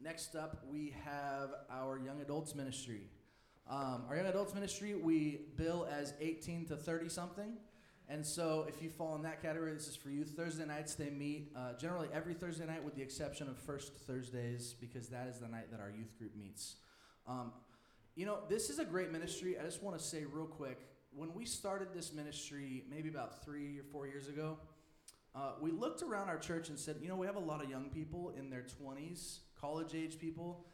Next 0.00 0.34
up, 0.34 0.64
we 0.70 0.94
have 1.04 1.50
our 1.70 1.98
young 1.98 2.20
adults 2.20 2.54
ministry. 2.54 3.02
Um, 3.68 4.04
our 4.08 4.16
young 4.16 4.26
adults 4.26 4.54
ministry, 4.54 4.94
we 4.94 5.42
bill 5.56 5.86
as 5.90 6.14
18 6.20 6.66
to 6.66 6.76
30 6.76 7.08
something. 7.08 7.52
And 8.10 8.26
so, 8.26 8.66
if 8.68 8.82
you 8.82 8.90
fall 8.90 9.14
in 9.14 9.22
that 9.22 9.40
category, 9.40 9.72
this 9.72 9.86
is 9.86 9.94
for 9.94 10.10
you. 10.10 10.24
Thursday 10.24 10.66
nights, 10.66 10.94
they 10.94 11.10
meet 11.10 11.52
uh, 11.54 11.74
generally 11.78 12.08
every 12.12 12.34
Thursday 12.34 12.66
night, 12.66 12.84
with 12.84 12.96
the 12.96 13.02
exception 13.02 13.48
of 13.48 13.56
First 13.56 13.94
Thursdays, 13.94 14.74
because 14.80 15.08
that 15.10 15.28
is 15.28 15.38
the 15.38 15.46
night 15.46 15.70
that 15.70 15.78
our 15.78 15.90
youth 15.90 16.18
group 16.18 16.36
meets. 16.36 16.74
Um, 17.28 17.52
you 18.16 18.26
know, 18.26 18.40
this 18.48 18.68
is 18.68 18.80
a 18.80 18.84
great 18.84 19.12
ministry. 19.12 19.56
I 19.60 19.62
just 19.62 19.80
want 19.80 19.96
to 19.96 20.04
say 20.04 20.24
real 20.24 20.46
quick 20.46 20.80
when 21.14 21.34
we 21.34 21.44
started 21.44 21.88
this 21.94 22.12
ministry, 22.12 22.84
maybe 22.90 23.08
about 23.08 23.44
three 23.44 23.78
or 23.78 23.84
four 23.92 24.06
years 24.06 24.28
ago, 24.28 24.58
uh, 25.34 25.52
we 25.60 25.70
looked 25.70 26.02
around 26.02 26.28
our 26.28 26.38
church 26.38 26.68
and 26.68 26.78
said, 26.78 26.96
you 27.00 27.08
know, 27.08 27.16
we 27.16 27.26
have 27.26 27.36
a 27.36 27.40
lot 27.40 27.62
of 27.62 27.70
young 27.70 27.88
people 27.90 28.32
in 28.36 28.50
their 28.50 28.64
20s, 28.82 29.38
college 29.60 29.94
age 29.94 30.18
people, 30.18 30.66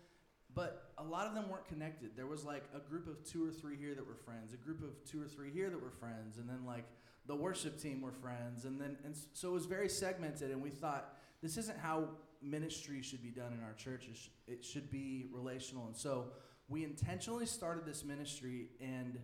but 0.55 0.93
a 0.99 1.05
lot 1.05 1.27
of 1.27 1.35
them 1.35 1.49
weren't 1.51 1.67
connected. 1.67 2.11
There 2.17 2.27
was 2.27 2.45
like 2.45 2.65
a 2.75 2.81
group 2.81 3.07
of 3.07 3.23
two 3.25 3.47
or 3.47 3.51
three 3.51 3.77
here 3.77 3.95
that 3.95 4.07
were 4.07 4.15
friends, 4.15 4.55
a 4.55 4.57
group 4.57 4.83
of 4.83 5.05
two 5.05 5.23
or 5.23 5.27
three 5.27 5.51
here 5.51 5.69
that 5.69 5.83
were 5.83 5.91
friends, 5.91 6.39
and 6.39 6.49
then 6.49 6.65
like 6.67 6.85
the 7.27 7.35
worship 7.35 7.81
team 7.81 8.01
were 8.01 8.13
friends, 8.13 8.65
and 8.65 8.81
then 8.81 8.97
and 9.05 9.15
so 9.33 9.49
it 9.49 9.53
was 9.53 9.67
very 9.67 9.89
segmented. 9.89 10.51
And 10.51 10.63
we 10.63 10.71
thought 10.71 11.17
this 11.43 11.57
isn't 11.57 11.79
how 11.79 12.09
ministry 12.43 13.03
should 13.03 13.23
be 13.23 13.31
done 13.31 13.53
in 13.53 13.63
our 13.65 13.73
churches 13.75 14.29
It, 14.47 14.65
should 14.65 14.91
be 14.91 15.27
relational, 15.33 15.87
and 15.87 15.97
so 15.97 16.27
we 16.69 16.85
intentionally 16.85 17.47
started 17.47 17.87
this 17.87 18.05
ministry 18.05 18.71
and 18.81 19.19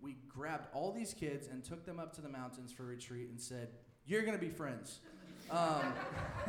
we 0.00 0.16
grabbed 0.28 0.66
all 0.74 0.92
these 0.92 1.14
kids 1.14 1.46
and 1.46 1.64
took 1.64 1.86
them 1.86 1.98
up 1.98 2.12
to 2.16 2.20
the 2.20 2.28
mountains 2.28 2.72
for 2.72 2.84
retreat 2.84 3.28
and 3.28 3.40
said, 3.40 3.68
"You're 4.04 4.22
gonna 4.22 4.38
be 4.38 4.50
friends." 4.50 5.00
Um, 5.50 5.92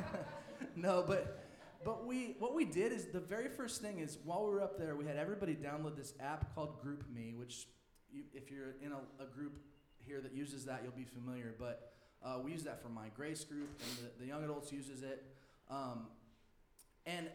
no, 0.75 1.03
but 1.05 1.43
but 1.83 2.05
we 2.05 2.35
what 2.39 2.53
we 2.53 2.63
did 2.63 2.93
is 2.93 3.07
the 3.07 3.19
very 3.19 3.49
first 3.49 3.81
thing 3.81 3.99
is 3.99 4.17
while 4.23 4.45
we 4.45 4.51
were 4.51 4.61
up 4.61 4.77
there, 4.77 4.95
we 4.95 5.05
had 5.05 5.17
everybody 5.17 5.55
download 5.55 5.97
this 5.97 6.13
app 6.19 6.53
called 6.55 6.81
GroupMe, 6.81 7.35
which 7.35 7.67
you, 8.11 8.23
if 8.33 8.49
you're 8.51 8.75
in 8.81 8.91
a, 8.91 9.23
a 9.23 9.25
group 9.25 9.57
here 10.05 10.21
that 10.21 10.33
uses 10.33 10.65
that, 10.65 10.81
you'll 10.83 10.91
be 10.91 11.05
familiar. 11.05 11.53
But 11.57 11.93
uh, 12.23 12.39
we 12.43 12.51
use 12.51 12.63
that 12.63 12.81
for 12.81 12.89
my 12.89 13.07
Grace 13.15 13.43
group, 13.43 13.69
and 13.81 13.97
the, 13.97 14.23
the 14.23 14.27
young 14.27 14.43
adults 14.43 14.71
uses 14.71 15.03
it. 15.03 15.23
Um, 15.69 16.07
and 17.05 17.27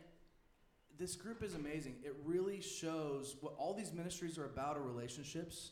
this 0.99 1.15
group 1.15 1.43
is 1.43 1.55
amazing. 1.55 1.97
It 2.05 2.17
really 2.25 2.61
shows 2.61 3.37
what 3.41 3.55
all 3.59 3.75
these 3.75 3.93
ministries 3.93 4.39
are 4.39 4.47
about 4.47 4.77
are 4.77 4.83
relationships. 4.83 5.71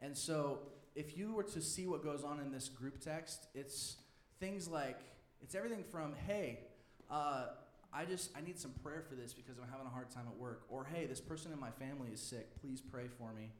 And 0.00 0.16
so 0.16 0.58
if 0.94 1.16
you 1.16 1.32
were 1.32 1.44
to 1.44 1.60
see 1.60 1.86
what 1.86 2.04
goes 2.04 2.24
on 2.24 2.40
in 2.40 2.50
this 2.50 2.68
group 2.68 3.00
text, 3.00 3.46
it's 3.54 3.96
things 4.40 4.68
like 4.68 4.98
it's 5.42 5.54
everything 5.54 5.84
from 5.84 6.14
hey, 6.26 6.60
uh, 7.10 7.46
I 7.92 8.04
just 8.04 8.30
I 8.36 8.40
need 8.40 8.58
some 8.58 8.72
prayer 8.82 9.02
for 9.08 9.14
this 9.14 9.32
because 9.32 9.58
I'm 9.58 9.68
having 9.70 9.86
a 9.86 9.90
hard 9.90 10.10
time 10.10 10.24
at 10.30 10.36
work, 10.36 10.64
or 10.68 10.84
hey, 10.84 11.06
this 11.06 11.20
person 11.20 11.52
in 11.52 11.60
my 11.60 11.70
family 11.70 12.08
is 12.12 12.20
sick. 12.20 12.60
Please 12.60 12.80
pray 12.80 13.06
for 13.18 13.32
me. 13.32 13.52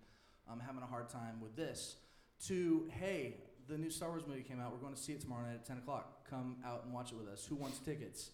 I'm 0.51 0.61
having 0.61 0.83
a 0.83 0.87
hard 0.87 1.09
time 1.09 1.41
with 1.41 1.57
this. 1.57 1.97
To 2.45 2.89
hey, 3.01 3.35
the 3.69 3.79
new 3.79 3.91
Star 3.91 4.11
Wars 4.11 4.23
movie 4.27 4.43
came 4.43 4.61
out. 4.61 4.73
We're 4.73 4.79
going 4.79 4.95
to 4.95 5.01
see 5.01 5.13
it 5.13 5.21
tomorrow 5.21 5.45
night 5.45 5.55
at 5.55 5.65
10 5.67 5.79
o'clock. 5.79 6.29
Come 6.29 6.57
out 6.65 6.83
and 6.85 6.93
watch 6.93 7.13
it 7.13 7.19
with 7.19 7.29
us. 7.29 7.45
Who 7.47 7.57
wants 7.57 7.79
tickets? 7.79 8.31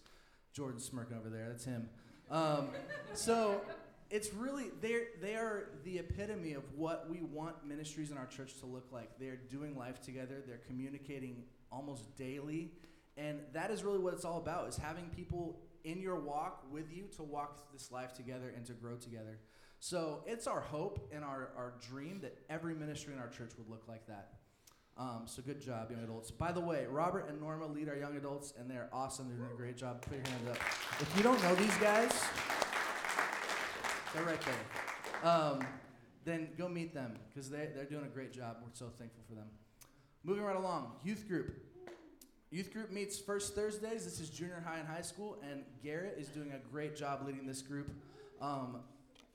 Jordan's 0.53 0.85
smirking 0.85 1.17
over 1.17 1.29
there. 1.29 1.47
That's 1.49 1.65
him. 1.65 1.89
Um, 2.29 2.69
so 3.13 3.61
it's 4.09 4.33
really 4.33 4.65
they 4.81 5.05
they 5.21 5.35
are 5.35 5.69
the 5.83 5.97
epitome 5.99 6.53
of 6.53 6.63
what 6.75 7.09
we 7.09 7.21
want 7.21 7.65
ministries 7.65 8.11
in 8.11 8.17
our 8.17 8.27
church 8.27 8.59
to 8.59 8.65
look 8.65 8.91
like. 8.91 9.17
They're 9.19 9.39
doing 9.49 9.77
life 9.77 10.01
together. 10.01 10.43
They're 10.45 10.61
communicating 10.67 11.43
almost 11.71 12.15
daily, 12.15 12.71
and 13.17 13.39
that 13.53 13.71
is 13.71 13.83
really 13.83 13.99
what 13.99 14.13
it's 14.13 14.25
all 14.25 14.37
about: 14.37 14.69
is 14.69 14.77
having 14.77 15.05
people 15.15 15.59
in 15.83 16.01
your 16.01 16.19
walk 16.19 16.63
with 16.71 16.91
you 16.91 17.05
to 17.15 17.23
walk 17.23 17.71
this 17.73 17.91
life 17.91 18.13
together 18.13 18.53
and 18.55 18.65
to 18.65 18.73
grow 18.73 18.95
together. 18.95 19.39
So 19.79 20.23
it's 20.25 20.47
our 20.47 20.61
hope 20.61 21.09
and 21.13 21.23
our, 21.23 21.49
our 21.57 21.73
dream 21.89 22.19
that 22.21 22.37
every 22.49 22.73
ministry 22.73 23.13
in 23.13 23.19
our 23.19 23.27
church 23.27 23.51
would 23.57 23.69
look 23.69 23.83
like 23.87 24.07
that. 24.07 24.35
Um, 24.97 25.23
so 25.25 25.41
good 25.41 25.59
job, 25.59 25.91
young 25.91 26.03
adults. 26.03 26.31
By 26.31 26.51
the 26.51 26.61
way, 26.61 26.85
Robert 26.89 27.27
and 27.27 27.41
Norma 27.41 27.65
lead 27.65 27.89
our 27.89 27.97
young 27.97 28.15
adults, 28.15 28.53
and 28.57 28.69
they're 28.69 28.89
awesome. 28.93 29.27
They're 29.27 29.37
doing 29.37 29.51
a 29.51 29.57
great 29.57 29.75
job. 29.75 30.01
Put 30.03 30.13
your 30.13 30.27
hands 30.27 30.49
up. 30.51 30.57
If 31.01 31.11
you 31.17 31.23
don't 31.23 31.41
know 31.41 31.55
these 31.55 31.75
guys, 31.77 32.23
they're 34.13 34.23
right 34.23 34.39
there. 34.41 35.29
Um, 35.29 35.65
then 36.25 36.49
go 36.57 36.69
meet 36.69 36.93
them 36.93 37.15
because 37.29 37.49
they, 37.49 37.69
they're 37.75 37.85
doing 37.85 38.05
a 38.05 38.09
great 38.09 38.31
job. 38.31 38.57
We're 38.61 38.69
so 38.73 38.91
thankful 38.97 39.23
for 39.27 39.33
them. 39.33 39.47
Moving 40.23 40.43
right 40.43 40.55
along, 40.55 40.91
youth 41.03 41.27
group. 41.27 41.55
Youth 42.53 42.71
group 42.71 42.91
meets 42.91 43.17
first 43.17 43.55
Thursdays. 43.55 44.05
This 44.05 44.19
is 44.19 44.29
junior 44.29 44.63
high 44.63 44.77
and 44.77 44.87
high 44.87 45.01
school, 45.01 45.39
and 45.49 45.63
Garrett 45.83 46.19
is 46.19 46.27
doing 46.27 46.51
a 46.51 46.59
great 46.71 46.95
job 46.95 47.23
leading 47.25 47.47
this 47.47 47.63
group. 47.63 47.89
Um, 48.39 48.81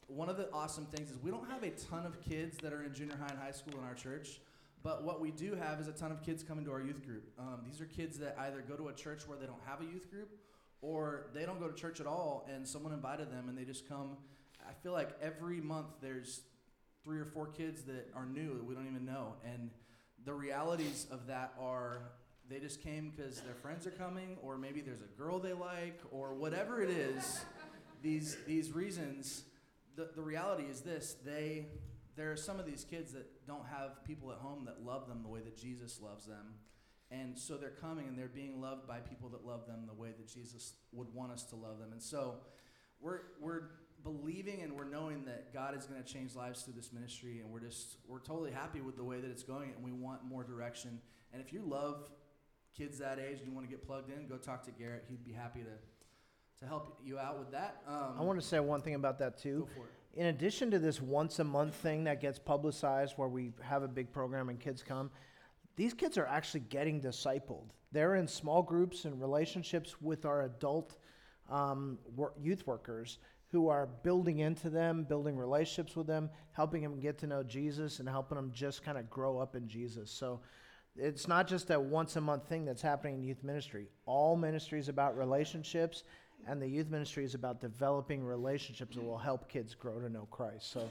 one 0.07 0.29
of 0.29 0.37
the 0.37 0.49
awesome 0.53 0.87
things 0.87 1.11
is 1.11 1.19
we 1.21 1.33
don't 1.33 1.51
have 1.51 1.65
a 1.65 1.71
ton 1.71 2.07
of 2.07 2.21
kids 2.21 2.59
that 2.59 2.73
are 2.73 2.85
in 2.85 2.95
junior 2.95 3.17
high 3.17 3.27
and 3.27 3.39
high 3.41 3.51
school 3.51 3.77
in 3.77 3.85
our 3.85 3.95
church, 3.95 4.39
but 4.85 5.03
what 5.03 5.21
we 5.21 5.33
do 5.33 5.57
have 5.57 5.81
is 5.81 5.89
a 5.89 5.93
ton 5.93 6.13
of 6.13 6.23
kids 6.23 6.45
coming 6.45 6.65
to 6.67 6.71
our 6.71 6.81
youth 6.81 7.05
group. 7.05 7.25
Um, 7.41 7.63
these 7.67 7.81
are 7.81 7.87
kids 7.87 8.21
that 8.21 8.37
either 8.39 8.61
go 8.61 8.77
to 8.77 8.87
a 8.87 8.93
church 8.93 9.27
where 9.27 9.37
they 9.37 9.47
don't 9.47 9.63
have 9.67 9.81
a 9.81 9.85
youth 9.85 10.09
group, 10.13 10.31
or 10.81 11.27
they 11.35 11.45
don't 11.45 11.59
go 11.59 11.67
to 11.67 11.75
church 11.75 11.99
at 11.99 12.07
all, 12.07 12.49
and 12.49 12.65
someone 12.69 12.93
invited 12.93 13.33
them, 13.33 13.49
and 13.49 13.59
they 13.59 13.65
just 13.65 13.89
come. 13.89 14.17
I 14.65 14.75
feel 14.85 14.93
like 14.93 15.11
every 15.21 15.61
month 15.61 15.89
there's 16.01 16.43
three 17.03 17.19
or 17.19 17.27
four 17.27 17.49
kids 17.49 17.83
that 17.83 18.13
are 18.15 18.27
new 18.27 18.55
that 18.55 18.65
we 18.65 18.77
don't 18.77 18.87
even 18.87 19.05
know, 19.05 19.35
and 19.45 19.71
the 20.25 20.35
realities 20.35 21.09
of 21.11 21.27
that 21.27 21.55
are 21.61 22.03
they 22.49 22.59
just 22.59 22.83
came 22.83 23.13
because 23.15 23.41
their 23.41 23.55
friends 23.55 23.87
are 23.87 23.91
coming, 23.91 24.37
or 24.43 24.57
maybe 24.57 24.81
there's 24.81 25.03
a 25.03 25.21
girl 25.21 25.39
they 25.39 25.53
like, 25.53 26.01
or 26.11 26.35
whatever 26.35 26.83
it 26.83 26.91
is. 26.91 27.41
these 28.03 28.37
these 28.47 28.73
reasons. 28.73 29.45
The 29.97 30.11
the 30.15 30.23
reality 30.23 30.65
is 30.65 30.81
this: 30.81 31.17
they 31.25 31.67
there 32.17 32.33
are 32.33 32.37
some 32.37 32.59
of 32.59 32.67
these 32.67 32.85
kids 32.85 33.13
that 33.13 33.47
don't 33.47 33.67
have 33.67 34.05
people 34.05 34.33
at 34.33 34.39
home 34.39 34.65
that 34.65 34.85
love 34.85 35.07
them 35.07 35.23
the 35.23 35.29
way 35.29 35.41
that 35.41 35.57
Jesus 35.57 36.01
loves 36.03 36.27
them. 36.27 36.55
And 37.11 37.39
so 37.39 37.57
they're 37.57 37.71
coming 37.71 38.09
and 38.09 38.19
they're 38.19 38.27
being 38.27 38.61
loved 38.61 38.87
by 38.87 38.99
people 38.99 39.29
that 39.31 39.47
love 39.47 39.67
them 39.67 39.85
the 39.87 39.95
way 39.95 40.09
that 40.09 40.29
Jesus 40.29 40.75
would 40.93 41.15
want 41.15 41.33
us 41.33 41.45
to 41.45 41.57
love 41.57 41.79
them. 41.79 41.93
And 41.93 42.03
so 42.03 42.35
we're 43.01 43.21
we're 43.41 43.63
believing 44.03 44.63
and 44.63 44.73
we're 44.73 44.89
knowing 44.89 45.25
that 45.25 45.53
God 45.53 45.77
is 45.77 45.87
going 45.87 46.03
to 46.03 46.13
change 46.13 46.35
lives 46.35 46.63
through 46.63 46.75
this 46.75 46.93
ministry 46.93 47.41
and 47.41 47.51
we're 47.51 47.61
just 47.61 47.97
we're 48.07 48.21
totally 48.21 48.53
happy 48.53 48.81
with 48.81 48.97
the 48.97 49.05
way 49.05 49.21
that 49.21 49.31
it's 49.31 49.43
going 49.43 49.73
and 49.75 49.85
we 49.85 49.93
want 49.93 50.25
more 50.25 50.45
direction. 50.45 51.01
And 51.33 51.41
if 51.41 51.53
you 51.53 51.63
love 51.63 52.11
kids 52.79 52.99
that 52.99 53.19
age 53.19 53.39
and 53.39 53.49
you 53.49 53.53
want 53.53 53.67
to 53.67 53.71
get 53.71 53.85
plugged 53.85 54.11
in, 54.11 54.29
go 54.29 54.37
talk 54.37 54.63
to 54.65 54.71
Garrett. 54.71 55.05
He'd 55.11 55.25
be 55.25 55.33
happy 55.33 55.61
to 55.61 55.71
to 56.61 56.67
help 56.67 56.99
you 57.05 57.19
out 57.21 57.39
with 57.39 57.53
that. 57.53 57.83
Um, 57.87 58.15
I 58.19 58.23
want 58.23 58.41
to 58.41 58.45
say 58.45 58.59
one 58.59 58.83
thing 58.83 58.97
about 58.97 59.19
that 59.21 59.39
too. 59.39 59.61
go 59.61 59.75
for 59.77 59.87
it. 59.87 60.21
in 60.21 60.27
addition 60.27 60.73
to 60.73 60.79
this 60.81 61.01
once 61.01 61.39
a 61.39 61.45
month 61.45 61.75
thing 61.77 62.03
that 62.05 62.21
gets 62.21 62.39
publicized 62.39 63.15
where 63.17 63.29
we 63.29 63.53
have 63.63 63.85
a 63.85 63.89
big 63.89 64.11
program 64.13 64.49
and 64.49 64.59
kids 64.59 64.83
come, 64.83 65.11
these 65.77 65.95
kids 65.95 66.19
are 66.19 66.27
actually 66.27 66.61
getting 66.69 67.01
discipled. 67.01 67.69
They're 67.93 68.17
in 68.17 68.27
small 68.27 68.63
groups 68.63 69.05
and 69.05 69.21
relationships 69.21 70.01
with 70.03 70.25
our 70.27 70.43
adult 70.43 70.97
um, 71.49 71.99
wor- 72.17 72.35
youth 72.41 72.67
workers 72.67 73.19
who 73.53 73.69
are 73.69 73.87
building 74.03 74.41
into 74.41 74.69
them, 74.69 75.05
building 75.05 75.37
relationships 75.37 75.95
with 75.95 76.09
them, 76.09 76.29
helping 76.53 76.83
them 76.83 76.99
get 76.99 77.19
to 77.19 77.27
know 77.29 77.43
Jesus 77.45 78.01
and 78.01 78.09
helping 78.09 78.37
them 78.37 78.51
just 78.53 78.83
kind 78.83 78.99
of 78.99 79.09
grow 79.09 79.39
up 79.39 79.55
in 79.55 79.69
Jesus. 79.69 80.11
So 80.11 80.41
it's 80.99 81.29
not 81.29 81.47
just 81.47 81.71
a 81.71 81.79
once 81.79 82.17
a 82.17 82.21
month 82.21 82.49
thing 82.49 82.65
that's 82.65 82.83
happening 82.83 83.15
in 83.15 83.23
youth 83.23 83.45
ministry. 83.45 83.87
All 84.07 84.37
ministry 84.37 84.79
is 84.79 84.89
about 84.89 85.17
relationships, 85.17 86.03
and 86.47 86.61
the 86.61 86.69
youth 86.69 86.91
ministry 86.91 87.25
is 87.25 87.35
about 87.35 87.61
developing 87.61 88.25
relationships 88.25 88.97
that 88.97 89.05
will 89.05 89.19
help 89.19 89.49
kids 89.49 89.75
grow 89.75 90.01
to 90.01 90.09
know 90.09 90.27
Christ. 90.31 90.71
So, 90.73 90.91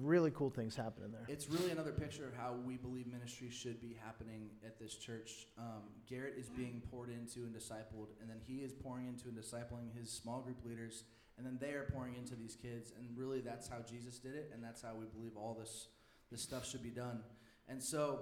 really 0.00 0.30
cool 0.30 0.48
things 0.48 0.74
happening 0.74 1.12
there. 1.12 1.26
It's 1.28 1.50
really 1.50 1.70
another 1.70 1.92
picture 1.92 2.26
of 2.26 2.34
how 2.34 2.54
we 2.64 2.76
believe 2.76 3.06
ministry 3.06 3.50
should 3.50 3.80
be 3.80 3.96
happening 4.02 4.48
at 4.64 4.78
this 4.78 4.94
church. 4.94 5.48
Um, 5.58 5.82
Garrett 6.08 6.34
is 6.38 6.48
being 6.48 6.82
poured 6.90 7.10
into 7.10 7.40
and 7.40 7.54
discipled, 7.54 8.08
and 8.20 8.30
then 8.30 8.38
he 8.46 8.58
is 8.58 8.72
pouring 8.72 9.06
into 9.08 9.28
and 9.28 9.36
discipling 9.36 9.94
his 9.98 10.10
small 10.10 10.40
group 10.40 10.64
leaders, 10.64 11.04
and 11.36 11.46
then 11.46 11.58
they 11.60 11.74
are 11.74 11.88
pouring 11.92 12.14
into 12.14 12.34
these 12.34 12.56
kids. 12.56 12.92
And 12.96 13.06
really, 13.16 13.40
that's 13.40 13.68
how 13.68 13.78
Jesus 13.88 14.18
did 14.18 14.34
it, 14.34 14.50
and 14.54 14.64
that's 14.64 14.82
how 14.82 14.94
we 14.98 15.06
believe 15.06 15.36
all 15.36 15.56
this 15.58 15.88
this 16.30 16.40
stuff 16.40 16.66
should 16.66 16.82
be 16.82 16.90
done. 16.90 17.20
And 17.68 17.82
so, 17.82 18.20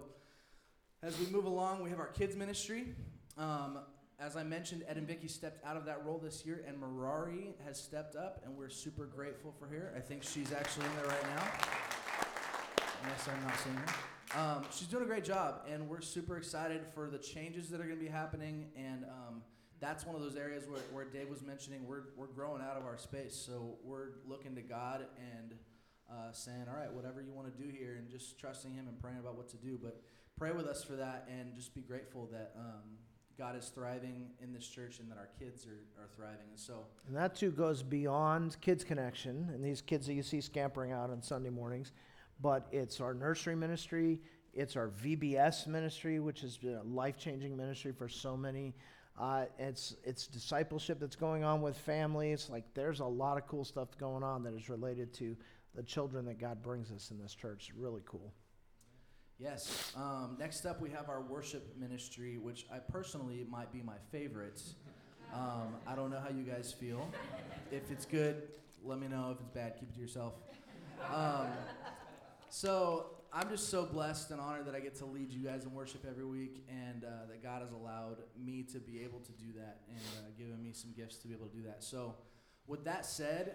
as 1.02 1.18
we 1.18 1.26
move 1.26 1.46
along, 1.46 1.82
we 1.82 1.90
have 1.90 1.98
our 1.98 2.08
kids 2.08 2.36
ministry. 2.36 2.94
Um, 3.38 3.78
as 4.18 4.36
I 4.36 4.42
mentioned, 4.42 4.84
Ed 4.86 4.98
and 4.98 5.06
Vicky 5.06 5.28
stepped 5.28 5.64
out 5.64 5.76
of 5.76 5.86
that 5.86 6.04
role 6.04 6.18
this 6.18 6.44
year, 6.44 6.62
and 6.68 6.76
Marari 6.76 7.54
has 7.64 7.80
stepped 7.80 8.16
up, 8.16 8.42
and 8.44 8.54
we're 8.54 8.68
super 8.68 9.06
grateful 9.06 9.54
for 9.58 9.66
her. 9.66 9.94
I 9.96 10.00
think 10.00 10.22
she's 10.22 10.52
actually 10.52 10.84
in 10.86 10.96
there 10.96 11.06
right 11.06 11.22
now. 11.34 11.42
Yes, 13.08 13.28
I'm 13.34 13.42
not 13.42 13.58
seeing 13.60 13.76
her. 13.76 13.94
Um, 14.38 14.64
she's 14.70 14.88
doing 14.88 15.02
a 15.02 15.06
great 15.06 15.24
job, 15.24 15.62
and 15.72 15.88
we're 15.88 16.02
super 16.02 16.36
excited 16.36 16.82
for 16.94 17.08
the 17.08 17.18
changes 17.18 17.70
that 17.70 17.80
are 17.80 17.84
going 17.84 17.98
to 17.98 18.04
be 18.04 18.10
happening. 18.10 18.66
And 18.76 19.04
um, 19.04 19.42
that's 19.80 20.04
one 20.04 20.14
of 20.14 20.20
those 20.20 20.36
areas 20.36 20.68
where, 20.68 20.82
where 20.92 21.06
Dave 21.06 21.30
was 21.30 21.42
mentioning 21.42 21.86
we're, 21.86 22.02
we're 22.14 22.26
growing 22.26 22.60
out 22.60 22.76
of 22.76 22.84
our 22.84 22.98
space. 22.98 23.34
So 23.34 23.78
we're 23.82 24.18
looking 24.28 24.54
to 24.54 24.60
God 24.60 25.06
and 25.18 25.54
uh, 26.10 26.32
saying, 26.32 26.66
all 26.70 26.78
right, 26.78 26.92
whatever 26.92 27.22
you 27.22 27.32
want 27.32 27.56
to 27.56 27.62
do 27.62 27.70
here, 27.70 27.96
and 27.98 28.10
just 28.10 28.38
trusting 28.38 28.74
Him 28.74 28.86
and 28.86 29.00
praying 29.00 29.18
about 29.18 29.36
what 29.36 29.48
to 29.48 29.56
do. 29.56 29.78
But 29.82 30.02
pray 30.40 30.52
with 30.52 30.66
us 30.66 30.82
for 30.82 30.94
that, 30.94 31.28
and 31.28 31.54
just 31.54 31.74
be 31.74 31.82
grateful 31.82 32.26
that 32.32 32.52
um, 32.58 32.96
God 33.36 33.54
is 33.56 33.68
thriving 33.68 34.30
in 34.42 34.54
this 34.54 34.66
church 34.66 34.98
and 34.98 35.10
that 35.10 35.18
our 35.18 35.28
kids 35.38 35.66
are, 35.66 36.02
are 36.02 36.08
thriving. 36.16 36.48
And 36.48 36.58
so, 36.58 36.86
And 37.06 37.14
that 37.14 37.34
too 37.34 37.50
goes 37.50 37.82
beyond 37.82 38.58
Kids 38.62 38.82
Connection 38.82 39.50
and 39.52 39.62
these 39.62 39.82
kids 39.82 40.06
that 40.06 40.14
you 40.14 40.22
see 40.22 40.40
scampering 40.40 40.92
out 40.92 41.10
on 41.10 41.20
Sunday 41.20 41.50
mornings, 41.50 41.92
but 42.40 42.66
it's 42.72 43.02
our 43.02 43.12
nursery 43.12 43.54
ministry, 43.54 44.18
it's 44.54 44.76
our 44.76 44.88
VBS 44.88 45.66
ministry, 45.66 46.20
which 46.20 46.40
has 46.40 46.56
been 46.56 46.76
a 46.76 46.84
life 46.84 47.18
changing 47.18 47.54
ministry 47.54 47.92
for 47.92 48.08
so 48.08 48.34
many. 48.34 48.74
Uh, 49.18 49.44
it's 49.58 49.96
it's 50.04 50.26
discipleship 50.26 50.98
that's 50.98 51.16
going 51.16 51.44
on 51.44 51.60
with 51.60 51.76
families. 51.76 52.48
Like 52.50 52.64
there's 52.72 53.00
a 53.00 53.04
lot 53.04 53.36
of 53.36 53.46
cool 53.46 53.66
stuff 53.66 53.88
going 53.98 54.22
on 54.22 54.42
that 54.44 54.54
is 54.54 54.70
related 54.70 55.12
to 55.14 55.36
the 55.74 55.82
children 55.82 56.24
that 56.24 56.38
God 56.38 56.62
brings 56.62 56.90
us 56.90 57.10
in 57.10 57.18
this 57.18 57.34
church. 57.34 57.70
Really 57.76 58.00
cool. 58.06 58.32
Yes. 59.40 59.92
Um, 59.96 60.36
next 60.38 60.66
up, 60.66 60.82
we 60.82 60.90
have 60.90 61.08
our 61.08 61.22
worship 61.22 61.74
ministry, 61.78 62.36
which 62.36 62.66
I 62.70 62.78
personally 62.78 63.46
might 63.48 63.72
be 63.72 63.80
my 63.80 63.96
favorite. 64.12 64.60
Um, 65.32 65.76
I 65.86 65.94
don't 65.94 66.10
know 66.10 66.20
how 66.20 66.28
you 66.28 66.42
guys 66.42 66.74
feel. 66.78 67.08
If 67.72 67.90
it's 67.90 68.04
good, 68.04 68.42
let 68.84 68.98
me 68.98 69.08
know. 69.08 69.30
If 69.32 69.40
it's 69.40 69.48
bad, 69.48 69.76
keep 69.80 69.88
it 69.88 69.94
to 69.94 70.00
yourself. 70.00 70.34
Um, 71.10 71.46
so 72.50 73.06
I'm 73.32 73.48
just 73.48 73.70
so 73.70 73.86
blessed 73.86 74.30
and 74.30 74.42
honored 74.42 74.66
that 74.66 74.74
I 74.74 74.80
get 74.80 74.94
to 74.96 75.06
lead 75.06 75.32
you 75.32 75.42
guys 75.42 75.64
in 75.64 75.72
worship 75.72 76.04
every 76.06 76.26
week, 76.26 76.62
and 76.68 77.04
uh, 77.04 77.26
that 77.30 77.42
God 77.42 77.62
has 77.62 77.72
allowed 77.72 78.18
me 78.38 78.62
to 78.72 78.78
be 78.78 79.00
able 79.02 79.20
to 79.20 79.32
do 79.32 79.54
that 79.56 79.78
and 79.88 80.00
uh, 80.18 80.28
given 80.36 80.62
me 80.62 80.72
some 80.74 80.92
gifts 80.94 81.16
to 81.16 81.28
be 81.28 81.34
able 81.34 81.46
to 81.46 81.56
do 81.56 81.62
that. 81.62 81.82
So, 81.82 82.14
with 82.66 82.84
that 82.84 83.06
said, 83.06 83.54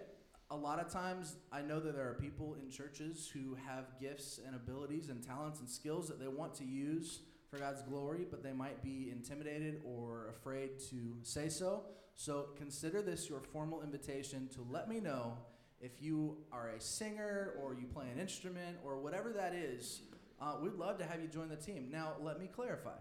a 0.51 0.55
lot 0.55 0.79
of 0.79 0.91
times 0.91 1.35
I 1.51 1.61
know 1.61 1.79
that 1.79 1.95
there 1.95 2.07
are 2.07 2.13
people 2.13 2.55
in 2.61 2.69
churches 2.69 3.29
who 3.33 3.55
have 3.67 3.99
gifts 3.99 4.39
and 4.45 4.55
abilities 4.55 5.09
and 5.09 5.25
talents 5.25 5.59
and 5.59 5.69
skills 5.69 6.07
that 6.07 6.19
they 6.19 6.27
want 6.27 6.53
to 6.55 6.65
use 6.65 7.21
for 7.49 7.57
God's 7.57 7.81
glory, 7.81 8.25
but 8.29 8.43
they 8.43 8.53
might 8.53 8.83
be 8.83 9.09
intimidated 9.11 9.81
or 9.83 10.27
afraid 10.29 10.79
to 10.89 11.15
say 11.23 11.49
so. 11.49 11.83
So 12.15 12.47
consider 12.57 13.01
this 13.01 13.29
your 13.29 13.41
formal 13.41 13.81
invitation 13.81 14.47
to 14.55 14.65
let 14.69 14.87
me 14.87 14.99
know 14.99 15.37
if 15.81 16.01
you 16.01 16.37
are 16.51 16.69
a 16.69 16.79
singer 16.79 17.53
or 17.61 17.73
you 17.73 17.87
play 17.87 18.05
an 18.13 18.19
instrument 18.19 18.77
or 18.85 18.99
whatever 18.99 19.31
that 19.33 19.53
is. 19.53 20.01
Uh, 20.39 20.55
we'd 20.61 20.73
love 20.73 20.97
to 20.99 21.05
have 21.05 21.21
you 21.21 21.27
join 21.27 21.49
the 21.49 21.55
team. 21.55 21.89
Now, 21.91 22.13
let 22.21 22.39
me 22.39 22.47
clarify. 22.53 22.97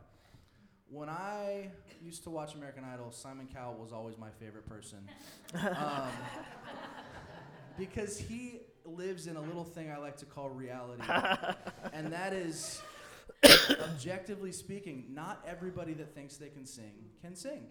When 0.88 1.09
I 1.09 1.70
used 2.03 2.22
to 2.24 2.30
watch 2.30 2.55
American 2.55 2.84
Idol, 2.84 3.11
Simon 3.11 3.49
Cowell 3.53 3.76
was 3.80 3.92
always 3.92 4.16
my 4.18 4.30
favorite 4.40 4.66
person. 4.66 4.99
Um, 5.55 6.09
because 7.78 8.18
he 8.18 8.60
lives 8.84 9.26
in 9.26 9.36
a 9.36 9.40
little 9.40 9.64
thing 9.64 9.90
I 9.90 9.96
like 9.96 10.16
to 10.18 10.26
call 10.26 10.50
reality. 10.50 11.02
and 11.92 12.12
that 12.12 12.32
is, 12.32 12.82
objectively 13.82 14.52
speaking, 14.52 15.06
not 15.10 15.44
everybody 15.48 15.94
that 15.94 16.14
thinks 16.14 16.36
they 16.36 16.48
can 16.48 16.66
sing 16.66 16.92
can 17.22 17.34
sing. 17.34 17.66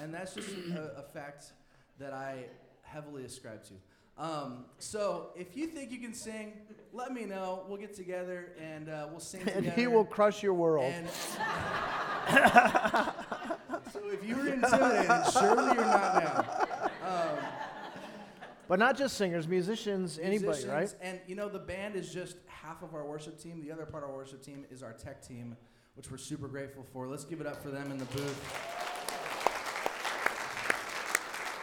And 0.00 0.12
that's 0.12 0.34
just 0.34 0.48
a, 0.74 0.98
a 0.98 1.02
fact 1.02 1.52
that 1.98 2.12
I 2.12 2.44
heavily 2.82 3.24
ascribe 3.24 3.64
to. 3.64 3.72
Um, 4.18 4.64
so 4.78 5.30
if 5.36 5.56
you 5.56 5.66
think 5.66 5.92
you 5.92 5.98
can 5.98 6.14
sing, 6.14 6.54
let 6.92 7.12
me 7.12 7.24
know. 7.24 7.64
We'll 7.68 7.78
get 7.78 7.94
together 7.94 8.52
and 8.60 8.88
uh, 8.88 9.06
we'll 9.10 9.20
sing 9.20 9.40
together. 9.40 9.58
And 9.66 9.72
he 9.72 9.86
will 9.86 10.06
crush 10.06 10.42
your 10.42 10.54
world. 10.54 10.90
And 10.90 11.06
so 13.92 14.00
if 14.06 14.26
you 14.26 14.36
were 14.36 14.48
intimidated, 14.48 15.32
surely 15.32 15.74
you're 15.74 15.84
not 15.84 16.24
now. 16.24 16.44
Um, 17.06 17.36
but 18.68 18.78
not 18.78 18.96
just 18.96 19.16
singers, 19.16 19.46
musicians, 19.46 20.18
anybody, 20.18 20.66
right? 20.66 20.92
And 21.00 21.20
you 21.26 21.34
know, 21.34 21.48
the 21.48 21.58
band 21.58 21.96
is 21.96 22.12
just 22.12 22.36
half 22.46 22.82
of 22.82 22.94
our 22.94 23.04
worship 23.06 23.40
team. 23.40 23.62
The 23.62 23.72
other 23.72 23.86
part 23.86 24.04
of 24.04 24.10
our 24.10 24.16
worship 24.16 24.42
team 24.42 24.64
is 24.70 24.82
our 24.82 24.92
tech 24.92 25.26
team, 25.26 25.56
which 25.94 26.10
we're 26.10 26.16
super 26.16 26.48
grateful 26.48 26.84
for. 26.92 27.06
Let's 27.06 27.24
give 27.24 27.40
it 27.40 27.46
up 27.46 27.62
for 27.62 27.70
them 27.70 27.90
in 27.90 27.98
the 27.98 28.04
booth. 28.06 28.72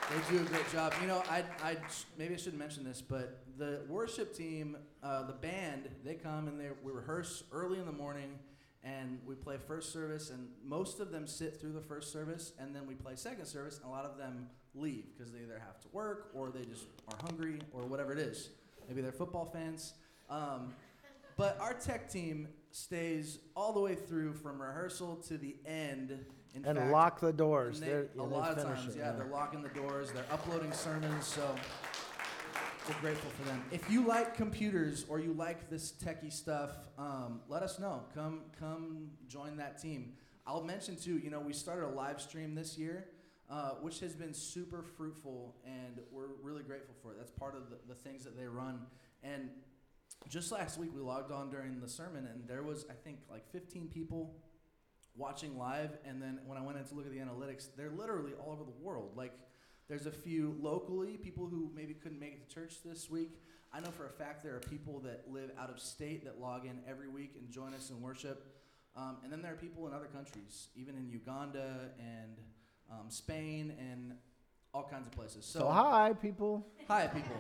They 0.09 0.37
do 0.37 0.43
a 0.43 0.45
great 0.45 0.69
job. 0.71 0.93
You 1.01 1.07
know, 1.07 1.23
I, 1.29 1.43
I 1.63 1.77
maybe 2.17 2.35
I 2.35 2.37
shouldn't 2.37 2.59
mention 2.59 2.83
this, 2.83 3.01
but 3.01 3.39
the 3.57 3.81
worship 3.87 4.35
team, 4.35 4.77
uh, 5.01 5.23
the 5.25 5.33
band, 5.33 5.89
they 6.03 6.15
come 6.15 6.47
and 6.47 6.59
they 6.59 6.67
we 6.83 6.91
rehearse 6.91 7.43
early 7.51 7.79
in 7.79 7.85
the 7.85 7.91
morning, 7.91 8.37
and 8.83 9.19
we 9.25 9.35
play 9.35 9.57
first 9.57 9.93
service, 9.93 10.29
and 10.29 10.47
most 10.65 10.99
of 10.99 11.11
them 11.11 11.25
sit 11.27 11.59
through 11.59 11.71
the 11.73 11.81
first 11.81 12.11
service, 12.11 12.53
and 12.59 12.75
then 12.75 12.85
we 12.87 12.93
play 12.95 13.15
second 13.15 13.45
service, 13.45 13.77
and 13.77 13.85
a 13.85 13.89
lot 13.89 14.05
of 14.05 14.17
them 14.17 14.49
leave 14.75 15.05
because 15.17 15.31
they 15.31 15.39
either 15.39 15.59
have 15.65 15.79
to 15.81 15.87
work 15.93 16.29
or 16.33 16.49
they 16.49 16.65
just 16.65 16.85
are 17.09 17.17
hungry 17.25 17.59
or 17.71 17.81
whatever 17.83 18.11
it 18.11 18.19
is. 18.19 18.49
Maybe 18.87 19.01
they're 19.01 19.11
football 19.11 19.45
fans. 19.45 19.93
Um, 20.29 20.73
but 21.37 21.57
our 21.59 21.73
tech 21.73 22.09
team 22.11 22.47
stays 22.71 23.39
all 23.55 23.71
the 23.73 23.79
way 23.79 23.95
through 23.95 24.33
from 24.33 24.61
rehearsal 24.61 25.15
to 25.27 25.37
the 25.37 25.55
end. 25.65 26.11
In 26.55 26.65
and 26.65 26.77
fact, 26.77 26.91
lock 26.91 27.19
the 27.19 27.33
doors. 27.33 27.79
they- 27.79 27.87
They're- 27.87 28.09
a 28.17 28.21
lot 28.23 28.55
of 28.57 28.63
times, 28.63 28.95
it, 28.95 28.99
yeah, 28.99 29.11
they're 29.13 29.25
locking 29.27 29.63
the 29.63 29.69
doors. 29.69 30.11
They're 30.11 30.25
uploading 30.31 30.71
sermons, 30.71 31.25
so 31.25 31.55
we're 32.87 32.99
grateful 32.99 33.31
for 33.39 33.45
them. 33.47 33.63
If 33.71 33.89
you 33.89 34.05
like 34.05 34.35
computers 34.35 35.05
or 35.07 35.19
you 35.19 35.33
like 35.33 35.69
this 35.69 35.93
techie 35.93 36.33
stuff, 36.33 36.71
um, 36.97 37.39
let 37.47 37.63
us 37.63 37.79
know. 37.79 38.03
Come, 38.13 38.41
come 38.59 39.11
join 39.27 39.57
that 39.57 39.81
team. 39.81 40.13
I'll 40.45 40.63
mention 40.63 40.97
too. 40.97 41.17
You 41.17 41.29
know, 41.29 41.39
we 41.39 41.53
started 41.53 41.85
a 41.85 41.93
live 41.93 42.19
stream 42.19 42.55
this 42.55 42.77
year, 42.77 43.05
uh, 43.49 43.71
which 43.81 44.01
has 44.01 44.13
been 44.13 44.33
super 44.33 44.83
fruitful, 44.83 45.55
and 45.65 45.99
we're 46.11 46.27
really 46.41 46.63
grateful 46.63 46.93
for 47.01 47.13
it. 47.13 47.17
That's 47.17 47.31
part 47.31 47.55
of 47.55 47.69
the, 47.69 47.77
the 47.87 47.95
things 47.95 48.25
that 48.25 48.37
they 48.37 48.47
run. 48.47 48.81
And 49.23 49.49
just 50.27 50.51
last 50.51 50.77
week, 50.77 50.91
we 50.93 50.99
logged 50.99 51.31
on 51.31 51.49
during 51.49 51.79
the 51.79 51.87
sermon, 51.87 52.27
and 52.31 52.45
there 52.47 52.63
was, 52.63 52.85
I 52.89 52.93
think, 52.93 53.19
like 53.31 53.49
15 53.51 53.87
people 53.87 54.35
watching 55.15 55.57
live. 55.57 55.91
And 56.05 56.21
then 56.21 56.39
when 56.45 56.57
I 56.57 56.61
went 56.61 56.77
in 56.77 56.83
to 56.83 56.95
look 56.95 57.05
at 57.05 57.13
the 57.13 57.19
analytics, 57.19 57.67
they're 57.77 57.91
literally 57.91 58.33
all 58.33 58.51
over 58.51 58.65
the 58.65 58.83
world. 58.83 59.11
Like, 59.15 59.31
there's 59.89 60.05
a 60.05 60.11
few 60.11 60.55
locally, 60.61 61.17
people 61.17 61.45
who 61.47 61.69
maybe 61.75 61.93
couldn't 61.93 62.19
make 62.19 62.33
it 62.33 62.47
to 62.49 62.53
church 62.53 62.75
this 62.85 63.09
week. 63.09 63.39
I 63.73 63.79
know 63.79 63.89
for 63.91 64.05
a 64.05 64.09
fact 64.09 64.43
there 64.43 64.55
are 64.55 64.59
people 64.59 64.99
that 65.01 65.25
live 65.31 65.51
out 65.59 65.69
of 65.69 65.79
state 65.79 66.23
that 66.25 66.39
log 66.39 66.65
in 66.65 66.79
every 66.87 67.07
week 67.07 67.35
and 67.39 67.49
join 67.49 67.73
us 67.73 67.89
in 67.89 68.01
worship. 68.01 68.45
Um, 68.95 69.17
and 69.23 69.31
then 69.31 69.41
there 69.41 69.53
are 69.53 69.57
people 69.57 69.87
in 69.87 69.93
other 69.93 70.05
countries, 70.05 70.67
even 70.75 70.95
in 70.95 71.09
Uganda 71.09 71.89
and 71.99 72.37
um, 72.91 73.09
Spain 73.09 73.73
and 73.79 74.13
all 74.73 74.83
kinds 74.83 75.07
of 75.07 75.11
places. 75.11 75.45
So, 75.45 75.67
hi, 75.67 76.13
people. 76.13 76.65
Hi, 76.87 77.07
people. 77.07 77.35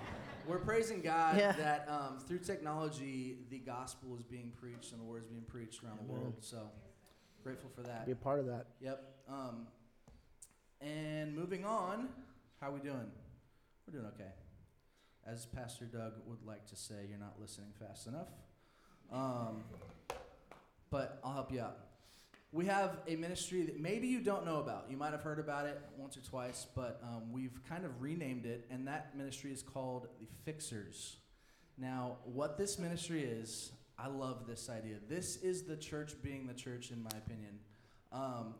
We're 0.47 0.57
praising 0.57 1.01
God 1.01 1.37
Yeah. 1.37 1.51
that 1.53 1.87
um, 1.87 2.19
through 2.27 2.39
technology, 2.39 3.37
the 3.49 3.59
gospel 3.59 4.15
is 4.17 4.23
being 4.23 4.51
preached 4.59 4.91
and 4.91 4.99
the 4.99 5.05
word 5.05 5.23
is 5.23 5.27
being 5.29 5.43
preached 5.43 5.83
around 5.83 5.99
the 5.99 6.11
world. 6.11 6.33
So 6.41 6.69
grateful 7.43 7.69
for 7.75 7.81
that. 7.83 8.05
Be 8.05 8.11
a 8.11 8.15
part 8.15 8.39
of 8.39 8.47
that. 8.47 8.65
Yep. 8.81 9.03
Um, 9.29 9.67
and 10.81 11.35
moving 11.35 11.63
on, 11.65 12.09
how 12.63 12.71
we 12.71 12.79
doing? 12.79 13.11
We're 13.85 13.99
doing 13.99 14.09
okay. 14.15 14.31
As 15.27 15.45
Pastor 15.45 15.83
Doug 15.83 16.13
would 16.25 16.45
like 16.45 16.65
to 16.67 16.77
say, 16.77 16.95
you're 17.09 17.19
not 17.19 17.33
listening 17.37 17.67
fast 17.77 18.07
enough. 18.07 18.29
Um, 19.11 19.65
but 20.89 21.19
I'll 21.25 21.33
help 21.33 21.51
you 21.51 21.59
out. 21.59 21.77
We 22.53 22.65
have 22.67 22.99
a 23.05 23.17
ministry 23.17 23.63
that 23.63 23.81
maybe 23.81 24.07
you 24.07 24.21
don't 24.21 24.45
know 24.45 24.61
about. 24.61 24.85
You 24.89 24.95
might 24.95 25.11
have 25.11 25.23
heard 25.23 25.39
about 25.39 25.65
it 25.65 25.81
once 25.97 26.15
or 26.15 26.21
twice, 26.21 26.65
but 26.73 27.01
um, 27.03 27.33
we've 27.33 27.59
kind 27.67 27.83
of 27.83 28.01
renamed 28.01 28.45
it, 28.45 28.65
and 28.71 28.87
that 28.87 29.17
ministry 29.17 29.51
is 29.51 29.61
called 29.61 30.07
the 30.21 30.27
Fixers. 30.45 31.17
Now, 31.77 32.19
what 32.23 32.57
this 32.57 32.79
ministry 32.79 33.23
is, 33.23 33.73
I 33.99 34.07
love 34.07 34.47
this 34.47 34.69
idea. 34.69 34.95
This 35.09 35.35
is 35.35 35.63
the 35.63 35.75
church 35.75 36.13
being 36.23 36.47
the 36.47 36.53
church, 36.53 36.91
in 36.91 37.03
my 37.03 37.17
opinion. 37.17 37.59
Um, 38.13 38.53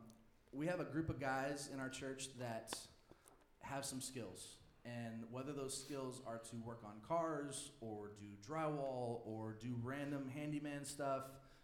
we 0.52 0.66
have 0.66 0.80
a 0.80 0.84
group 0.84 1.08
of 1.08 1.18
guys 1.18 1.70
in 1.72 1.80
our 1.80 1.88
church 1.88 2.28
that 2.38 2.74
have 3.64 3.84
some 3.84 4.00
skills. 4.00 4.56
And 4.84 5.24
whether 5.30 5.52
those 5.52 5.76
skills 5.76 6.20
are 6.26 6.38
to 6.50 6.56
work 6.56 6.82
on 6.84 6.92
cars 7.06 7.70
or 7.80 8.10
do 8.18 8.26
drywall 8.46 9.20
or 9.24 9.56
do 9.58 9.74
random 9.82 10.30
handyman 10.34 10.84
stuff, 10.84 11.22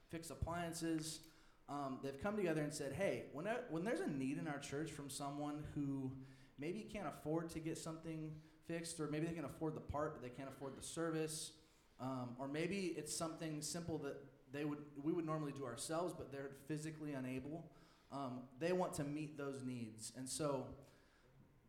fix 0.09 0.31
appliances, 0.31 1.21
um, 1.69 1.99
they've 2.03 2.21
come 2.21 2.37
together 2.37 2.63
and 2.63 2.73
said, 2.73 2.93
hey, 2.95 3.25
when, 3.33 3.45
there, 3.45 3.65
when 3.71 3.85
there's 3.85 4.01
a 4.01 4.09
need 4.09 4.39
in 4.39 4.49
our 4.49 4.59
church 4.59 4.91
from 4.91 5.11
someone 5.11 5.63
who 5.75 6.11
maybe 6.59 6.81
can't 6.93 7.07
afford 7.07 7.51
to 7.51 7.61
get 7.61 7.79
something 7.79 8.33
fixed, 8.67 8.99
or 9.01 9.09
maybe 9.09 9.27
they 9.27 9.35
can 9.35 9.45
afford 9.45 9.75
the 9.75 9.81
part 9.81 10.15
but 10.15 10.23
they 10.23 10.35
can't 10.35 10.49
afford 10.49 10.77
the 10.77 10.83
service, 10.83 11.53
um, 12.01 12.31
or 12.39 12.49
maybe 12.49 12.95
it's 12.97 13.15
something 13.15 13.61
simple 13.61 13.99
that 13.99 14.17
they 14.53 14.65
would 14.65 14.79
we 15.03 15.13
would 15.13 15.27
normally 15.27 15.53
do 15.53 15.65
ourselves, 15.65 16.15
but 16.17 16.33
they're 16.33 16.51
physically 16.67 17.13
unable. 17.13 17.71
Um, 18.11 18.41
they 18.59 18.73
want 18.73 18.93
to 18.95 19.05
meet 19.05 19.39
those 19.39 19.63
needs, 19.65 20.13
and 20.17 20.29
so 20.29 20.67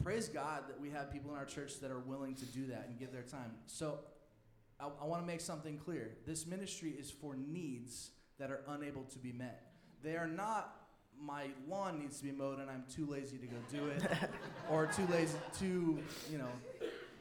praise 0.04 0.28
God 0.28 0.64
that 0.68 0.80
we 0.80 0.90
have 0.90 1.12
people 1.12 1.32
in 1.32 1.38
our 1.38 1.46
church 1.46 1.80
that 1.80 1.92
are 1.92 2.00
willing 2.00 2.36
to 2.36 2.46
do 2.46 2.68
that 2.68 2.88
and 2.88 2.98
give 2.98 3.12
their 3.12 3.24
time. 3.24 3.52
So 3.68 4.00
I, 4.80 4.88
I 5.02 5.06
want 5.06 5.22
to 5.22 5.28
make 5.28 5.42
something 5.42 5.78
clear. 5.78 6.12
This 6.26 6.46
ministry 6.46 6.96
is 6.98 7.12
for 7.12 7.36
needs 7.36 8.12
that 8.40 8.50
are 8.50 8.62
unable 8.68 9.04
to 9.04 9.20
be 9.20 9.32
met. 9.32 9.72
They 10.04 10.16
are 10.16 10.28
not 10.28 10.76
my 11.20 11.48
lawn 11.68 12.00
needs 12.00 12.18
to 12.18 12.24
be 12.24 12.32
mowed 12.32 12.60
and 12.60 12.70
I'm 12.70 12.84
too 12.94 13.06
lazy 13.06 13.38
to 13.38 13.46
go 13.46 13.58
do 13.72 13.88
it, 13.88 14.04
or 14.72 14.88
too 14.88 15.06
lazy, 15.12 15.38
too 15.58 16.00
you 16.32 16.40
know, 16.40 16.50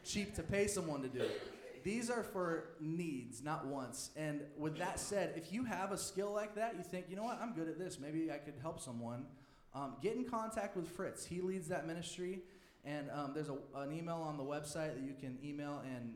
cheap 0.04 0.34
to 0.36 0.42
pay 0.42 0.66
someone 0.66 1.02
to 1.02 1.08
do 1.08 1.20
it. 1.20 1.42
These 1.82 2.10
are 2.10 2.22
for 2.22 2.70
needs, 2.80 3.42
not 3.42 3.66
wants. 3.66 4.10
And 4.16 4.42
with 4.58 4.78
that 4.78 5.00
said, 5.00 5.34
if 5.36 5.52
you 5.52 5.64
have 5.64 5.92
a 5.92 5.98
skill 5.98 6.32
like 6.32 6.54
that, 6.54 6.76
you 6.76 6.82
think, 6.82 7.06
you 7.08 7.16
know 7.16 7.24
what, 7.24 7.40
I'm 7.40 7.54
good 7.54 7.68
at 7.68 7.78
this. 7.78 7.98
Maybe 7.98 8.30
I 8.30 8.36
could 8.36 8.54
help 8.60 8.80
someone. 8.80 9.26
Um, 9.74 9.94
get 10.02 10.16
in 10.16 10.24
contact 10.24 10.76
with 10.76 10.88
Fritz. 10.88 11.24
He 11.24 11.40
leads 11.40 11.68
that 11.68 11.86
ministry, 11.86 12.40
and 12.84 13.10
um, 13.10 13.32
there's 13.34 13.48
a, 13.48 13.56
an 13.76 13.92
email 13.92 14.16
on 14.16 14.36
the 14.36 14.42
website 14.42 14.94
that 14.94 15.02
you 15.04 15.14
can 15.18 15.38
email. 15.44 15.82
And 15.84 16.14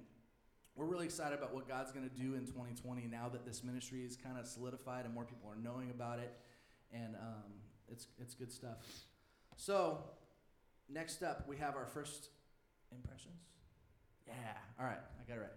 we're 0.75 0.87
really 0.87 1.05
excited 1.05 1.37
about 1.39 1.55
what 1.55 1.69
God's 1.69 1.93
going 1.93 2.09
to 2.09 2.17
do 2.17 2.35
in 2.35 2.47
2020 2.47 3.07
now 3.07 3.29
that 3.29 3.45
this 3.45 3.63
ministry 3.63 4.05
is 4.05 4.17
kind 4.17 4.39
of 4.39 4.47
solidified 4.47 5.05
and 5.05 5.15
more 5.15 5.25
people 5.25 5.49
are 5.49 5.57
knowing 5.57 5.91
about 5.91 6.19
it. 6.19 6.35
And 6.93 7.15
um, 7.17 7.53
it's 7.89 8.07
it's 8.19 8.35
good 8.35 8.53
stuff. 8.53 8.77
So 9.57 9.99
next 10.89 11.23
up, 11.23 11.47
we 11.49 11.57
have 11.59 11.77
our 11.77 11.87
first 11.87 12.29
impressions. 12.93 13.41
Yeah. 14.27 14.35
All 14.79 14.87
right. 14.87 14.99
I 14.99 15.29
got 15.29 15.39
it 15.39 15.41
right. 15.41 15.51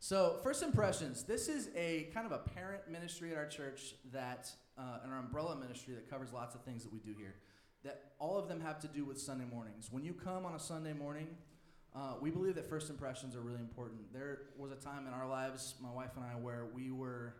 So, 0.00 0.38
first 0.44 0.62
impressions. 0.62 1.24
This 1.24 1.48
is 1.48 1.70
a 1.74 2.08
kind 2.14 2.24
of 2.24 2.32
a 2.32 2.38
parent 2.38 2.88
ministry 2.88 3.32
at 3.32 3.36
our 3.36 3.46
church 3.46 3.94
that, 4.12 4.48
uh, 4.78 4.98
an 5.04 5.12
umbrella 5.12 5.56
ministry 5.56 5.94
that 5.94 6.08
covers 6.08 6.32
lots 6.32 6.54
of 6.54 6.62
things 6.62 6.84
that 6.84 6.92
we 6.92 7.00
do 7.00 7.14
here. 7.18 7.34
That 7.84 8.12
all 8.18 8.38
of 8.38 8.48
them 8.48 8.60
have 8.60 8.80
to 8.80 8.88
do 8.88 9.04
with 9.04 9.20
Sunday 9.20 9.44
mornings. 9.44 9.88
When 9.90 10.04
you 10.04 10.12
come 10.12 10.44
on 10.44 10.54
a 10.54 10.58
Sunday 10.58 10.92
morning, 10.92 11.28
uh, 11.94 12.14
we 12.20 12.30
believe 12.30 12.54
that 12.56 12.68
first 12.68 12.90
impressions 12.90 13.34
are 13.34 13.40
really 13.40 13.60
important. 13.60 14.12
There 14.12 14.40
was 14.58 14.72
a 14.72 14.76
time 14.76 15.06
in 15.06 15.12
our 15.12 15.28
lives, 15.28 15.74
my 15.80 15.90
wife 15.90 16.10
and 16.16 16.24
I, 16.24 16.30
where 16.38 16.66
we 16.74 16.90
were 16.90 17.34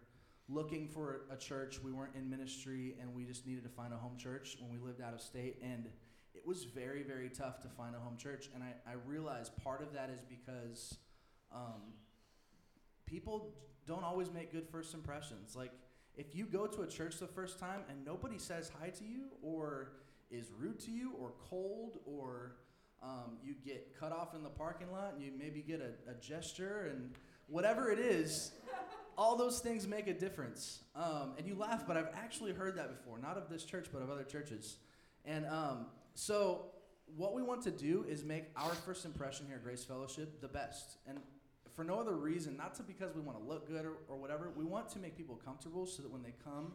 looking 0.48 0.88
for 0.88 1.22
a 1.30 1.36
church. 1.36 1.82
We 1.82 1.92
weren't 1.92 2.14
in 2.14 2.30
ministry, 2.30 2.96
and 3.00 3.14
we 3.14 3.24
just 3.24 3.46
needed 3.46 3.64
to 3.64 3.68
find 3.68 3.92
a 3.92 3.96
home 3.96 4.16
church 4.16 4.56
when 4.60 4.70
we 4.70 4.78
lived 4.78 5.00
out 5.00 5.12
of 5.12 5.20
state. 5.20 5.58
And 5.62 5.86
it 6.34 6.46
was 6.46 6.64
very, 6.64 7.02
very 7.02 7.28
tough 7.28 7.60
to 7.62 7.68
find 7.68 7.94
a 7.94 7.98
home 7.98 8.16
church. 8.16 8.48
And 8.54 8.62
I, 8.62 8.74
I 8.88 8.94
realized 9.06 9.52
part 9.62 9.82
of 9.82 9.92
that 9.92 10.08
is 10.08 10.22
because 10.22 10.98
um, 11.52 11.92
people 13.06 13.54
don't 13.86 14.04
always 14.04 14.32
make 14.32 14.52
good 14.52 14.68
first 14.68 14.94
impressions. 14.94 15.56
Like, 15.56 15.72
if 16.16 16.34
you 16.34 16.46
go 16.46 16.66
to 16.66 16.82
a 16.82 16.86
church 16.86 17.18
the 17.18 17.26
first 17.26 17.58
time 17.58 17.80
and 17.88 18.04
nobody 18.04 18.38
says 18.38 18.70
hi 18.80 18.88
to 18.90 19.04
you, 19.04 19.26
or 19.42 19.92
is 20.30 20.50
rude 20.58 20.78
to 20.80 20.90
you, 20.90 21.12
or 21.18 21.32
cold, 21.48 21.98
or 22.04 22.56
um, 23.02 23.38
you 23.42 23.54
get 23.64 23.98
cut 23.98 24.12
off 24.12 24.34
in 24.34 24.42
the 24.42 24.48
parking 24.48 24.90
lot 24.90 25.14
and 25.14 25.22
you 25.22 25.30
maybe 25.36 25.62
get 25.62 25.80
a, 25.80 26.10
a 26.10 26.14
gesture, 26.14 26.90
and 26.90 27.12
whatever 27.46 27.90
it 27.90 27.98
is, 27.98 28.52
all 29.16 29.36
those 29.36 29.60
things 29.60 29.86
make 29.86 30.06
a 30.06 30.14
difference. 30.14 30.80
Um, 30.94 31.34
and 31.38 31.46
you 31.46 31.54
laugh, 31.54 31.86
but 31.86 31.96
I've 31.96 32.10
actually 32.14 32.52
heard 32.52 32.76
that 32.76 32.96
before, 32.96 33.18
not 33.18 33.36
of 33.36 33.48
this 33.48 33.64
church, 33.64 33.88
but 33.92 34.02
of 34.02 34.10
other 34.10 34.24
churches. 34.24 34.76
And 35.24 35.46
um, 35.46 35.86
so, 36.14 36.66
what 37.16 37.34
we 37.34 37.42
want 37.42 37.62
to 37.62 37.70
do 37.70 38.04
is 38.08 38.22
make 38.22 38.44
our 38.54 38.70
first 38.70 39.04
impression 39.06 39.46
here 39.46 39.56
at 39.56 39.64
Grace 39.64 39.82
Fellowship 39.82 40.40
the 40.42 40.48
best. 40.48 40.98
And 41.06 41.18
for 41.74 41.82
no 41.82 41.98
other 41.98 42.16
reason, 42.16 42.56
not 42.56 42.74
to 42.74 42.82
because 42.82 43.14
we 43.14 43.22
want 43.22 43.38
to 43.38 43.44
look 43.44 43.66
good 43.66 43.86
or, 43.86 43.94
or 44.08 44.16
whatever, 44.16 44.50
we 44.54 44.64
want 44.64 44.88
to 44.90 44.98
make 44.98 45.16
people 45.16 45.40
comfortable 45.42 45.86
so 45.86 46.02
that 46.02 46.12
when 46.12 46.22
they 46.22 46.34
come 46.44 46.72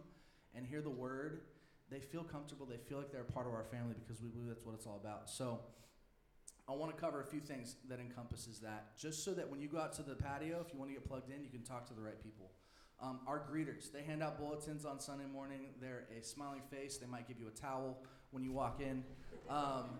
and 0.55 0.65
hear 0.65 0.81
the 0.81 0.89
word, 0.89 1.41
they 1.89 1.99
feel 1.99 2.23
comfortable, 2.23 2.65
they 2.65 2.77
feel 2.77 2.97
like 2.97 3.11
they're 3.11 3.21
a 3.21 3.31
part 3.31 3.47
of 3.47 3.53
our 3.53 3.65
family 3.65 3.95
because 3.99 4.21
we 4.21 4.29
believe 4.29 4.47
that's 4.47 4.65
what 4.65 4.75
it's 4.75 4.87
all 4.87 4.99
about. 5.03 5.29
So, 5.29 5.59
I 6.67 6.71
want 6.71 6.95
to 6.95 7.01
cover 7.01 7.19
a 7.19 7.25
few 7.25 7.41
things 7.41 7.75
that 7.89 7.99
encompasses 7.99 8.59
that, 8.59 8.97
just 8.97 9.25
so 9.25 9.33
that 9.33 9.49
when 9.49 9.59
you 9.59 9.67
go 9.67 9.79
out 9.79 9.91
to 9.93 10.01
the 10.01 10.15
patio, 10.15 10.63
if 10.65 10.73
you 10.73 10.79
want 10.79 10.91
to 10.91 10.93
get 10.93 11.05
plugged 11.05 11.29
in, 11.29 11.43
you 11.43 11.49
can 11.49 11.61
talk 11.61 11.85
to 11.87 11.93
the 11.93 12.01
right 12.01 12.21
people. 12.23 12.51
Um, 13.01 13.19
our 13.27 13.39
greeters, 13.39 13.91
they 13.91 14.01
hand 14.01 14.23
out 14.23 14.39
bulletins 14.39 14.85
on 14.85 14.97
Sunday 14.99 15.25
morning. 15.25 15.65
They're 15.81 16.05
a 16.17 16.23
smiling 16.23 16.61
face. 16.71 16.97
They 16.97 17.05
might 17.05 17.27
give 17.27 17.37
you 17.37 17.47
a 17.47 17.51
towel 17.51 17.97
when 18.31 18.43
you 18.43 18.53
walk 18.53 18.79
in. 18.79 19.03
Um, 19.49 19.99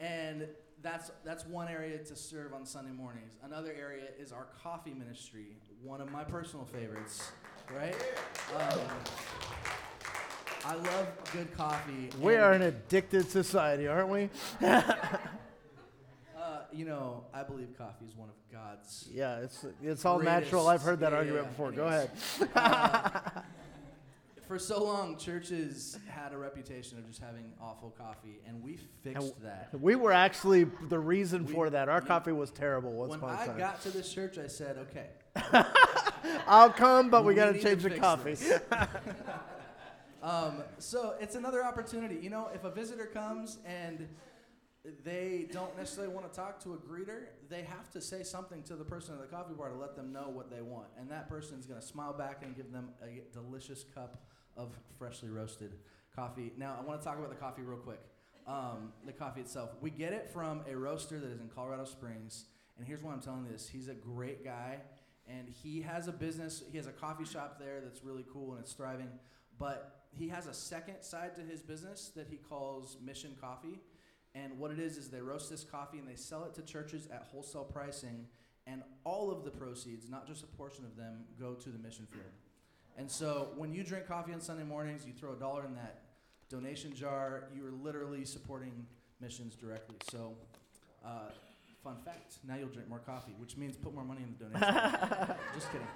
and 0.00 0.46
that's, 0.82 1.10
that's 1.24 1.44
one 1.46 1.66
area 1.66 1.98
to 1.98 2.14
serve 2.14 2.54
on 2.54 2.64
Sunday 2.64 2.92
mornings. 2.92 3.36
Another 3.42 3.74
area 3.76 4.04
is 4.16 4.30
our 4.30 4.46
coffee 4.62 4.94
ministry, 4.94 5.56
one 5.82 6.00
of 6.00 6.12
my 6.12 6.22
personal 6.22 6.64
favorites, 6.64 7.32
right? 7.74 7.96
Um, 8.56 8.78
I 10.66 10.74
love 10.74 11.08
good 11.32 11.54
coffee. 11.56 12.10
We 12.20 12.36
are 12.36 12.52
an 12.52 12.62
addicted 12.62 13.30
society, 13.30 13.86
aren't 13.86 14.08
we? 14.08 14.28
Uh, 16.36 16.58
you 16.72 16.84
know, 16.84 17.24
I 17.32 17.42
believe 17.42 17.68
coffee 17.78 18.04
is 18.04 18.14
one 18.14 18.28
of 18.28 18.34
God's. 18.52 19.08
Yeah, 19.10 19.38
it's 19.38 19.64
it's 19.82 20.04
all 20.04 20.18
natural. 20.18 20.68
I've 20.68 20.82
heard 20.82 21.00
that 21.00 21.10
Greatest- 21.12 21.32
argument 21.32 21.44
yeah, 21.46 21.50
before. 21.50 21.72
Go 21.72 21.86
ahead. 21.86 22.10
Uh, 22.54 23.40
for 24.46 24.58
so 24.58 24.84
long, 24.84 25.16
churches 25.16 25.98
had 26.06 26.34
a 26.34 26.36
reputation 26.36 26.98
of 26.98 27.06
just 27.06 27.18
having 27.22 27.50
awful 27.62 27.94
coffee, 27.96 28.40
and 28.46 28.62
we 28.62 28.78
fixed 29.02 29.42
that. 29.42 29.70
We 29.80 29.96
were 29.96 30.12
actually 30.12 30.64
the 30.64 30.98
reason 30.98 31.46
We- 31.46 31.52
for 31.54 31.70
that. 31.70 31.88
Our 31.88 32.00
you- 32.02 32.06
coffee 32.06 32.32
was 32.32 32.50
terrible 32.50 32.92
once 32.92 33.12
When 33.12 33.20
upon 33.20 33.36
a 33.36 33.40
I 33.40 33.46
time. 33.46 33.56
got 33.58 33.80
to 33.82 33.88
this 33.90 34.12
church, 34.12 34.36
I 34.36 34.46
said, 34.46 34.76
"Okay, 34.76 35.06
I'll 36.46 36.70
come, 36.70 37.08
but 37.08 37.22
we, 37.24 37.28
We 37.32 37.36
got 37.36 37.52
to 37.54 37.58
change 37.62 37.84
the 37.84 37.90
coffee. 37.98 38.36
Um, 40.24 40.62
so 40.78 41.16
it's 41.20 41.34
another 41.34 41.62
opportunity. 41.62 42.16
You 42.16 42.30
know, 42.30 42.48
if 42.54 42.64
a 42.64 42.70
visitor 42.70 43.04
comes 43.04 43.58
and 43.66 44.08
they 45.04 45.48
don't 45.52 45.76
necessarily 45.76 46.14
want 46.14 46.30
to 46.30 46.34
talk 46.34 46.62
to 46.64 46.72
a 46.72 46.76
greeter, 46.78 47.26
they 47.50 47.60
have 47.62 47.90
to 47.90 48.00
say 48.00 48.22
something 48.22 48.62
to 48.62 48.74
the 48.74 48.84
person 48.84 49.14
at 49.14 49.20
the 49.20 49.26
coffee 49.26 49.52
bar 49.52 49.68
to 49.68 49.76
let 49.76 49.94
them 49.96 50.14
know 50.14 50.30
what 50.30 50.50
they 50.50 50.62
want. 50.62 50.86
And 50.98 51.10
that 51.10 51.28
person's 51.28 51.66
going 51.66 51.78
to 51.78 51.86
smile 51.86 52.14
back 52.14 52.40
and 52.42 52.56
give 52.56 52.72
them 52.72 52.88
a 53.02 53.22
delicious 53.34 53.84
cup 53.94 54.24
of 54.56 54.78
freshly 54.98 55.28
roasted 55.28 55.74
coffee. 56.16 56.52
Now, 56.56 56.78
I 56.80 56.82
want 56.82 57.02
to 57.02 57.06
talk 57.06 57.18
about 57.18 57.28
the 57.28 57.36
coffee 57.36 57.62
real 57.62 57.78
quick. 57.78 58.00
Um, 58.46 58.94
the 59.04 59.12
coffee 59.12 59.42
itself. 59.42 59.70
We 59.82 59.90
get 59.90 60.14
it 60.14 60.30
from 60.30 60.62
a 60.66 60.74
roaster 60.74 61.20
that 61.20 61.30
is 61.30 61.40
in 61.40 61.50
Colorado 61.54 61.84
Springs. 61.84 62.46
And 62.78 62.86
here's 62.86 63.02
why 63.02 63.12
I'm 63.12 63.20
telling 63.20 63.44
this 63.44 63.68
he's 63.68 63.88
a 63.88 63.94
great 63.94 64.42
guy. 64.42 64.78
And 65.28 65.48
he 65.62 65.82
has 65.82 66.08
a 66.08 66.12
business, 66.12 66.62
he 66.70 66.78
has 66.78 66.86
a 66.86 66.92
coffee 66.92 67.24
shop 67.26 67.58
there 67.58 67.80
that's 67.82 68.04
really 68.04 68.24
cool 68.32 68.52
and 68.52 68.60
it's 68.60 68.72
thriving. 68.72 69.08
But 69.58 70.03
he 70.16 70.28
has 70.28 70.46
a 70.46 70.54
second 70.54 71.02
side 71.02 71.34
to 71.36 71.42
his 71.42 71.62
business 71.62 72.10
that 72.16 72.26
he 72.28 72.36
calls 72.36 72.96
Mission 73.04 73.36
Coffee. 73.40 73.80
And 74.34 74.58
what 74.58 74.70
it 74.70 74.78
is 74.78 74.96
is 74.96 75.08
they 75.08 75.20
roast 75.20 75.50
this 75.50 75.64
coffee 75.64 75.98
and 75.98 76.08
they 76.08 76.16
sell 76.16 76.44
it 76.44 76.54
to 76.54 76.62
churches 76.62 77.08
at 77.12 77.28
wholesale 77.30 77.64
pricing, 77.64 78.26
and 78.66 78.82
all 79.04 79.30
of 79.30 79.44
the 79.44 79.50
proceeds, 79.50 80.08
not 80.08 80.26
just 80.26 80.42
a 80.42 80.46
portion 80.46 80.84
of 80.84 80.96
them, 80.96 81.24
go 81.38 81.54
to 81.54 81.68
the 81.68 81.78
mission 81.78 82.06
field. 82.10 82.24
And 82.96 83.10
so 83.10 83.48
when 83.56 83.72
you 83.72 83.84
drink 83.84 84.06
coffee 84.06 84.32
on 84.32 84.40
Sunday 84.40 84.64
mornings, 84.64 85.04
you 85.06 85.12
throw 85.12 85.32
a 85.32 85.36
dollar 85.36 85.64
in 85.64 85.74
that 85.74 86.02
donation 86.48 86.94
jar, 86.94 87.44
you 87.54 87.66
are 87.66 87.72
literally 87.72 88.24
supporting 88.24 88.86
missions 89.20 89.56
directly. 89.56 89.96
So, 90.10 90.34
uh, 91.04 91.30
fun 91.82 91.96
fact 92.04 92.38
now 92.46 92.56
you'll 92.56 92.68
drink 92.68 92.88
more 92.88 93.00
coffee, 93.00 93.34
which 93.38 93.56
means 93.56 93.76
put 93.76 93.94
more 93.94 94.04
money 94.04 94.22
in 94.22 94.34
the 94.38 94.44
donation. 94.44 95.36
just 95.54 95.70
kidding. 95.70 95.86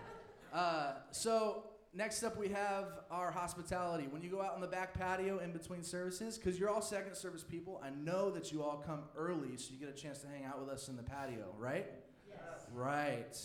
Uh, 0.53 0.95
so, 1.11 1.65
next 1.99 2.23
up 2.23 2.39
we 2.39 2.49
have 2.49 2.85
our 3.11 3.31
hospitality. 3.33 4.07
When 4.09 4.23
you 4.23 4.31
go 4.31 4.41
out 4.41 4.55
on 4.55 4.61
the 4.61 4.69
back 4.69 4.95
patio 4.95 5.41
in 5.41 5.53
between 5.53 5.83
services, 5.83 6.39
because 6.39 6.59
you're 6.59 6.71
all 6.71 6.81
second 6.81 7.17
service 7.17 7.43
people, 7.43 7.83
I 7.85 7.91
know 7.91 8.31
that 8.31 8.53
you 8.53 8.63
all 8.63 8.83
come 8.87 9.01
early 9.17 9.57
so 9.57 9.73
you 9.73 9.79
get 9.85 9.89
a 9.89 10.01
chance 10.01 10.21
to 10.21 10.29
hang 10.29 10.45
out 10.45 10.61
with 10.61 10.71
us 10.71 10.89
in 10.89 10.97
the 10.97 11.03
patio, 11.03 11.53
right? 11.59 11.87
Yes. 12.29 12.39
Right. 12.73 13.37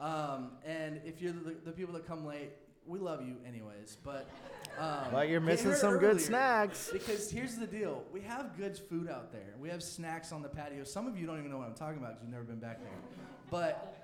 Um, 0.00 0.52
and 0.64 1.00
if 1.04 1.20
you're 1.20 1.32
the, 1.32 1.56
the 1.64 1.72
people 1.72 1.92
that 1.94 2.06
come 2.06 2.24
late, 2.24 2.52
we 2.86 3.00
love 3.00 3.20
you 3.26 3.36
anyways. 3.46 3.98
But 4.02 4.30
um, 4.78 5.08
But 5.10 5.28
you're 5.28 5.40
missing 5.40 5.66
here 5.66 5.76
some 5.76 5.98
good 5.98 6.20
snacks. 6.20 6.90
Because 6.92 7.28
here's 7.30 7.56
the 7.56 7.66
deal: 7.66 8.04
we 8.12 8.20
have 8.22 8.56
good 8.56 8.78
food 8.78 9.10
out 9.10 9.32
there. 9.32 9.54
We 9.60 9.68
have 9.70 9.82
snacks 9.82 10.30
on 10.30 10.40
the 10.40 10.48
patio. 10.48 10.84
Some 10.84 11.08
of 11.08 11.18
you 11.18 11.26
don't 11.26 11.38
even 11.38 11.50
know 11.50 11.58
what 11.58 11.66
I'm 11.66 11.74
talking 11.74 11.98
about 11.98 12.12
because 12.12 12.22
you've 12.22 12.32
never 12.32 12.44
been 12.44 12.60
back 12.60 12.80
there. 12.80 12.92
But 13.50 13.97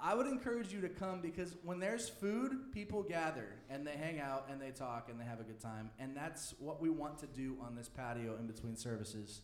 I 0.00 0.14
would 0.14 0.26
encourage 0.26 0.72
you 0.72 0.80
to 0.82 0.88
come 0.88 1.20
because 1.20 1.56
when 1.62 1.78
there's 1.80 2.08
food, 2.08 2.72
people 2.72 3.02
gather 3.02 3.48
and 3.70 3.86
they 3.86 3.92
hang 3.92 4.20
out 4.20 4.48
and 4.50 4.60
they 4.60 4.70
talk 4.70 5.08
and 5.10 5.18
they 5.20 5.24
have 5.24 5.40
a 5.40 5.44
good 5.44 5.60
time. 5.60 5.90
And 5.98 6.16
that's 6.16 6.54
what 6.58 6.80
we 6.80 6.90
want 6.90 7.18
to 7.18 7.26
do 7.26 7.56
on 7.64 7.74
this 7.74 7.88
patio 7.88 8.36
in 8.38 8.46
between 8.46 8.76
services. 8.76 9.40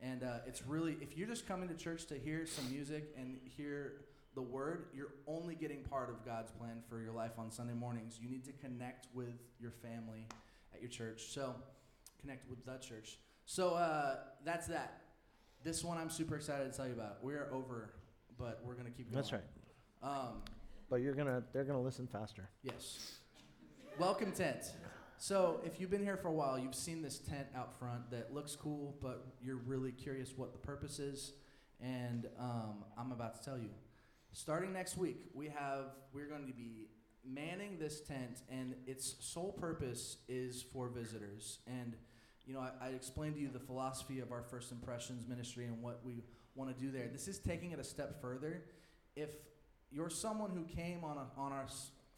And 0.00 0.22
uh, 0.22 0.38
it's 0.46 0.66
really, 0.66 0.96
if 1.00 1.16
you're 1.16 1.28
just 1.28 1.46
coming 1.46 1.68
to 1.68 1.74
church 1.74 2.06
to 2.06 2.18
hear 2.18 2.46
some 2.46 2.70
music 2.70 3.14
and 3.18 3.38
hear 3.56 4.04
the 4.34 4.42
word, 4.42 4.86
you're 4.94 5.14
only 5.26 5.54
getting 5.54 5.82
part 5.82 6.10
of 6.10 6.24
God's 6.24 6.50
plan 6.52 6.82
for 6.88 7.00
your 7.00 7.12
life 7.12 7.32
on 7.38 7.50
Sunday 7.50 7.74
mornings. 7.74 8.18
You 8.20 8.28
need 8.28 8.44
to 8.44 8.52
connect 8.52 9.06
with 9.14 9.40
your 9.60 9.70
family 9.70 10.26
at 10.74 10.80
your 10.80 10.90
church. 10.90 11.32
So, 11.32 11.54
connect 12.20 12.48
with 12.50 12.64
the 12.66 12.76
church. 12.78 13.18
So, 13.46 13.70
uh, 13.70 14.16
that's 14.44 14.66
that. 14.66 15.02
This 15.62 15.82
one 15.84 15.96
I'm 15.96 16.10
super 16.10 16.36
excited 16.36 16.70
to 16.70 16.76
tell 16.76 16.86
you 16.86 16.92
about. 16.92 17.22
We 17.22 17.34
are 17.34 17.48
over, 17.52 17.94
but 18.38 18.60
we're 18.64 18.74
going 18.74 18.86
to 18.86 18.92
keep 18.92 19.10
going. 19.10 19.16
That's 19.16 19.32
right. 19.32 19.42
Um, 20.04 20.42
But 20.90 20.96
you're 20.96 21.14
gonna, 21.14 21.42
they're 21.52 21.64
gonna 21.64 21.80
listen 21.80 22.06
faster. 22.06 22.50
Yes. 22.62 23.20
Welcome 23.98 24.32
tent. 24.32 24.72
So, 25.16 25.60
if 25.64 25.80
you've 25.80 25.90
been 25.90 26.02
here 26.02 26.18
for 26.18 26.28
a 26.28 26.32
while, 26.32 26.58
you've 26.58 26.74
seen 26.74 27.00
this 27.00 27.18
tent 27.18 27.46
out 27.56 27.78
front 27.78 28.10
that 28.10 28.34
looks 28.34 28.54
cool, 28.54 28.96
but 29.00 29.24
you're 29.40 29.56
really 29.56 29.92
curious 29.92 30.36
what 30.36 30.52
the 30.52 30.58
purpose 30.58 30.98
is. 30.98 31.32
And 31.80 32.26
um, 32.38 32.84
I'm 32.98 33.12
about 33.12 33.36
to 33.36 33.42
tell 33.42 33.56
you. 33.56 33.70
Starting 34.32 34.72
next 34.72 34.98
week, 34.98 35.24
we 35.32 35.46
have 35.46 35.86
we're 36.12 36.26
going 36.26 36.46
to 36.46 36.52
be 36.52 36.88
manning 37.24 37.78
this 37.78 38.00
tent, 38.00 38.42
and 38.50 38.74
its 38.86 39.14
sole 39.20 39.52
purpose 39.52 40.18
is 40.28 40.62
for 40.62 40.88
visitors. 40.88 41.60
And 41.66 41.94
you 42.46 42.52
know, 42.52 42.60
I, 42.60 42.88
I 42.88 42.88
explained 42.88 43.36
to 43.36 43.40
you 43.40 43.48
the 43.48 43.58
philosophy 43.58 44.20
of 44.20 44.32
our 44.32 44.42
First 44.42 44.70
Impressions 44.70 45.26
ministry 45.26 45.64
and 45.64 45.80
what 45.80 46.00
we 46.04 46.24
want 46.54 46.76
to 46.76 46.84
do 46.84 46.90
there. 46.90 47.08
This 47.10 47.26
is 47.26 47.38
taking 47.38 47.70
it 47.70 47.78
a 47.78 47.84
step 47.84 48.20
further. 48.20 48.64
If 49.16 49.30
you're 49.94 50.10
someone 50.10 50.50
who 50.50 50.64
came 50.64 51.04
on 51.04 51.16
a, 51.16 51.40
on 51.40 51.52
our 51.52 51.66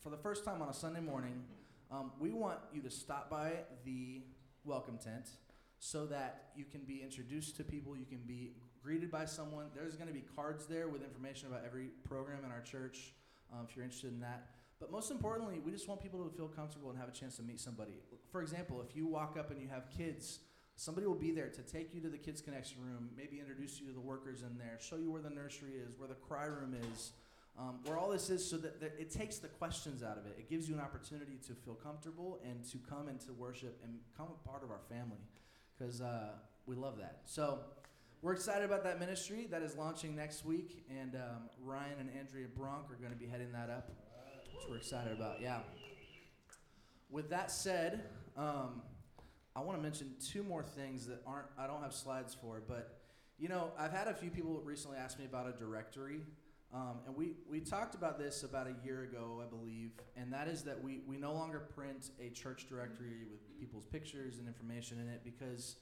for 0.01 0.09
the 0.11 0.17
first 0.17 0.45
time 0.45 0.63
on 0.63 0.69
a 0.69 0.75
Sunday 0.75 1.01
morning, 1.01 1.43
um, 1.91 2.11
we 2.19 2.33
want 2.33 2.59
you 2.73 2.81
to 2.81 2.91
stop 2.91 3.29
by 3.29 3.53
the 3.85 4.23
welcome 4.65 4.97
tent 4.97 5.29
so 5.79 6.07
that 6.07 6.47
you 6.57 6.65
can 6.65 6.81
be 6.81 7.03
introduced 7.03 7.57
to 7.59 7.65
people, 7.65 7.97
you 7.97 8.07
can 8.07 8.21
be 8.27 8.53
greeted 8.83 9.11
by 9.11 9.27
someone. 9.27 9.67
There's 9.75 9.95
going 9.95 10.09
to 10.09 10.15
be 10.15 10.25
cards 10.35 10.67
there 10.67 10.89
with 10.89 11.03
information 11.03 11.49
about 11.49 11.65
every 11.67 11.89
program 12.05 12.45
in 12.45 12.51
our 12.51 12.63
church 12.63 13.13
um, 13.53 13.67
if 13.69 13.77
you're 13.77 13.85
interested 13.85 14.11
in 14.11 14.21
that. 14.21 14.47
But 14.81 14.91
most 14.91 15.11
importantly, 15.11 15.61
we 15.65 15.71
just 15.71 15.89
want 15.89 16.03
people 16.03 16.25
to 16.25 16.35
feel 16.35 16.49
comfortable 16.49 16.91
and 16.91 16.99
have 16.99 17.09
a 17.09 17.13
chance 17.13 17.37
to 17.37 17.43
meet 17.43 17.61
somebody. 17.61 17.93
For 18.31 18.41
example, 18.41 18.83
if 18.89 18.97
you 18.97 19.07
walk 19.07 19.37
up 19.39 19.51
and 19.51 19.61
you 19.61 19.69
have 19.69 19.91
kids, 19.91 20.41
somebody 20.77 21.07
will 21.07 21.15
be 21.15 21.31
there 21.31 21.49
to 21.49 21.63
take 21.63 21.95
you 21.95 22.01
to 22.01 22.09
the 22.09 22.19
kids 22.19 22.41
connection 22.41 22.79
room, 22.83 23.11
maybe 23.17 23.39
introduce 23.39 23.81
you 23.81 23.87
to 23.87 23.93
the 23.93 24.01
workers 24.01 24.43
in 24.43 24.57
there, 24.57 24.79
show 24.81 24.97
you 24.97 25.11
where 25.11 25.23
the 25.23 25.31
nursery 25.31 25.73
is, 25.73 25.99
where 25.99 26.09
the 26.09 26.15
cry 26.15 26.45
room 26.45 26.75
is, 26.93 27.13
um, 27.59 27.79
where 27.85 27.97
all 27.97 28.11
this 28.11 28.29
is, 28.31 28.49
so 28.49 28.57
that, 28.59 28.81
that 28.81 28.95
it 28.99 29.11
takes 29.11 29.39
the 29.39 29.49
questions 29.49 30.03
out 30.03 30.19
of 30.19 30.27
it. 30.27 30.37
It 30.39 30.51
gives 30.51 30.69
you 30.69 30.75
an 30.75 30.81
opportunity 30.81 31.39
to 31.47 31.55
feel 31.55 31.75
comfortable 31.75 32.41
and 32.45 32.63
to 32.71 32.79
come 32.79 33.09
into 33.09 33.33
worship 33.33 33.81
and 33.83 33.99
become 34.11 34.29
a 34.29 34.49
part 34.49 34.63
of 34.63 34.71
our 34.71 34.81
family, 34.89 35.23
because 35.79 36.01
uh, 36.01 36.33
we 36.67 36.77
love 36.77 36.99
that. 36.99 37.21
So 37.25 37.61
we're 38.23 38.33
excited 38.33 38.65
about 38.65 38.85
that 38.85 38.99
ministry 38.99 39.47
that 39.51 39.63
is 39.63 39.77
launching 39.77 40.17
next 40.17 40.45
week, 40.45 40.85
and 40.91 41.15
um, 41.15 41.49
Ryan 41.63 42.01
and 42.01 42.11
Andrea 42.19 42.47
Bronk 42.55 42.91
are 42.91 42.97
going 42.97 43.13
to 43.13 43.19
be 43.19 43.27
heading 43.27 43.53
that 43.53 43.71
up, 43.71 43.91
which 44.55 44.65
we're 44.69 44.77
excited 44.77 45.13
about. 45.13 45.41
Yeah. 45.41 45.61
With 47.11 47.31
that 47.31 47.51
said, 47.51 48.03
um, 48.37 48.83
I 49.55 49.61
want 49.61 49.79
to 49.79 49.83
mention 49.83 50.15
two 50.21 50.43
more 50.43 50.63
things 50.63 51.07
that 51.07 51.23
aren't 51.27 51.47
I 51.59 51.67
don't 51.67 51.83
have 51.83 51.95
slides 51.95 52.37
for, 52.39 52.63
but 52.67 52.99
you 53.39 53.49
know 53.49 53.71
I've 53.79 53.93
had 53.93 54.09
a 54.09 54.15
few 54.15 54.29
people 54.29 54.61
recently 54.65 54.99
ask 54.99 55.19
me 55.19 55.25
about 55.25 55.49
a 55.49 55.53
directory, 55.53 56.21
um, 56.75 56.99
and 57.07 57.15
we 57.15 57.33
we 57.49 57.61
talked 57.61 57.95
about 57.95 58.19
this 58.19 58.43
about 58.43 58.67
a 58.67 58.75
year 58.85 59.05
ago, 59.05 59.43
I 59.45 59.49
believe, 59.49 59.93
and 60.17 60.33
that 60.33 60.49
is 60.49 60.63
that 60.65 60.83
we 60.83 61.01
we 61.07 61.17
no 61.17 61.33
longer 61.33 61.61
print 61.61 62.11
a 62.21 62.31
church 62.31 62.69
directory 62.69 63.25
with 63.31 63.59
people's 63.59 63.87
pictures 63.87 64.39
and 64.39 64.49
information 64.49 65.01
in 65.01 65.09
it 65.09 65.23
because 65.25 65.77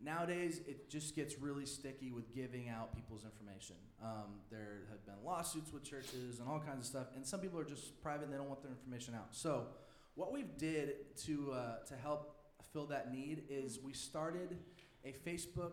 nowadays 0.00 0.60
it 0.66 0.88
just 0.88 1.14
gets 1.14 1.38
really 1.38 1.66
sticky 1.66 2.10
with 2.10 2.34
giving 2.34 2.68
out 2.68 2.94
people's 2.94 3.24
information. 3.24 3.76
Um, 4.02 4.40
there 4.50 4.86
have 4.90 5.04
been 5.04 5.22
lawsuits 5.24 5.72
with 5.72 5.84
churches 5.84 6.40
and 6.40 6.48
all 6.48 6.58
kinds 6.58 6.80
of 6.80 6.86
stuff, 6.86 7.08
and 7.14 7.26
some 7.26 7.40
people 7.40 7.58
are 7.60 7.64
just 7.64 8.00
private 8.02 8.24
and 8.24 8.32
they 8.32 8.38
don't 8.38 8.48
want 8.48 8.62
their 8.62 8.72
information 8.72 9.14
out. 9.14 9.28
So 9.32 9.66
what 10.14 10.32
we've 10.32 10.56
did 10.56 11.16
to 11.26 11.52
uh, 11.52 11.84
to 11.86 11.96
help 11.96 12.36
fill 12.72 12.86
that 12.86 13.12
need 13.12 13.44
is 13.50 13.78
we 13.82 13.92
started 13.92 14.56
a 15.04 15.12
Facebook 15.12 15.72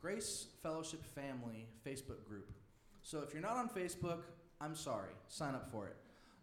Grace 0.00 0.46
Fellowship 0.62 1.04
Family 1.14 1.66
Facebook 1.84 2.24
group. 2.24 2.52
So 3.06 3.20
if 3.20 3.32
you're 3.32 3.40
not 3.40 3.56
on 3.56 3.68
Facebook, 3.68 4.22
I'm 4.60 4.74
sorry, 4.74 5.12
sign 5.28 5.54
up 5.54 5.70
for 5.70 5.86
it. 5.86 5.94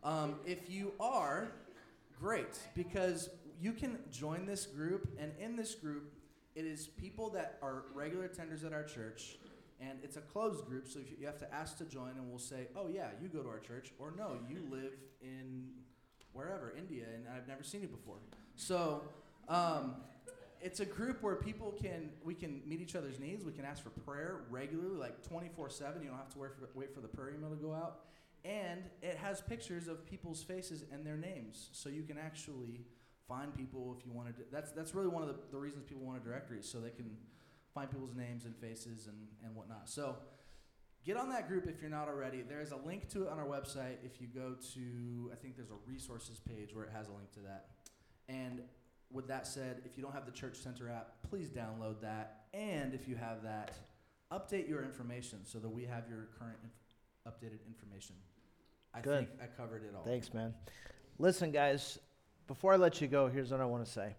Um, 0.01 0.35
if 0.45 0.69
you 0.69 0.93
are, 0.97 1.51
great, 2.17 2.57
because 2.73 3.29
you 3.59 3.73
can 3.73 3.99
join 4.13 4.45
this 4.45 4.65
group, 4.65 5.09
and 5.19 5.33
in 5.41 5.57
this 5.57 5.75
group, 5.75 6.13
it 6.55 6.63
is 6.63 6.87
people 6.87 7.29
that 7.31 7.57
are 7.61 7.83
regular 7.93 8.29
attenders 8.29 8.65
at 8.65 8.71
our 8.71 8.85
church, 8.85 9.35
and 9.81 9.99
it's 10.03 10.15
a 10.15 10.21
closed 10.21 10.65
group, 10.65 10.87
so 10.87 10.99
you 11.19 11.25
have 11.25 11.37
to 11.39 11.53
ask 11.53 11.77
to 11.79 11.83
join, 11.83 12.11
and 12.11 12.29
we'll 12.29 12.39
say, 12.39 12.67
oh 12.77 12.87
yeah, 12.87 13.09
you 13.21 13.27
go 13.27 13.41
to 13.41 13.49
our 13.49 13.59
church, 13.59 13.91
or 13.99 14.13
no, 14.17 14.37
you 14.49 14.65
live 14.71 14.93
in 15.21 15.67
wherever, 16.31 16.73
India, 16.77 17.03
and 17.13 17.25
I've 17.35 17.45
never 17.45 17.63
seen 17.63 17.81
you 17.81 17.89
before. 17.89 18.19
So 18.55 19.01
um, 19.49 19.95
it's 20.63 20.79
a 20.79 20.85
group 20.85 21.21
where 21.21 21.35
people 21.35 21.71
can 21.71 22.09
we 22.23 22.33
can 22.33 22.61
meet 22.65 22.81
each 22.81 22.95
other's 22.95 23.19
needs. 23.19 23.43
We 23.43 23.51
can 23.51 23.65
ask 23.65 23.83
for 23.83 23.89
prayer 23.89 24.41
regularly, 24.49 24.97
like 24.97 25.21
24/7. 25.27 26.01
You 26.01 26.09
don't 26.09 26.17
have 26.17 26.29
to 26.29 26.39
wait 26.39 26.51
for, 26.55 26.69
wait 26.73 26.93
for 26.93 27.01
the 27.01 27.07
prayer 27.07 27.31
email 27.31 27.49
to 27.49 27.55
go 27.55 27.73
out. 27.73 28.05
And 28.45 28.81
it 29.01 29.17
has 29.17 29.41
pictures 29.41 29.87
of 29.87 30.05
people's 30.05 30.43
faces 30.43 30.83
and 30.91 31.05
their 31.05 31.17
names, 31.17 31.69
so 31.71 31.89
you 31.89 32.03
can 32.03 32.17
actually 32.17 32.81
find 33.27 33.55
people 33.55 33.95
if 33.97 34.05
you 34.05 34.11
wanted 34.11 34.35
to. 34.37 34.43
That's 34.51 34.71
that's 34.71 34.95
really 34.95 35.07
one 35.07 35.21
of 35.21 35.27
the, 35.29 35.35
the 35.51 35.59
reasons 35.59 35.83
people 35.83 36.03
want 36.03 36.21
a 36.21 36.23
directory, 36.23 36.61
so 36.61 36.79
they 36.79 36.89
can 36.89 37.17
find 37.73 37.89
people's 37.89 38.15
names 38.15 38.45
and 38.45 38.55
faces 38.55 39.07
and, 39.07 39.17
and 39.43 39.55
whatnot. 39.55 39.89
So 39.89 40.17
get 41.05 41.17
on 41.17 41.29
that 41.29 41.47
group 41.47 41.67
if 41.67 41.81
you're 41.81 41.89
not 41.89 42.07
already. 42.07 42.41
There 42.41 42.61
is 42.61 42.71
a 42.71 42.77
link 42.77 43.09
to 43.09 43.23
it 43.23 43.29
on 43.29 43.39
our 43.39 43.47
website. 43.47 43.97
If 44.03 44.21
you 44.21 44.27
go 44.27 44.55
to, 44.73 45.31
I 45.31 45.35
think 45.35 45.55
there's 45.55 45.71
a 45.71 45.89
resources 45.89 46.39
page 46.39 46.75
where 46.75 46.85
it 46.85 46.91
has 46.93 47.07
a 47.07 47.11
link 47.11 47.31
to 47.33 47.39
that. 47.41 47.69
And 48.29 48.61
with 49.13 49.27
that 49.27 49.47
said, 49.47 49.81
if 49.85 49.95
you 49.97 50.03
don't 50.03 50.13
have 50.13 50.25
the 50.25 50.31
Church 50.31 50.57
Center 50.57 50.89
app, 50.89 51.13
please 51.29 51.49
download 51.49 52.01
that. 52.01 52.41
And 52.53 52.93
if 52.93 53.07
you 53.07 53.15
have 53.15 53.43
that, 53.43 53.75
update 54.31 54.67
your 54.67 54.83
information 54.83 55.39
so 55.43 55.59
that 55.59 55.69
we 55.69 55.83
have 55.83 56.03
your 56.09 56.29
current 56.39 56.57
inf- 56.63 57.33
updated 57.33 57.59
information. 57.67 58.15
I 58.93 59.01
Good. 59.01 59.27
think 59.27 59.41
I 59.41 59.45
covered 59.45 59.83
it 59.83 59.93
all. 59.95 60.03
Thanks, 60.03 60.33
man. 60.33 60.53
Listen, 61.19 61.51
guys, 61.51 61.99
before 62.47 62.73
I 62.73 62.77
let 62.77 63.01
you 63.01 63.07
go, 63.07 63.27
here's 63.27 63.51
what 63.51 63.61
I 63.61 63.65
want 63.65 63.85
to 63.85 63.91
say. 63.91 64.15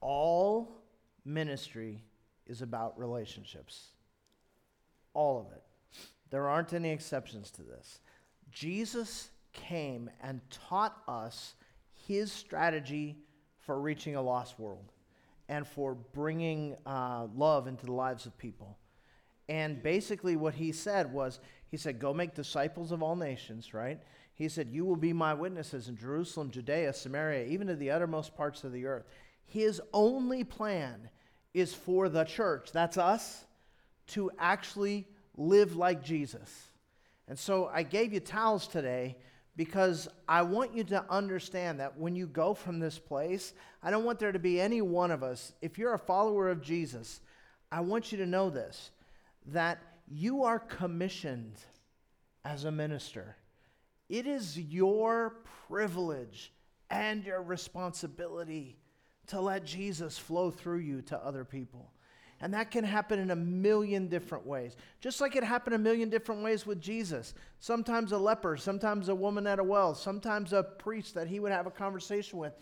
All 0.00 0.82
ministry 1.24 2.02
is 2.46 2.62
about 2.62 2.98
relationships. 2.98 3.88
All 5.12 5.40
of 5.40 5.52
it. 5.52 5.62
There 6.30 6.48
aren't 6.48 6.72
any 6.72 6.90
exceptions 6.90 7.50
to 7.52 7.62
this. 7.62 8.00
Jesus 8.50 9.30
came 9.52 10.10
and 10.22 10.40
taught 10.50 11.00
us 11.06 11.54
his 12.06 12.32
strategy 12.32 13.16
for 13.66 13.80
reaching 13.80 14.16
a 14.16 14.22
lost 14.22 14.58
world 14.58 14.92
and 15.48 15.66
for 15.66 15.94
bringing 15.94 16.76
uh, 16.86 17.26
love 17.34 17.66
into 17.66 17.86
the 17.86 17.92
lives 17.92 18.26
of 18.26 18.36
people. 18.38 18.78
And 19.48 19.82
basically, 19.82 20.36
what 20.36 20.54
he 20.54 20.72
said 20.72 21.12
was, 21.12 21.38
he 21.70 21.76
said, 21.76 21.98
Go 21.98 22.14
make 22.14 22.34
disciples 22.34 22.92
of 22.92 23.02
all 23.02 23.16
nations, 23.16 23.74
right? 23.74 24.00
He 24.34 24.48
said, 24.48 24.68
You 24.70 24.84
will 24.84 24.96
be 24.96 25.12
my 25.12 25.34
witnesses 25.34 25.88
in 25.88 25.96
Jerusalem, 25.96 26.50
Judea, 26.50 26.92
Samaria, 26.92 27.46
even 27.46 27.66
to 27.66 27.76
the 27.76 27.90
uttermost 27.90 28.36
parts 28.36 28.64
of 28.64 28.72
the 28.72 28.86
earth. 28.86 29.04
His 29.44 29.80
only 29.92 30.44
plan 30.44 31.10
is 31.52 31.74
for 31.74 32.08
the 32.08 32.24
church, 32.24 32.72
that's 32.72 32.96
us, 32.96 33.44
to 34.08 34.30
actually 34.38 35.06
live 35.36 35.76
like 35.76 36.02
Jesus. 36.02 36.68
And 37.28 37.38
so 37.38 37.70
I 37.72 37.82
gave 37.82 38.12
you 38.12 38.20
towels 38.20 38.66
today 38.66 39.16
because 39.56 40.08
I 40.28 40.42
want 40.42 40.74
you 40.74 40.84
to 40.84 41.04
understand 41.08 41.80
that 41.80 41.96
when 41.96 42.16
you 42.16 42.26
go 42.26 42.54
from 42.54 42.80
this 42.80 42.98
place, 42.98 43.52
I 43.82 43.90
don't 43.90 44.04
want 44.04 44.18
there 44.18 44.32
to 44.32 44.38
be 44.38 44.60
any 44.60 44.82
one 44.82 45.10
of 45.10 45.22
us, 45.22 45.52
if 45.62 45.78
you're 45.78 45.94
a 45.94 45.98
follower 45.98 46.48
of 46.48 46.60
Jesus, 46.60 47.20
I 47.70 47.80
want 47.80 48.12
you 48.12 48.18
to 48.18 48.26
know 48.26 48.50
this 48.50 48.90
that 49.46 49.78
you 50.08 50.44
are 50.44 50.58
commissioned 50.58 51.58
as 52.44 52.64
a 52.64 52.70
minister. 52.70 53.36
It 54.08 54.26
is 54.26 54.58
your 54.58 55.36
privilege 55.68 56.52
and 56.90 57.24
your 57.24 57.42
responsibility 57.42 58.78
to 59.26 59.40
let 59.40 59.64
Jesus 59.64 60.18
flow 60.18 60.50
through 60.50 60.78
you 60.78 61.02
to 61.02 61.18
other 61.18 61.44
people. 61.44 61.90
And 62.44 62.52
that 62.52 62.70
can 62.70 62.84
happen 62.84 63.18
in 63.18 63.30
a 63.30 63.36
million 63.36 64.06
different 64.06 64.46
ways. 64.46 64.76
Just 65.00 65.18
like 65.22 65.34
it 65.34 65.42
happened 65.42 65.76
a 65.76 65.78
million 65.78 66.10
different 66.10 66.42
ways 66.42 66.66
with 66.66 66.78
Jesus. 66.78 67.32
Sometimes 67.58 68.12
a 68.12 68.18
leper, 68.18 68.58
sometimes 68.58 69.08
a 69.08 69.14
woman 69.14 69.46
at 69.46 69.58
a 69.58 69.64
well, 69.64 69.94
sometimes 69.94 70.52
a 70.52 70.62
priest 70.62 71.14
that 71.14 71.26
he 71.26 71.40
would 71.40 71.52
have 71.52 71.66
a 71.66 71.70
conversation 71.70 72.38
with. 72.38 72.52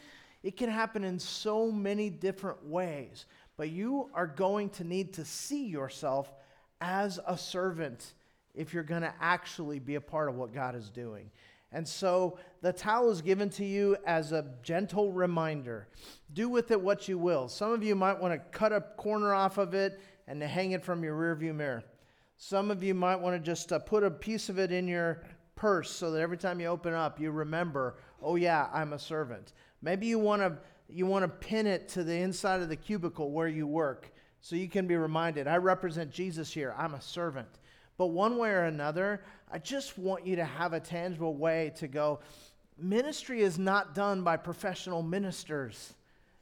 It 0.45 0.57
can 0.57 0.71
happen 0.71 1.03
in 1.03 1.19
so 1.19 1.73
many 1.73 2.11
different 2.11 2.65
ways. 2.65 3.27
But 3.57 3.71
you 3.71 4.09
are 4.15 4.29
going 4.29 4.71
to 4.71 4.85
need 4.85 5.15
to 5.15 5.25
see 5.25 5.67
yourself 5.67 6.33
as 6.81 7.19
a 7.27 7.37
servant 7.37 8.15
if 8.55 8.73
you're 8.73 8.85
going 8.85 9.03
to 9.03 9.15
actually 9.21 9.81
be 9.81 9.97
a 9.97 10.01
part 10.01 10.29
of 10.29 10.37
what 10.37 10.55
God 10.55 10.77
is 10.77 10.91
doing. 10.91 11.29
And 11.73 11.87
so 11.87 12.39
the 12.61 12.73
towel 12.73 13.11
is 13.11 13.23
given 13.23 13.49
to 13.51 13.65
you 13.65 13.97
as 14.07 14.33
a 14.33 14.45
gentle 14.63 15.13
reminder. 15.13 15.89
Do 16.33 16.49
with 16.49 16.71
it 16.71 16.81
what 16.81 17.09
you 17.09 17.19
will. 17.19 17.49
Some 17.49 17.73
of 17.73 17.83
you 17.83 17.95
might 17.95 18.21
want 18.21 18.35
to 18.35 18.59
cut 18.59 18.73
a 18.73 18.83
corner 18.97 19.33
off 19.33 19.59
of 19.59 19.75
it 19.75 20.01
and 20.27 20.43
hang 20.43 20.73
it 20.73 20.85
from 20.85 21.03
your 21.03 21.17
rearview 21.17 21.55
mirror. 21.55 21.85
Some 22.37 22.71
of 22.71 22.83
you 22.83 22.95
might 22.95 23.17
want 23.17 23.37
to 23.37 23.45
just 23.45 23.73
uh, 23.73 23.79
put 23.79 24.03
a 24.03 24.11
piece 24.11 24.49
of 24.49 24.59
it 24.59 24.73
in 24.73 24.87
your 24.87 25.23
purse 25.55 25.91
so 25.91 26.11
that 26.11 26.21
every 26.21 26.37
time 26.37 26.61
you 26.61 26.67
open 26.67 26.93
up, 26.93 27.21
you 27.21 27.31
remember, 27.31 27.97
oh 28.21 28.37
yeah, 28.37 28.69
I'm 28.73 28.93
a 28.93 28.99
servant. 28.99 29.53
Maybe 29.81 30.07
you 30.07 30.19
want 30.19 30.43
to 30.43 30.59
you 30.89 31.07
want 31.07 31.23
to 31.23 31.29
pin 31.29 31.67
it 31.67 31.89
to 31.91 32.05
the 32.05 32.15
inside 32.15 32.61
of 32.61 32.69
the 32.69 32.77
cubicle 32.77 33.31
where 33.31 33.49
you 33.49 33.67
work 33.67 34.13
so 34.43 34.57
you 34.57 34.69
can 34.69 34.89
be 34.89 34.97
reminded, 34.97 35.47
I 35.47 35.57
represent 35.57 36.11
Jesus 36.11 36.53
here. 36.53 36.75
I'm 36.77 36.95
a 36.95 37.01
servant. 37.01 37.49
But 38.03 38.09
one 38.09 38.37
way 38.37 38.51
or 38.51 38.65
another, 38.65 39.23
I 39.49 39.61
just 39.61 39.97
want 39.97 40.27
you 40.27 40.35
to 40.35 40.45
have 40.45 40.73
a 40.73 40.81
tangible 40.81 41.37
way 41.37 41.71
to 41.77 41.87
go. 41.87 42.19
Ministry 42.77 43.43
is 43.43 43.61
not 43.61 43.95
done 43.95 44.25
by 44.25 44.39
professional 44.39 45.05
ministers. 45.05 45.95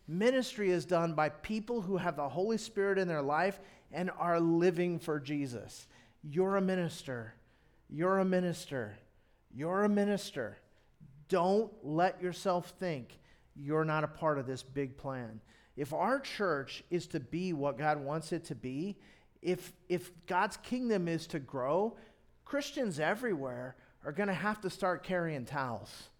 Ministry 0.08 0.70
is 0.70 0.86
done 0.86 1.12
by 1.12 1.28
people 1.28 1.82
who 1.82 1.98
have 1.98 2.16
the 2.16 2.30
Holy 2.30 2.56
Spirit 2.56 2.96
in 2.96 3.08
their 3.08 3.20
life 3.20 3.60
and 3.92 4.10
are 4.18 4.40
living 4.40 4.98
for 4.98 5.20
Jesus. 5.20 5.86
You're 6.22 6.56
a 6.56 6.62
minister. 6.62 7.34
You're 7.90 8.20
a 8.20 8.24
minister. 8.24 8.96
You're 9.54 9.84
a 9.84 9.88
minister. 9.90 10.56
Don't 11.28 11.70
let 11.82 12.22
yourself 12.22 12.72
think 12.80 13.18
you're 13.54 13.84
not 13.84 14.02
a 14.02 14.08
part 14.08 14.38
of 14.38 14.46
this 14.46 14.62
big 14.62 14.96
plan. 14.96 15.42
If 15.76 15.92
our 15.92 16.20
church 16.20 16.84
is 16.88 17.06
to 17.08 17.20
be 17.20 17.52
what 17.52 17.76
God 17.76 18.00
wants 18.02 18.32
it 18.32 18.44
to 18.44 18.54
be, 18.54 18.96
if, 19.42 19.72
if 19.88 20.10
God's 20.26 20.56
kingdom 20.58 21.08
is 21.08 21.26
to 21.28 21.38
grow, 21.38 21.96
Christians 22.44 23.00
everywhere 23.00 23.76
are 24.04 24.12
going 24.12 24.28
to 24.28 24.34
have 24.34 24.60
to 24.62 24.70
start 24.70 25.02
carrying 25.02 25.44
towels. 25.44 26.10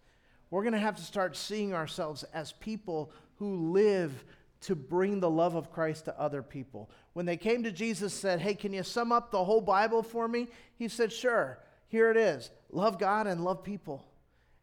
We're 0.49 0.63
going 0.63 0.73
to 0.73 0.79
have 0.79 0.95
to 0.95 1.01
start 1.01 1.35
seeing 1.35 1.73
ourselves 1.73 2.23
as 2.33 2.51
people 2.53 3.11
who 3.35 3.71
live 3.71 4.23
to 4.61 4.75
bring 4.75 5.19
the 5.19 5.29
love 5.29 5.55
of 5.55 5.71
Christ 5.71 6.05
to 6.05 6.19
other 6.19 6.43
people. 6.43 6.89
When 7.13 7.25
they 7.25 7.37
came 7.37 7.63
to 7.63 7.71
Jesus 7.71 8.13
said, 8.13 8.39
"Hey, 8.39 8.53
can 8.53 8.73
you 8.73 8.83
sum 8.83 9.11
up 9.11 9.31
the 9.31 9.43
whole 9.43 9.61
Bible 9.61 10.03
for 10.03 10.27
me?" 10.27 10.49
He 10.75 10.87
said, 10.87 11.11
"Sure. 11.11 11.57
Here 11.87 12.11
it 12.11 12.17
is. 12.17 12.51
Love 12.69 12.99
God 12.99 13.27
and 13.27 13.43
love 13.43 13.63
people." 13.63 14.05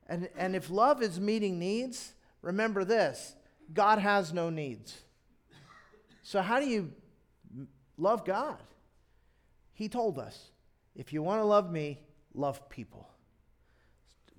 And 0.07 0.29
and 0.37 0.55
if 0.55 0.71
love 0.71 1.03
is 1.03 1.19
meeting 1.19 1.59
needs, 1.59 2.13
remember 2.43 2.85
this. 2.85 3.35
God 3.73 3.99
has 3.99 4.33
no 4.33 4.51
needs. 4.51 5.03
So 6.23 6.43
how 6.43 6.61
do 6.61 6.67
you 6.67 6.93
love 7.99 8.25
God? 8.25 8.63
He 9.75 9.89
told 9.89 10.19
us, 10.19 10.51
if 10.97 11.13
you 11.13 11.23
want 11.23 11.41
to 11.41 11.45
love 11.45 11.71
me, 11.71 12.01
love 12.35 12.69
people. 12.69 13.09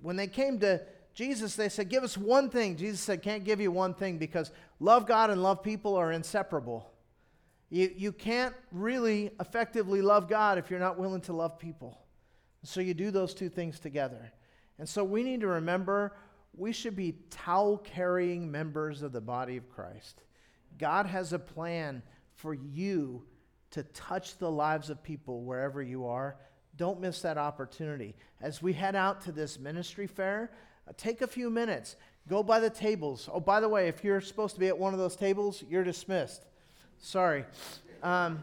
When 0.02 0.16
they 0.16 0.26
came 0.26 0.58
to 0.60 0.82
Jesus, 1.14 1.56
they 1.56 1.68
said, 1.68 1.88
Give 1.88 2.02
us 2.02 2.16
one 2.16 2.50
thing. 2.50 2.76
Jesus 2.76 3.00
said, 3.00 3.22
Can't 3.22 3.44
give 3.44 3.60
you 3.60 3.70
one 3.70 3.94
thing 3.94 4.18
because 4.18 4.50
love 4.78 5.06
God 5.06 5.30
and 5.30 5.42
love 5.42 5.62
people 5.62 5.96
are 5.96 6.12
inseparable. 6.12 6.90
You, 7.70 7.90
you 7.96 8.12
can't 8.12 8.54
really 8.72 9.30
effectively 9.38 10.02
love 10.02 10.28
God 10.28 10.58
if 10.58 10.70
you're 10.70 10.80
not 10.80 10.98
willing 10.98 11.20
to 11.22 11.32
love 11.32 11.58
people. 11.58 11.98
So 12.64 12.80
you 12.80 12.94
do 12.94 13.10
those 13.10 13.32
two 13.32 13.48
things 13.48 13.80
together. 13.80 14.32
And 14.78 14.88
so 14.88 15.04
we 15.04 15.22
need 15.22 15.40
to 15.40 15.46
remember 15.46 16.16
we 16.56 16.72
should 16.72 16.96
be 16.96 17.16
towel 17.30 17.78
carrying 17.78 18.50
members 18.50 19.02
of 19.02 19.12
the 19.12 19.20
body 19.20 19.56
of 19.56 19.68
Christ. 19.70 20.22
God 20.78 21.06
has 21.06 21.32
a 21.32 21.38
plan 21.38 22.02
for 22.34 22.54
you 22.54 23.22
to 23.70 23.82
touch 23.84 24.38
the 24.38 24.50
lives 24.50 24.90
of 24.90 25.02
people 25.02 25.42
wherever 25.42 25.82
you 25.82 26.06
are. 26.06 26.36
Don't 26.76 27.00
miss 27.00 27.22
that 27.22 27.38
opportunity. 27.38 28.14
As 28.40 28.62
we 28.62 28.72
head 28.72 28.96
out 28.96 29.20
to 29.22 29.32
this 29.32 29.58
ministry 29.58 30.06
fair, 30.06 30.50
uh, 30.88 30.92
take 30.96 31.20
a 31.20 31.26
few 31.26 31.50
minutes. 31.50 31.96
Go 32.28 32.42
by 32.42 32.60
the 32.60 32.70
tables. 32.70 33.28
Oh, 33.32 33.40
by 33.40 33.60
the 33.60 33.68
way, 33.68 33.88
if 33.88 34.04
you're 34.04 34.20
supposed 34.20 34.54
to 34.54 34.60
be 34.60 34.68
at 34.68 34.78
one 34.78 34.92
of 34.92 34.98
those 34.98 35.16
tables, 35.16 35.64
you're 35.68 35.84
dismissed. 35.84 36.46
Sorry. 36.98 37.44
Um, 38.02 38.42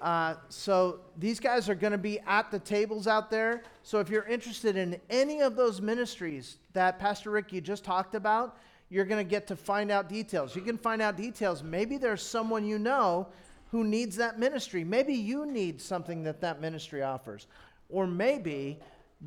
uh, 0.00 0.34
so 0.48 1.00
these 1.18 1.38
guys 1.38 1.68
are 1.68 1.74
going 1.74 1.92
to 1.92 1.98
be 1.98 2.18
at 2.20 2.50
the 2.50 2.58
tables 2.58 3.06
out 3.06 3.30
there. 3.30 3.62
So 3.82 4.00
if 4.00 4.08
you're 4.08 4.26
interested 4.26 4.76
in 4.76 4.98
any 5.10 5.40
of 5.40 5.56
those 5.56 5.80
ministries 5.80 6.58
that 6.72 6.98
Pastor 6.98 7.30
Rick 7.30 7.52
you 7.52 7.60
just 7.60 7.84
talked 7.84 8.14
about, 8.14 8.56
you're 8.88 9.04
going 9.04 9.24
to 9.24 9.28
get 9.28 9.46
to 9.48 9.56
find 9.56 9.90
out 9.90 10.08
details. 10.08 10.56
You 10.56 10.62
can 10.62 10.78
find 10.78 11.02
out 11.02 11.16
details. 11.16 11.62
Maybe 11.62 11.98
there's 11.98 12.22
someone 12.22 12.64
you 12.64 12.78
know 12.78 13.28
who 13.70 13.84
needs 13.84 14.16
that 14.16 14.38
ministry. 14.38 14.84
Maybe 14.84 15.14
you 15.14 15.46
need 15.46 15.80
something 15.80 16.24
that 16.24 16.40
that 16.40 16.60
ministry 16.60 17.02
offers. 17.02 17.46
Or 17.88 18.06
maybe 18.06 18.78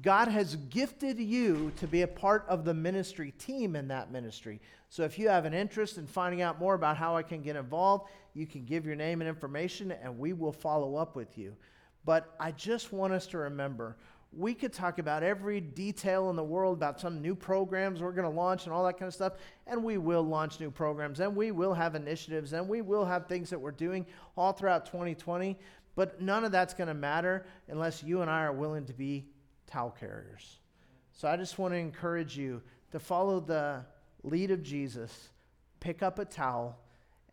God 0.01 0.27
has 0.27 0.55
gifted 0.69 1.19
you 1.19 1.71
to 1.77 1.87
be 1.87 2.01
a 2.01 2.07
part 2.07 2.45
of 2.47 2.65
the 2.65 2.73
ministry 2.73 3.31
team 3.37 3.75
in 3.75 3.87
that 3.89 4.11
ministry. 4.11 4.59
So 4.89 5.03
if 5.03 5.17
you 5.17 5.29
have 5.29 5.45
an 5.45 5.53
interest 5.53 5.97
in 5.97 6.07
finding 6.07 6.41
out 6.41 6.59
more 6.59 6.73
about 6.73 6.97
how 6.97 7.15
I 7.15 7.23
can 7.23 7.41
get 7.41 7.55
involved, 7.55 8.09
you 8.33 8.45
can 8.47 8.65
give 8.65 8.85
your 8.85 8.95
name 8.95 9.21
and 9.21 9.29
information 9.29 9.91
and 9.91 10.17
we 10.17 10.33
will 10.33 10.51
follow 10.51 10.95
up 10.95 11.15
with 11.15 11.37
you. 11.37 11.55
But 12.05 12.35
I 12.39 12.51
just 12.51 12.91
want 12.91 13.13
us 13.13 13.27
to 13.27 13.37
remember 13.37 13.95
we 14.35 14.53
could 14.53 14.73
talk 14.73 14.99
about 14.99 15.23
every 15.23 15.61
detail 15.61 16.29
in 16.29 16.35
the 16.35 16.43
world 16.43 16.77
about 16.77 16.99
some 16.99 17.21
new 17.21 17.35
programs 17.35 18.01
we're 18.01 18.11
going 18.11 18.29
to 18.29 18.35
launch 18.35 18.65
and 18.65 18.73
all 18.73 18.83
that 18.85 18.97
kind 18.97 19.07
of 19.07 19.13
stuff. 19.13 19.33
And 19.67 19.83
we 19.83 19.97
will 19.97 20.23
launch 20.23 20.59
new 20.59 20.71
programs 20.71 21.19
and 21.19 21.35
we 21.35 21.51
will 21.51 21.73
have 21.73 21.95
initiatives 21.95 22.53
and 22.53 22.67
we 22.67 22.81
will 22.81 23.05
have 23.05 23.27
things 23.27 23.49
that 23.51 23.59
we're 23.59 23.71
doing 23.71 24.05
all 24.35 24.53
throughout 24.53 24.85
2020. 24.85 25.57
But 25.95 26.21
none 26.21 26.43
of 26.43 26.51
that's 26.51 26.73
going 26.73 26.87
to 26.87 26.93
matter 26.93 27.45
unless 27.67 28.03
you 28.03 28.21
and 28.21 28.29
I 28.29 28.41
are 28.41 28.53
willing 28.53 28.85
to 28.85 28.93
be 28.93 29.25
towel 29.67 29.91
carriers. 29.91 30.59
So 31.11 31.27
I 31.27 31.37
just 31.37 31.59
want 31.59 31.73
to 31.73 31.77
encourage 31.77 32.35
you 32.35 32.61
to 32.91 32.99
follow 32.99 33.39
the 33.39 33.85
lead 34.23 34.49
of 34.49 34.63
Jesus, 34.63 35.29
pick 35.79 36.01
up 36.01 36.17
a 36.17 36.25
towel, 36.25 36.79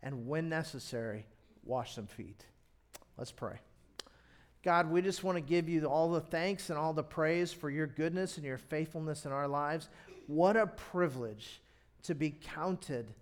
and 0.03 0.27
when 0.27 0.49
necessary, 0.49 1.25
wash 1.63 1.95
some 1.95 2.07
feet. 2.07 2.45
Let's 3.17 3.31
pray. 3.31 3.59
God, 4.63 4.91
we 4.91 5.01
just 5.01 5.23
want 5.23 5.37
to 5.37 5.41
give 5.41 5.67
you 5.67 5.85
all 5.85 6.11
the 6.11 6.21
thanks 6.21 6.69
and 6.69 6.77
all 6.77 6.93
the 6.93 7.03
praise 7.03 7.51
for 7.51 7.69
your 7.69 7.87
goodness 7.87 8.37
and 8.37 8.45
your 8.45 8.59
faithfulness 8.59 9.25
in 9.25 9.31
our 9.31 9.47
lives. 9.47 9.89
What 10.27 10.55
a 10.55 10.67
privilege 10.67 11.61
to 12.03 12.13
be 12.13 12.31
counted 12.31 13.13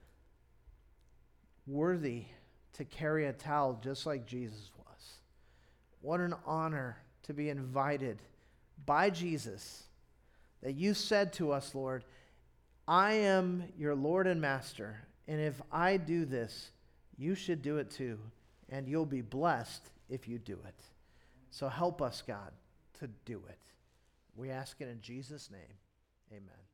worthy 1.65 2.25
to 2.73 2.83
carry 2.83 3.25
a 3.25 3.33
towel 3.33 3.79
just 3.81 4.05
like 4.05 4.25
Jesus 4.25 4.71
was. 4.77 5.13
What 6.01 6.19
an 6.19 6.35
honor 6.45 6.97
to 7.23 7.33
be 7.33 7.49
invited 7.49 8.21
by 8.85 9.09
Jesus 9.09 9.83
that 10.61 10.75
you 10.75 10.93
said 10.93 11.31
to 11.33 11.51
us, 11.51 11.73
Lord, 11.73 12.03
I 12.87 13.13
am 13.13 13.63
your 13.77 13.95
Lord 13.95 14.27
and 14.27 14.41
Master, 14.41 14.97
and 15.27 15.39
if 15.39 15.61
I 15.71 15.97
do 15.97 16.25
this, 16.25 16.71
you 17.17 17.35
should 17.35 17.61
do 17.61 17.77
it 17.77 17.91
too, 17.91 18.17
and 18.69 18.87
you'll 18.87 19.05
be 19.05 19.21
blessed 19.21 19.89
if 20.09 20.27
you 20.27 20.39
do 20.39 20.57
it. 20.67 20.83
So 21.51 21.67
help 21.67 22.01
us, 22.01 22.23
God, 22.25 22.51
to 22.99 23.07
do 23.25 23.41
it. 23.49 23.59
We 24.35 24.49
ask 24.49 24.79
it 24.79 24.87
in 24.87 25.01
Jesus' 25.01 25.49
name. 25.51 25.77
Amen. 26.31 26.68